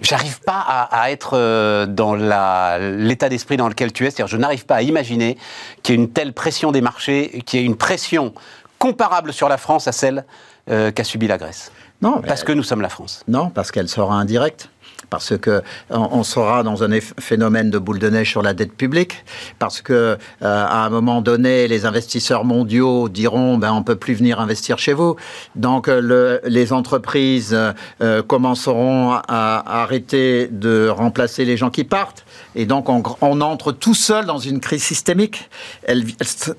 J'arrive 0.00 0.40
pas 0.40 0.60
à, 0.60 1.10
être 1.10 1.30
euh, 1.34 1.86
dans 1.86 2.14
l'état 2.14 3.28
d'esprit 3.28 3.56
dans 3.56 3.68
lequel 3.68 3.92
tu 3.92 4.04
es. 4.06 4.10
C'est-à-dire, 4.10 4.26
je 4.26 4.36
n'arrive 4.36 4.66
pas 4.66 4.76
à 4.76 4.82
imaginer 4.82 5.38
qu'il 5.82 5.94
y 5.94 5.98
ait 5.98 6.02
une 6.02 6.10
telle 6.10 6.32
pression 6.32 6.72
des 6.72 6.80
marchés, 6.80 7.42
qu'il 7.46 7.60
y 7.60 7.62
ait 7.62 7.66
une 7.66 7.76
pression 7.76 8.34
comparable 8.78 9.32
sur 9.32 9.48
la 9.48 9.56
France 9.56 9.88
à 9.88 9.92
celle 9.92 10.24
qu'a 10.66 11.04
subie 11.04 11.26
la 11.26 11.38
Grèce. 11.38 11.72
Non, 12.02 12.20
parce 12.20 12.44
que 12.44 12.52
nous 12.52 12.62
sommes 12.62 12.82
la 12.82 12.88
France. 12.88 13.24
Non, 13.26 13.50
parce 13.50 13.72
qu'elle 13.72 13.88
sera 13.88 14.14
indirecte 14.14 14.68
parce 15.10 15.36
que 15.36 15.62
on 15.90 16.22
sera 16.22 16.62
dans 16.62 16.84
un 16.84 17.00
phénomène 17.00 17.70
de 17.70 17.78
boule 17.78 17.98
de 17.98 18.10
neige 18.10 18.30
sur 18.30 18.42
la 18.42 18.54
dette 18.54 18.72
publique, 18.72 19.24
parce 19.58 19.82
que 19.82 19.92
euh, 19.92 20.16
à 20.42 20.84
un 20.84 20.90
moment 20.90 21.22
donné, 21.22 21.68
les 21.68 21.86
investisseurs 21.86 22.44
mondiaux 22.44 23.08
diront 23.08 23.58
ben 23.58 23.72
on 23.72 23.82
peut 23.82 23.96
plus 23.96 24.14
venir 24.14 24.40
investir 24.40 24.78
chez 24.78 24.92
vous, 24.92 25.16
donc 25.56 25.88
euh, 25.88 26.00
le, 26.00 26.40
les 26.44 26.72
entreprises 26.72 27.56
euh, 28.02 28.22
commenceront 28.22 29.12
à, 29.12 29.82
arrêter 29.82 30.48
de 30.50 30.88
remplacer 30.88 31.44
les 31.44 31.56
gens 31.56 31.70
qui 31.70 31.84
partent. 31.84 32.24
Et 32.58 32.66
donc, 32.66 32.88
on, 32.88 33.04
on, 33.20 33.40
entre 33.40 33.70
tout 33.70 33.94
seul 33.94 34.26
dans 34.26 34.38
une 34.38 34.58
crise 34.58 34.82
systémique. 34.82 35.48
Elle 35.84 36.04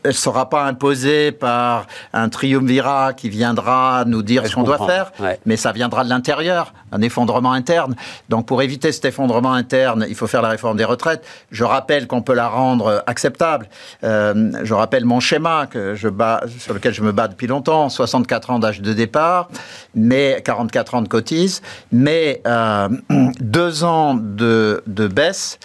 ne 0.05 0.11
sera 0.11 0.49
pas 0.49 0.63
imposée 0.63 1.33
par 1.33 1.87
un 2.13 2.29
triumvirat 2.29 3.11
qui 3.11 3.27
viendra 3.27 4.05
nous 4.07 4.23
dire 4.23 4.47
ce 4.47 4.55
qu'on 4.55 4.63
doit 4.63 4.87
faire, 4.87 5.11
mais 5.45 5.57
ça 5.57 5.73
viendra 5.73 6.05
de 6.05 6.09
l'intérieur, 6.09 6.73
un 6.93 7.01
effondrement 7.01 7.51
interne. 7.51 7.97
Donc, 8.29 8.45
pour 8.45 8.61
éviter 8.61 8.93
cet 8.93 9.03
effondrement 9.03 9.51
interne, 9.51 10.05
il 10.07 10.15
faut 10.15 10.27
faire 10.27 10.41
la 10.41 10.47
réforme 10.47 10.77
des 10.77 10.85
retraites. 10.85 11.21
Je 11.51 11.65
rappelle 11.65 12.07
qu'on 12.07 12.21
peut 12.21 12.33
la 12.33 12.47
rendre 12.47 13.03
acceptable. 13.05 13.67
Euh, 14.05 14.51
je 14.63 14.73
rappelle 14.73 15.03
mon 15.03 15.19
schéma 15.19 15.67
que 15.67 15.95
je 15.95 16.07
bats, 16.07 16.43
sur 16.59 16.73
lequel 16.73 16.93
je 16.93 17.01
me 17.01 17.11
bats 17.11 17.27
depuis 17.27 17.47
longtemps 17.47 17.89
64 17.89 18.51
ans 18.51 18.59
d'âge 18.59 18.79
de 18.79 18.93
départ, 18.93 19.49
mais 19.95 20.41
44 20.45 20.95
ans 20.95 21.01
de 21.01 21.09
cotise, 21.09 21.61
mais 21.91 22.41
euh, 22.47 22.87
deux 23.41 23.83
ans 23.83 24.13
de, 24.13 24.81
de 24.87 25.09
baisse 25.09 25.59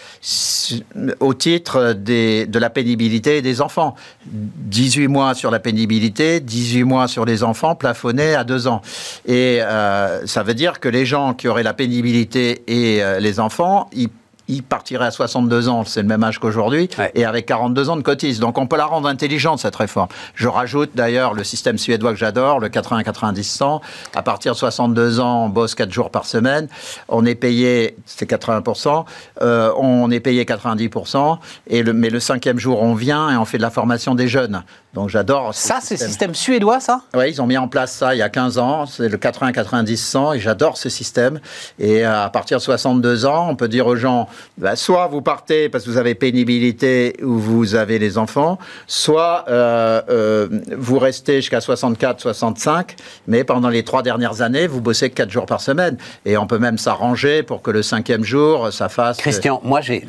au 1.20 1.34
titre 1.34 1.92
de 1.92 2.58
la 2.58 2.70
pénibilité 2.70 3.42
des 3.42 3.60
enfants. 3.60 3.94
18 4.26 5.08
mois 5.08 5.34
sur 5.34 5.50
la 5.50 5.60
pénibilité, 5.60 6.40
18 6.40 6.84
mois 6.84 7.08
sur 7.08 7.24
les 7.24 7.42
enfants, 7.42 7.74
plafonnés 7.74 8.34
à 8.34 8.44
deux 8.44 8.66
ans. 8.66 8.80
Et 9.26 9.58
euh, 9.60 10.26
ça 10.26 10.42
veut 10.42 10.54
dire 10.54 10.80
que 10.80 10.88
les 10.88 11.04
gens 11.04 11.34
qui 11.34 11.48
auraient 11.48 11.62
la 11.62 11.74
pénibilité 11.74 12.62
et 12.66 13.02
euh, 13.02 13.20
les 13.20 13.38
enfants, 13.38 13.88
ils 13.92 14.08
il 14.48 14.62
partirait 14.62 15.06
à 15.06 15.10
62 15.10 15.68
ans, 15.68 15.84
c'est 15.84 16.02
le 16.02 16.08
même 16.08 16.22
âge 16.22 16.38
qu'aujourd'hui, 16.38 16.88
et 17.14 17.24
avec 17.24 17.46
42 17.46 17.90
ans 17.90 17.96
de 17.96 18.02
cotise. 18.02 18.40
Donc 18.40 18.58
on 18.58 18.66
peut 18.66 18.76
la 18.76 18.86
rendre 18.86 19.08
intelligente, 19.08 19.58
cette 19.58 19.76
réforme. 19.76 20.08
Je 20.34 20.48
rajoute 20.48 20.90
d'ailleurs 20.94 21.34
le 21.34 21.44
système 21.44 21.78
suédois 21.78 22.12
que 22.12 22.18
j'adore, 22.18 22.60
le 22.60 22.68
80-90-100. 22.68 23.80
À 24.14 24.22
partir 24.22 24.52
de 24.52 24.58
62 24.58 25.20
ans, 25.20 25.46
on 25.46 25.48
bosse 25.48 25.74
4 25.74 25.92
jours 25.92 26.10
par 26.10 26.26
semaine. 26.26 26.68
On 27.08 27.24
est 27.26 27.34
payé, 27.34 27.96
c'est 28.06 28.28
80%, 28.28 29.04
euh, 29.42 29.72
on 29.76 30.10
est 30.10 30.20
payé 30.20 30.44
90%, 30.44 31.38
et 31.66 31.82
le, 31.82 31.92
mais 31.92 32.10
le 32.10 32.20
cinquième 32.20 32.58
jour, 32.58 32.82
on 32.82 32.94
vient 32.94 33.30
et 33.30 33.36
on 33.36 33.44
fait 33.44 33.58
de 33.58 33.62
la 33.62 33.70
formation 33.70 34.14
des 34.14 34.28
jeunes. 34.28 34.62
Donc 34.94 35.08
j'adore. 35.08 35.52
Ça, 35.54 35.78
c'est 35.82 36.00
le 36.00 36.06
système 36.06 36.34
suédois, 36.34 36.78
ça? 36.78 37.00
Oui, 37.14 37.28
ils 37.28 37.42
ont 37.42 37.46
mis 37.46 37.58
en 37.58 37.66
place 37.66 37.92
ça 37.92 38.14
il 38.14 38.18
y 38.18 38.22
a 38.22 38.28
15 38.28 38.58
ans. 38.58 38.86
C'est 38.86 39.08
le 39.08 39.18
80-90-100 39.18 40.36
et 40.36 40.40
j'adore 40.40 40.76
ce 40.76 40.88
système. 40.88 41.40
Et 41.80 42.06
euh, 42.06 42.24
à 42.24 42.30
partir 42.30 42.58
de 42.58 42.62
62 42.62 43.26
ans, 43.26 43.48
on 43.50 43.56
peut 43.56 43.66
dire 43.66 43.88
aux 43.88 43.96
gens 43.96 44.28
bah, 44.56 44.76
soit 44.76 45.08
vous 45.08 45.20
partez 45.20 45.68
parce 45.68 45.84
que 45.84 45.90
vous 45.90 45.96
avez 45.96 46.14
pénibilité 46.14 47.16
ou 47.22 47.38
vous 47.38 47.74
avez 47.74 47.98
les 47.98 48.18
enfants, 48.18 48.58
soit 48.86 49.44
euh, 49.48 50.00
euh, 50.08 50.48
vous 50.78 51.00
restez 51.00 51.36
jusqu'à 51.36 51.58
64-65, 51.58 52.90
mais 53.26 53.42
pendant 53.42 53.70
les 53.70 53.82
trois 53.82 54.02
dernières 54.02 54.42
années, 54.42 54.68
vous 54.68 54.80
bossez 54.80 55.10
quatre 55.10 55.30
jours 55.30 55.46
par 55.46 55.60
semaine. 55.60 55.96
Et 56.24 56.36
on 56.36 56.46
peut 56.46 56.58
même 56.58 56.78
s'arranger 56.78 57.42
pour 57.42 57.62
que 57.62 57.72
le 57.72 57.82
cinquième 57.82 58.22
jour, 58.22 58.72
ça 58.72 58.88
fasse. 58.88 59.16
Christian, 59.16 59.60
moi 59.64 59.80
j'ai 59.80 60.04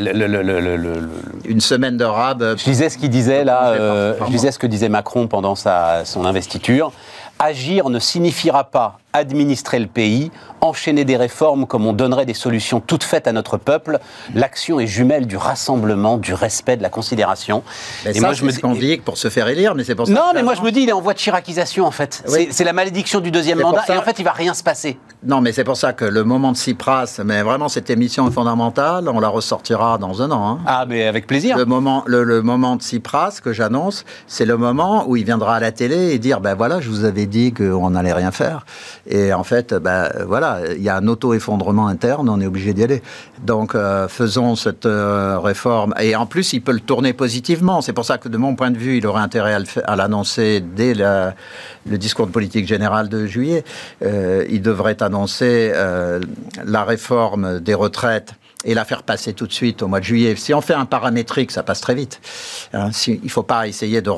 une 1.45 1.61
semaine 1.61 1.97
de 1.97 2.05
rab. 2.05 2.55
Je 2.57 2.63
disais 2.63 2.89
ce 2.89 2.99
qu'il 2.99 3.09
disait 3.09 3.43
là, 3.43 4.15
je 4.21 4.31
disais 4.31 4.51
ce 4.51 4.59
que 4.59 4.67
disait 4.75 4.89
Macron 4.89 5.27
pendant 5.27 5.55
son 5.55 6.25
investiture. 6.25 6.91
Agir 7.39 7.89
ne 7.89 7.99
signifiera 7.99 8.63
pas 8.65 8.99
administrer 9.13 9.79
le 9.79 9.87
pays, 9.87 10.31
enchaîner 10.67 11.05
des 11.05 11.17
réformes 11.17 11.65
comme 11.65 11.85
on 11.85 11.93
donnerait 11.93 12.25
des 12.25 12.33
solutions 12.33 12.79
toutes 12.79 13.03
faites 13.03 13.27
à 13.27 13.31
notre 13.31 13.57
peuple. 13.57 13.99
L'action 14.33 14.79
est 14.79 14.87
jumelle 14.87 15.27
du 15.27 15.37
rassemblement, 15.37 16.17
du 16.17 16.33
respect, 16.33 16.77
de 16.77 16.83
la 16.83 16.89
considération. 16.89 17.63
Mais 18.03 18.11
et 18.11 18.13
ça, 18.15 18.21
moi, 18.21 18.33
je 18.33 18.45
me 18.45 18.51
ce 18.51 18.59
qu'on 18.59 18.73
dit 18.73 18.97
pour 18.97 19.17
se 19.17 19.29
faire 19.29 19.47
élire, 19.47 19.75
mais 19.75 19.83
c'est 19.83 19.95
pour 19.95 20.07
ça. 20.07 20.13
Non, 20.13 20.31
mais 20.33 20.43
moi 20.43 20.53
je 20.55 20.61
me 20.61 20.71
dis, 20.71 20.81
il 20.81 20.89
est 20.89 20.93
en 20.93 21.01
voie 21.01 21.13
de 21.13 21.19
chiracisation 21.19 21.85
en 21.85 21.91
fait. 21.91 22.23
C'est 22.51 22.63
la 22.63 22.73
malédiction 22.73 23.19
du 23.19 23.31
deuxième 23.31 23.59
mandat, 23.59 23.83
et 23.89 23.97
en 23.97 24.01
fait, 24.01 24.19
il 24.19 24.25
va 24.25 24.31
rien 24.31 24.53
se 24.53 24.63
passer. 24.63 24.97
Non, 25.23 25.41
mais 25.41 25.51
c'est 25.51 25.63
pour 25.63 25.77
ça 25.77 25.93
que 25.93 26.05
le 26.05 26.23
moment 26.23 26.51
de 26.51 26.57
Cypras, 26.57 27.21
mais 27.25 27.41
vraiment 27.41 27.67
cette 27.67 27.89
émission 27.89 28.27
est 28.27 28.31
fondamentale, 28.31 29.09
on 29.09 29.19
la 29.19 29.29
ressortira 29.29 29.97
dans 29.97 30.21
un 30.21 30.29
an. 30.31 30.49
Hein. 30.49 30.59
Ah, 30.67 30.85
mais 30.87 31.07
avec 31.07 31.25
plaisir. 31.25 31.57
Le 31.57 31.65
moment, 31.65 32.03
le, 32.05 32.41
moment 32.41 32.75
de 32.75 32.83
Cypras 32.83 33.39
que 33.43 33.51
j'annonce, 33.51 34.05
c'est 34.27 34.45
le 34.45 34.57
moment 34.57 35.05
où 35.07 35.15
il 35.15 35.25
viendra 35.25 35.55
à 35.55 35.59
la 35.59 35.71
télé 35.71 36.11
et 36.11 36.19
dire, 36.19 36.41
ben 36.41 36.53
voilà, 36.53 36.79
je 36.79 36.89
vous 36.89 37.05
avais 37.05 37.25
dit 37.25 37.53
qu'on 37.53 37.89
n'allait 37.89 38.13
rien 38.13 38.31
faire. 38.31 38.65
Et 39.07 39.33
en 39.33 39.43
fait, 39.43 39.73
ben, 39.73 40.09
voilà, 40.27 40.54
il 40.75 40.81
y 40.81 40.89
a 40.89 40.97
un 40.97 41.07
auto-effondrement 41.07 41.87
interne, 41.87 42.29
on 42.29 42.39
est 42.41 42.45
obligé 42.45 42.73
d'y 42.73 42.83
aller. 42.83 43.01
Donc, 43.43 43.75
euh, 43.75 44.07
faisons 44.07 44.55
cette 44.55 44.85
euh, 44.85 45.39
réforme. 45.39 45.93
Et 45.99 46.15
en 46.15 46.25
plus, 46.25 46.53
il 46.53 46.61
peut 46.61 46.71
le 46.71 46.79
tourner 46.79 47.13
positivement. 47.13 47.81
C'est 47.81 47.93
pour 47.93 48.05
ça 48.05 48.17
que, 48.17 48.29
de 48.29 48.37
mon 48.37 48.55
point 48.55 48.71
de 48.71 48.77
vue, 48.77 48.97
il 48.97 49.07
aurait 49.07 49.21
intérêt 49.21 49.57
à 49.85 49.95
l'annoncer 49.95 50.61
dès 50.61 50.93
le 50.93 51.97
discours 51.97 52.27
de 52.27 52.31
politique 52.31 52.67
générale 52.67 53.09
de 53.09 53.25
juillet. 53.25 53.63
Euh, 54.03 54.45
il 54.49 54.61
devrait 54.61 55.01
annoncer 55.01 55.73
la 56.65 56.83
réforme 56.83 57.59
des 57.59 57.73
retraites 57.73 58.33
et 58.65 58.73
la 58.73 58.83
faire 58.83 59.03
passer 59.03 59.33
tout 59.33 59.47
de 59.47 59.53
suite 59.53 59.83
au 59.83 59.87
mois 59.87 59.99
de 59.99 60.05
juillet. 60.05 60.35
Si 60.35 60.53
on 60.53 60.61
fait 60.61 60.73
un 60.73 60.85
paramétrique, 60.85 61.51
ça 61.51 61.63
passe 61.63 61.81
très 61.81 61.95
vite. 61.95 62.19
Hein, 62.73 62.89
il 63.07 63.21
ne 63.23 63.29
faut 63.29 63.43
pas 63.43 63.67
essayer 63.67 64.01
de 64.01 64.09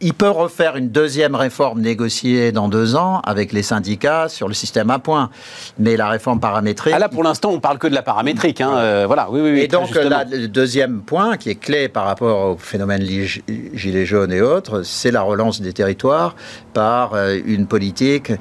il 0.00 0.14
peut 0.14 0.28
refaire 0.28 0.76
une 0.76 0.90
deuxième 0.90 1.34
réforme 1.34 1.80
négociée 1.80 2.52
dans 2.52 2.68
deux 2.68 2.96
ans 2.96 3.20
avec 3.24 3.52
les 3.52 3.62
syndicats 3.62 4.28
sur 4.28 4.48
le 4.48 4.54
système 4.54 4.90
à 4.90 4.98
points. 4.98 5.30
Mais 5.78 5.96
la 5.96 6.08
réforme 6.08 6.40
paramétrique. 6.40 6.92
Ah 6.94 6.98
là, 6.98 7.08
pour 7.08 7.22
l'instant, 7.22 7.50
on 7.50 7.60
parle 7.60 7.78
que 7.78 7.86
de 7.86 7.94
la 7.94 8.02
paramétrique. 8.02 8.60
Hein, 8.60 8.76
euh, 8.76 9.04
voilà, 9.06 9.30
oui, 9.30 9.40
oui, 9.40 9.60
Et 9.60 9.68
donc, 9.68 9.90
le 9.94 10.46
deuxième 10.48 11.00
point 11.00 11.36
qui 11.36 11.50
est 11.50 11.54
clé 11.54 11.88
par 11.88 12.04
rapport 12.04 12.50
au 12.50 12.56
phénomène 12.56 13.02
gilets 13.02 14.06
jaunes 14.06 14.32
et 14.32 14.40
autres, 14.40 14.82
c'est 14.82 15.10
la 15.10 15.22
relance 15.22 15.60
des 15.60 15.72
territoires 15.72 16.36
par 16.74 17.14
euh, 17.14 17.38
une 17.46 17.66
politique 17.66 18.32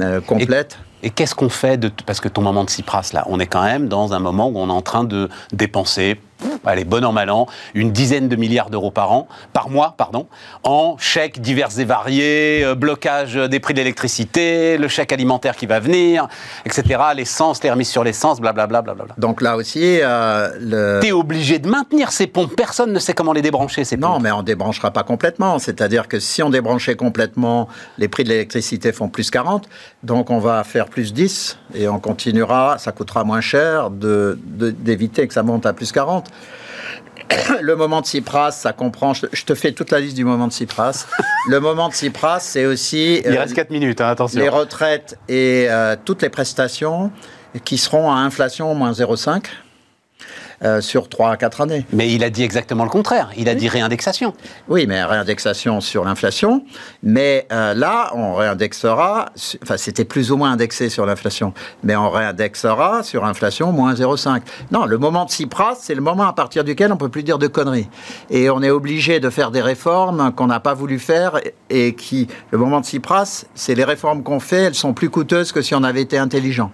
euh, 0.00 0.20
complète. 0.20 0.78
Et 1.02 1.10
qu'est-ce 1.10 1.34
qu'on 1.34 1.48
fait 1.48 1.76
de, 1.78 1.90
Parce 2.06 2.20
que 2.20 2.28
ton 2.28 2.42
moment 2.42 2.64
de 2.64 2.70
Cypras, 2.70 3.10
là, 3.12 3.24
on 3.28 3.40
est 3.40 3.46
quand 3.46 3.64
même 3.64 3.88
dans 3.88 4.14
un 4.14 4.20
moment 4.20 4.48
où 4.48 4.58
on 4.58 4.68
est 4.68 4.72
en 4.72 4.82
train 4.82 5.04
de 5.04 5.28
dépenser 5.52 6.16
allez, 6.64 6.84
bon 6.84 7.04
an, 7.04 7.12
mal 7.12 7.30
an, 7.30 7.46
une 7.74 7.92
dizaine 7.92 8.28
de 8.28 8.36
milliards 8.36 8.70
d'euros 8.70 8.90
par 8.90 9.12
an, 9.12 9.28
par 9.52 9.70
mois, 9.70 9.94
pardon, 9.96 10.26
en 10.62 10.96
chèques 10.98 11.40
divers 11.40 11.78
et 11.78 11.84
variés, 11.84 12.64
euh, 12.64 12.74
blocage 12.74 13.34
des 13.34 13.60
prix 13.60 13.74
de 13.74 13.78
l'électricité, 13.78 14.78
le 14.78 14.88
chèque 14.88 15.12
alimentaire 15.12 15.56
qui 15.56 15.66
va 15.66 15.80
venir, 15.80 16.28
etc., 16.64 17.00
l'essence, 17.16 17.62
les 17.62 17.70
remises 17.70 17.90
sur 17.90 18.04
l'essence, 18.04 18.40
blablabla. 18.40 18.82
Bla, 18.82 18.94
bla, 18.94 19.04
bla. 19.04 19.14
Donc 19.18 19.42
là 19.42 19.56
aussi, 19.56 19.98
euh, 20.00 20.50
le... 20.60 21.00
T'es 21.00 21.12
obligé 21.12 21.58
de 21.58 21.68
maintenir 21.68 22.12
ces 22.12 22.26
pompes. 22.26 22.54
Personne 22.56 22.92
ne 22.92 22.98
sait 22.98 23.14
comment 23.14 23.32
les 23.32 23.42
débrancher, 23.42 23.84
ces 23.84 23.96
pompes. 23.96 24.10
Non, 24.10 24.20
mais 24.20 24.32
on 24.32 24.42
débranchera 24.42 24.90
pas 24.90 25.02
complètement. 25.02 25.58
C'est-à-dire 25.58 26.08
que 26.08 26.18
si 26.18 26.42
on 26.42 26.50
débranchait 26.50 26.96
complètement, 26.96 27.68
les 27.98 28.08
prix 28.08 28.24
de 28.24 28.28
l'électricité 28.30 28.92
font 28.92 29.08
plus 29.08 29.30
40, 29.30 29.68
donc 30.02 30.30
on 30.30 30.38
va 30.38 30.64
faire 30.64 30.86
plus 30.86 31.12
10 31.12 31.58
et 31.74 31.88
on 31.88 31.98
continuera, 31.98 32.78
ça 32.78 32.92
coûtera 32.92 33.24
moins 33.24 33.40
cher 33.40 33.90
d'éviter 33.90 35.22
de, 35.22 35.26
que 35.26 35.34
ça 35.34 35.42
monte 35.42 35.66
à 35.66 35.72
plus 35.72 35.92
40. 35.92 36.30
Le 37.60 37.76
moment 37.76 38.00
de 38.00 38.06
Cypras, 38.06 38.52
ça 38.52 38.72
comprend. 38.72 39.12
Je 39.14 39.44
te 39.44 39.54
fais 39.54 39.72
toute 39.72 39.90
la 39.90 40.00
liste 40.00 40.16
du 40.16 40.24
moment 40.24 40.48
de 40.48 40.52
Cypras. 40.52 41.06
Le 41.48 41.60
moment 41.60 41.88
de 41.88 41.94
Cypras, 41.94 42.40
c'est 42.40 42.66
aussi. 42.66 43.22
Il 43.24 43.36
reste 43.36 43.54
4 43.54 43.70
euh, 43.70 43.74
minutes, 43.74 44.00
hein, 44.00 44.08
attention. 44.08 44.40
Les 44.40 44.48
retraites 44.48 45.18
et 45.28 45.66
euh, 45.68 45.96
toutes 46.04 46.22
les 46.22 46.28
prestations 46.28 47.10
qui 47.64 47.78
seront 47.78 48.10
à 48.10 48.16
inflation 48.16 48.74
moins 48.74 48.92
0,5. 48.92 49.44
Euh, 50.64 50.80
sur 50.80 51.08
3 51.08 51.30
à 51.30 51.36
4 51.36 51.60
années. 51.62 51.86
Mais 51.92 52.12
il 52.12 52.24
a 52.24 52.30
dit 52.30 52.42
exactement 52.42 52.84
le 52.84 52.90
contraire. 52.90 53.30
Il 53.36 53.48
a 53.48 53.54
dit 53.54 53.68
réindexation. 53.68 54.34
Oui, 54.68 54.86
mais 54.86 55.02
réindexation 55.02 55.80
sur 55.80 56.04
l'inflation. 56.04 56.64
Mais 57.02 57.46
euh, 57.52 57.74
là, 57.74 58.12
on 58.14 58.34
réindexera, 58.34 59.30
enfin 59.62 59.76
c'était 59.76 60.04
plus 60.04 60.30
ou 60.30 60.36
moins 60.36 60.52
indexé 60.52 60.88
sur 60.88 61.06
l'inflation, 61.06 61.52
mais 61.82 61.96
on 61.96 62.10
réindexera 62.10 63.02
sur 63.02 63.24
inflation 63.24 63.72
moins 63.72 63.94
0,5. 63.94 64.42
Non, 64.70 64.86
le 64.86 64.98
moment 64.98 65.24
de 65.24 65.30
Tsipras, 65.30 65.76
c'est 65.80 65.94
le 65.94 66.00
moment 66.00 66.24
à 66.24 66.32
partir 66.32 66.64
duquel 66.64 66.92
on 66.92 66.96
peut 66.96 67.08
plus 67.08 67.22
dire 67.22 67.38
de 67.38 67.46
conneries. 67.46 67.88
Et 68.30 68.50
on 68.50 68.62
est 68.62 68.70
obligé 68.70 69.20
de 69.20 69.30
faire 69.30 69.50
des 69.50 69.62
réformes 69.62 70.32
qu'on 70.32 70.46
n'a 70.46 70.60
pas 70.60 70.74
voulu 70.74 70.98
faire 70.98 71.40
et 71.70 71.94
qui, 71.94 72.28
le 72.50 72.58
moment 72.58 72.80
de 72.80 72.86
Tsipras, 72.86 73.44
c'est 73.54 73.74
les 73.74 73.84
réformes 73.84 74.22
qu'on 74.22 74.40
fait, 74.40 74.64
elles 74.64 74.74
sont 74.74 74.94
plus 74.94 75.10
coûteuses 75.10 75.52
que 75.52 75.62
si 75.62 75.74
on 75.74 75.82
avait 75.82 76.02
été 76.02 76.18
intelligent. 76.18 76.70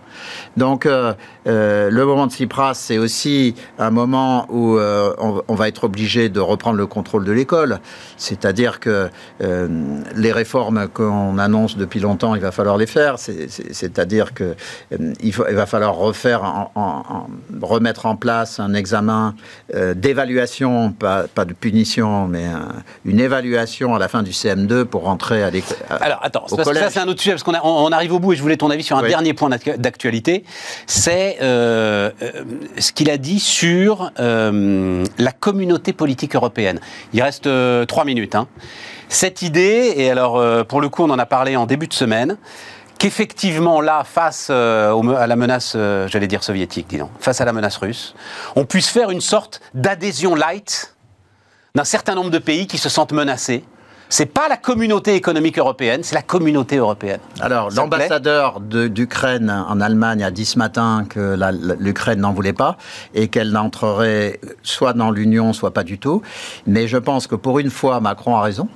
Donc, 0.57 0.86
euh, 0.86 1.14
euh, 1.47 1.91
le 1.91 2.05
moment 2.05 2.26
de 2.26 2.32
Tsipras, 2.32 2.74
c'est 2.74 2.99
aussi 2.99 3.55
un 3.79 3.91
moment 3.91 4.47
où 4.51 4.76
euh, 4.76 5.14
on, 5.18 5.55
va 5.55 5.68
être 5.68 5.85
obligé 5.85 6.29
de 6.29 6.41
reprendre 6.41 6.76
le 6.76 6.87
contrôle 6.87 7.24
de 7.24 7.33
l'école. 7.33 7.81
C'est-à-dire 8.16 8.81
que 8.81 9.09
les 9.41 10.33
réformes 10.33 10.89
qu'on 10.89 11.39
annonce 11.39 11.76
depuis 11.76 12.01
longtemps, 12.01 12.35
il 12.35 12.41
va 12.41 12.53
falloir 12.53 12.76
les 12.76 12.87
faire. 12.87 13.16
C'est-à-dire 13.18 14.35
que 14.35 14.55
il, 15.20 15.33
va 15.33 15.66
falloir 15.66 15.95
refaire, 15.97 16.70
remettre 17.61 18.07
en 18.07 18.16
place 18.16 18.61
un 18.61 18.74
examen 18.74 19.35
d'évaluation, 19.95 20.93
pas, 20.93 21.26
de 21.45 21.53
punition, 21.53 22.29
mais 22.29 22.47
une 23.05 23.20
évaluation 23.20 23.95
à 23.95 23.99
la 23.99 24.09
fin 24.09 24.22
du 24.22 24.31
CM2 24.31 24.85
pour 24.85 25.03
rentrer 25.03 25.43
à 25.43 25.51
l'école. 25.51 25.76
Alors, 25.89 26.20
attends, 26.22 26.47
ça 26.49 26.91
c'est 26.91 27.01
un 27.01 27.09
autre 27.09 27.20
sujet, 27.20 27.33
parce 27.33 27.43
qu'on 27.43 27.55
on 27.62 27.93
arrive 27.93 28.12
au 28.12 28.18
bout 28.18 28.33
et 28.33 28.37
je 28.37 28.43
voulais 28.43 28.57
ton 28.57 28.70
avis 28.70 28.83
sur 28.83 28.97
un 28.97 29.07
dernier 29.07 29.35
point 29.35 29.51
d'actualité. 29.51 30.45
C'est 30.87 31.39
euh, 31.43 32.11
euh, 32.22 32.31
ce 32.79 32.93
qu'il 32.93 33.11
a 33.11 33.16
dit 33.16 33.41
sur 33.41 33.67
euh, 34.20 35.04
la 35.18 35.32
communauté 35.32 35.92
politique 35.92 36.34
européenne. 36.34 36.80
Il 37.12 37.22
reste 37.22 37.48
trois 37.86 38.04
minutes. 38.04 38.34
Hein. 38.34 38.48
Cette 39.08 39.42
idée, 39.42 39.94
et 39.96 40.10
alors 40.10 40.66
pour 40.66 40.80
le 40.80 40.88
coup 40.88 41.02
on 41.02 41.10
en 41.10 41.18
a 41.18 41.26
parlé 41.26 41.56
en 41.56 41.66
début 41.66 41.86
de 41.86 41.94
semaine, 41.94 42.36
qu'effectivement 42.98 43.80
là, 43.80 44.04
face 44.04 44.50
à 44.50 45.26
la 45.26 45.36
menace, 45.36 45.76
j'allais 46.06 46.26
dire 46.26 46.42
soviétique, 46.42 46.88
disons, 46.88 47.08
face 47.20 47.40
à 47.40 47.44
la 47.44 47.52
menace 47.52 47.78
russe, 47.78 48.14
on 48.54 48.66
puisse 48.66 48.88
faire 48.88 49.10
une 49.10 49.22
sorte 49.22 49.60
d'adhésion 49.72 50.34
light 50.34 50.94
d'un 51.74 51.84
certain 51.84 52.14
nombre 52.14 52.30
de 52.30 52.38
pays 52.38 52.66
qui 52.66 52.76
se 52.76 52.88
sentent 52.88 53.12
menacés 53.12 53.64
c'est 54.09 54.26
pas 54.26 54.48
la 54.48 54.56
communauté 54.56 55.14
économique 55.14 55.59
européenne, 55.59 56.02
c'est 56.02 56.14
la 56.14 56.22
communauté 56.22 56.76
européenne. 56.76 57.20
Alors, 57.40 57.70
l'ambassadeur 57.70 58.61
d'Ukraine 58.61 59.50
en 59.68 59.80
Allemagne 59.80 60.22
a 60.22 60.30
dit 60.30 60.44
ce 60.44 60.59
matin 60.59 61.04
que 61.09 61.38
l'Ukraine 61.78 62.20
n'en 62.20 62.32
voulait 62.32 62.52
pas 62.52 62.76
et 63.14 63.28
qu'elle 63.28 63.50
n'entrerait 63.50 64.40
soit 64.62 64.92
dans 64.92 65.11
l'Union, 65.11 65.52
soit 65.52 65.72
pas 65.72 65.84
du 65.84 65.98
tout. 65.98 66.22
Mais 66.66 66.88
je 66.88 66.96
pense 66.96 67.26
que 67.26 67.34
pour 67.34 67.59
une 67.59 67.70
fois, 67.70 68.00
Macron 68.00 68.36
a 68.36 68.42
raison. 68.42 68.68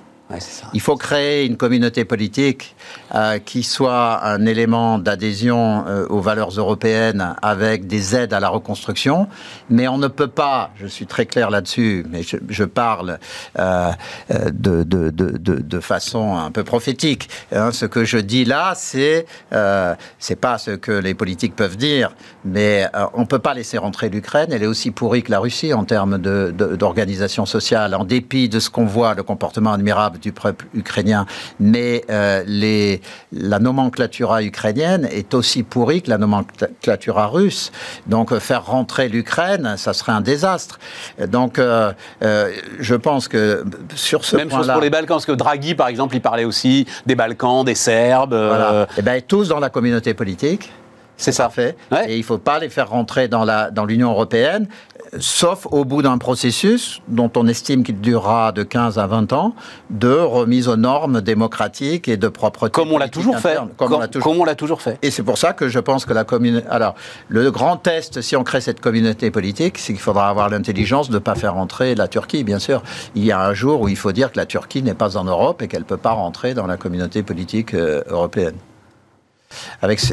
Il 0.74 0.80
faut 0.80 0.96
créer 0.96 1.46
une 1.46 1.56
communauté 1.56 2.04
politique 2.04 2.74
euh, 3.14 3.38
qui 3.38 3.62
soit 3.62 4.24
un 4.24 4.46
élément 4.46 4.98
d'adhésion 4.98 5.84
euh, 5.86 6.06
aux 6.08 6.20
valeurs 6.20 6.50
européennes 6.50 7.34
avec 7.42 7.86
des 7.86 8.16
aides 8.16 8.32
à 8.32 8.40
la 8.40 8.48
reconstruction. 8.48 9.28
Mais 9.70 9.88
on 9.88 9.98
ne 9.98 10.08
peut 10.08 10.28
pas, 10.28 10.70
je 10.76 10.86
suis 10.86 11.06
très 11.06 11.26
clair 11.26 11.50
là-dessus, 11.50 12.06
mais 12.10 12.22
je, 12.22 12.64
parle 12.64 13.18
euh, 13.58 13.90
de, 14.30 14.82
de, 14.82 15.10
de, 15.10 15.30
de, 15.36 15.80
façon 15.80 16.36
un 16.36 16.50
peu 16.50 16.64
prophétique. 16.64 17.28
Hein. 17.52 17.72
ce 17.72 17.86
que 17.86 18.04
je 18.04 18.18
dis 18.18 18.44
là, 18.44 18.72
c'est 18.76 19.26
c'est 20.18 20.36
pas 20.36 20.58
ce 20.58 20.70
que 20.70 20.92
les 20.92 21.14
politiques 21.14 21.56
peuvent 21.56 21.76
dire, 21.76 22.14
mais 22.44 22.88
on 23.14 23.20
ne 23.20 23.26
peut 23.26 23.38
pas 23.38 23.54
laisser 23.54 23.78
rentrer 23.78 24.08
l'Ukraine. 24.08 24.48
Elle 24.52 24.62
est 24.62 24.66
aussi 24.66 24.90
pourrie 24.90 25.22
que 25.22 25.30
la 25.30 25.40
Russie 25.40 25.74
en 25.74 25.84
termes 25.84 26.18
d'organisation 26.18 27.46
sociale, 27.46 27.94
en 27.94 28.04
dépit 28.04 28.48
de 28.48 28.60
ce 28.60 28.70
qu'on 28.70 28.86
voit, 28.86 29.14
le 29.14 29.22
comportement 29.22 29.72
admirable 29.72 30.18
du 30.22 30.32
peuple 30.32 30.66
ukrainien, 30.74 31.26
mais 31.60 32.04
euh, 32.08 32.42
les, 32.46 33.02
la 33.32 33.58
nomenclatura 33.58 34.42
ukrainienne 34.42 35.06
est 35.10 35.34
aussi 35.34 35.62
pourrie 35.62 36.00
que 36.02 36.10
la 36.10 36.18
nomenclatura 36.18 37.26
russe. 37.26 37.72
Donc 38.06 38.32
euh, 38.32 38.40
faire 38.40 38.64
rentrer 38.64 39.08
l'Ukraine, 39.08 39.74
ça 39.76 39.92
serait 39.92 40.12
un 40.12 40.20
désastre. 40.20 40.78
Donc 41.28 41.58
euh, 41.58 41.92
je 42.78 42.94
pense 42.94 43.28
que 43.28 43.64
sur 43.94 44.24
ce 44.24 44.36
Même 44.36 44.50
chose 44.50 44.70
pour 44.70 44.80
les 44.80 44.90
Balkans, 44.90 45.16
parce 45.16 45.26
que 45.26 45.32
Draghi, 45.32 45.74
par 45.74 45.88
exemple, 45.88 46.16
il 46.16 46.22
parlait 46.22 46.44
aussi 46.44 46.86
des 47.04 47.14
Balkans, 47.14 47.64
des 47.64 47.74
Serbes. 47.74 48.34
Voilà. 48.34 48.86
Et 48.96 49.00
eh 49.00 49.02
bien 49.02 49.20
tous 49.20 49.48
dans 49.48 49.60
la 49.60 49.70
communauté 49.70 50.14
politique. 50.14 50.70
C'est 51.22 51.32
ça. 51.32 51.48
Fait. 51.50 51.76
Et 52.08 52.14
il 52.14 52.18
ne 52.18 52.24
faut 52.24 52.38
pas 52.38 52.58
les 52.58 52.68
faire 52.68 52.90
rentrer 52.90 53.28
dans 53.28 53.44
l'Union 53.86 54.08
dans 54.08 54.14
européenne 54.14 54.68
sauf 55.18 55.66
au 55.70 55.84
bout 55.84 56.02
d'un 56.02 56.18
processus 56.18 57.00
dont 57.08 57.30
on 57.36 57.46
estime 57.46 57.82
qu'il 57.82 58.00
durera 58.00 58.52
de 58.52 58.62
15 58.62 58.98
à 58.98 59.06
20 59.06 59.32
ans, 59.32 59.54
de 59.90 60.12
remise 60.12 60.68
aux 60.68 60.76
normes 60.76 61.20
démocratiques 61.20 62.08
et 62.08 62.16
de 62.16 62.28
propreté. 62.28 62.72
Comme 62.72 62.92
on 62.92 62.98
l'a 62.98 63.08
toujours 63.08 63.38
fait. 63.38 63.58
Comme, 63.76 63.92
on 63.92 63.98
l'a 64.44 64.54
toujours... 64.54 64.80
fait. 64.80 64.98
Et 65.02 65.10
c'est 65.10 65.22
pour 65.22 65.38
ça 65.38 65.52
que 65.52 65.68
je 65.68 65.78
pense 65.78 66.06
que 66.06 66.12
la 66.12 66.24
communauté. 66.24 66.66
Alors, 66.70 66.94
le 67.28 67.50
grand 67.50 67.76
test, 67.76 68.22
si 68.22 68.36
on 68.36 68.44
crée 68.44 68.60
cette 68.60 68.80
communauté 68.80 69.30
politique, 69.30 69.78
c'est 69.78 69.92
qu'il 69.92 70.02
faudra 70.02 70.28
avoir 70.28 70.48
l'intelligence 70.48 71.08
de 71.08 71.14
ne 71.14 71.18
pas 71.18 71.34
faire 71.34 71.54
rentrer 71.54 71.94
la 71.94 72.08
Turquie, 72.08 72.44
bien 72.44 72.58
sûr. 72.58 72.82
Il 73.14 73.24
y 73.24 73.32
a 73.32 73.40
un 73.40 73.54
jour 73.54 73.82
où 73.82 73.88
il 73.88 73.96
faut 73.96 74.12
dire 74.12 74.32
que 74.32 74.38
la 74.38 74.46
Turquie 74.46 74.82
n'est 74.82 74.94
pas 74.94 75.16
en 75.16 75.24
Europe 75.24 75.62
et 75.62 75.68
qu'elle 75.68 75.80
ne 75.80 75.86
peut 75.86 75.96
pas 75.96 76.12
rentrer 76.12 76.54
dans 76.54 76.66
la 76.66 76.76
communauté 76.76 77.22
politique 77.22 77.74
euh, 77.74 78.02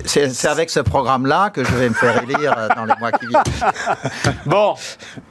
C'est 0.06 0.48
avec 0.48 0.70
ce 0.70 0.80
programme-là 0.80 1.50
que 1.50 1.64
je 1.64 1.72
vais 1.76 1.90
me 1.90 1.94
faire 1.94 2.22
élire 2.24 2.56
euh, 2.58 2.68
dans 2.76 2.86
les 2.86 2.94
mois 3.00 3.12
qui 3.12 3.28
viennent. 3.28 3.44
bon, 4.46 4.76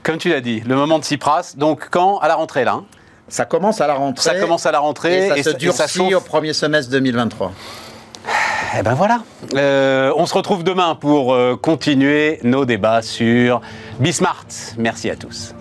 comme 0.03 0.19
tu 0.19 0.29
l'as 0.29 0.41
dit, 0.41 0.61
le 0.61 0.75
moment 0.75 0.99
de 0.99 1.05
Tsipras, 1.05 1.55
donc 1.57 1.89
quand 1.91 2.19
À 2.19 2.29
la 2.29 2.35
rentrée, 2.35 2.65
là 2.65 2.73
hein 2.73 2.85
Ça 3.29 3.45
commence 3.45 3.81
à 3.81 3.87
la 3.87 3.95
rentrée. 3.95 4.23
Ça 4.23 4.35
commence 4.39 4.67
à 4.67 4.73
la 4.73 4.81
rentrée. 4.81 5.29
Et 5.37 5.43
ça 5.43 5.53
se 5.53 5.57
durcit 5.57 6.15
au 6.15 6.21
premier 6.21 6.53
semestre 6.53 6.91
2023. 6.93 7.53
Eh 8.79 8.83
ben 8.83 8.95
voilà. 8.95 9.23
Euh, 9.55 10.13
on 10.17 10.27
se 10.27 10.35
retrouve 10.35 10.63
demain 10.63 10.95
pour 10.95 11.33
euh, 11.33 11.57
continuer 11.57 12.39
nos 12.43 12.65
débats 12.65 13.03
sur 13.03 13.61
Bismart. 13.99 14.47
Merci 14.77 15.11
à 15.11 15.17
tous. 15.17 15.55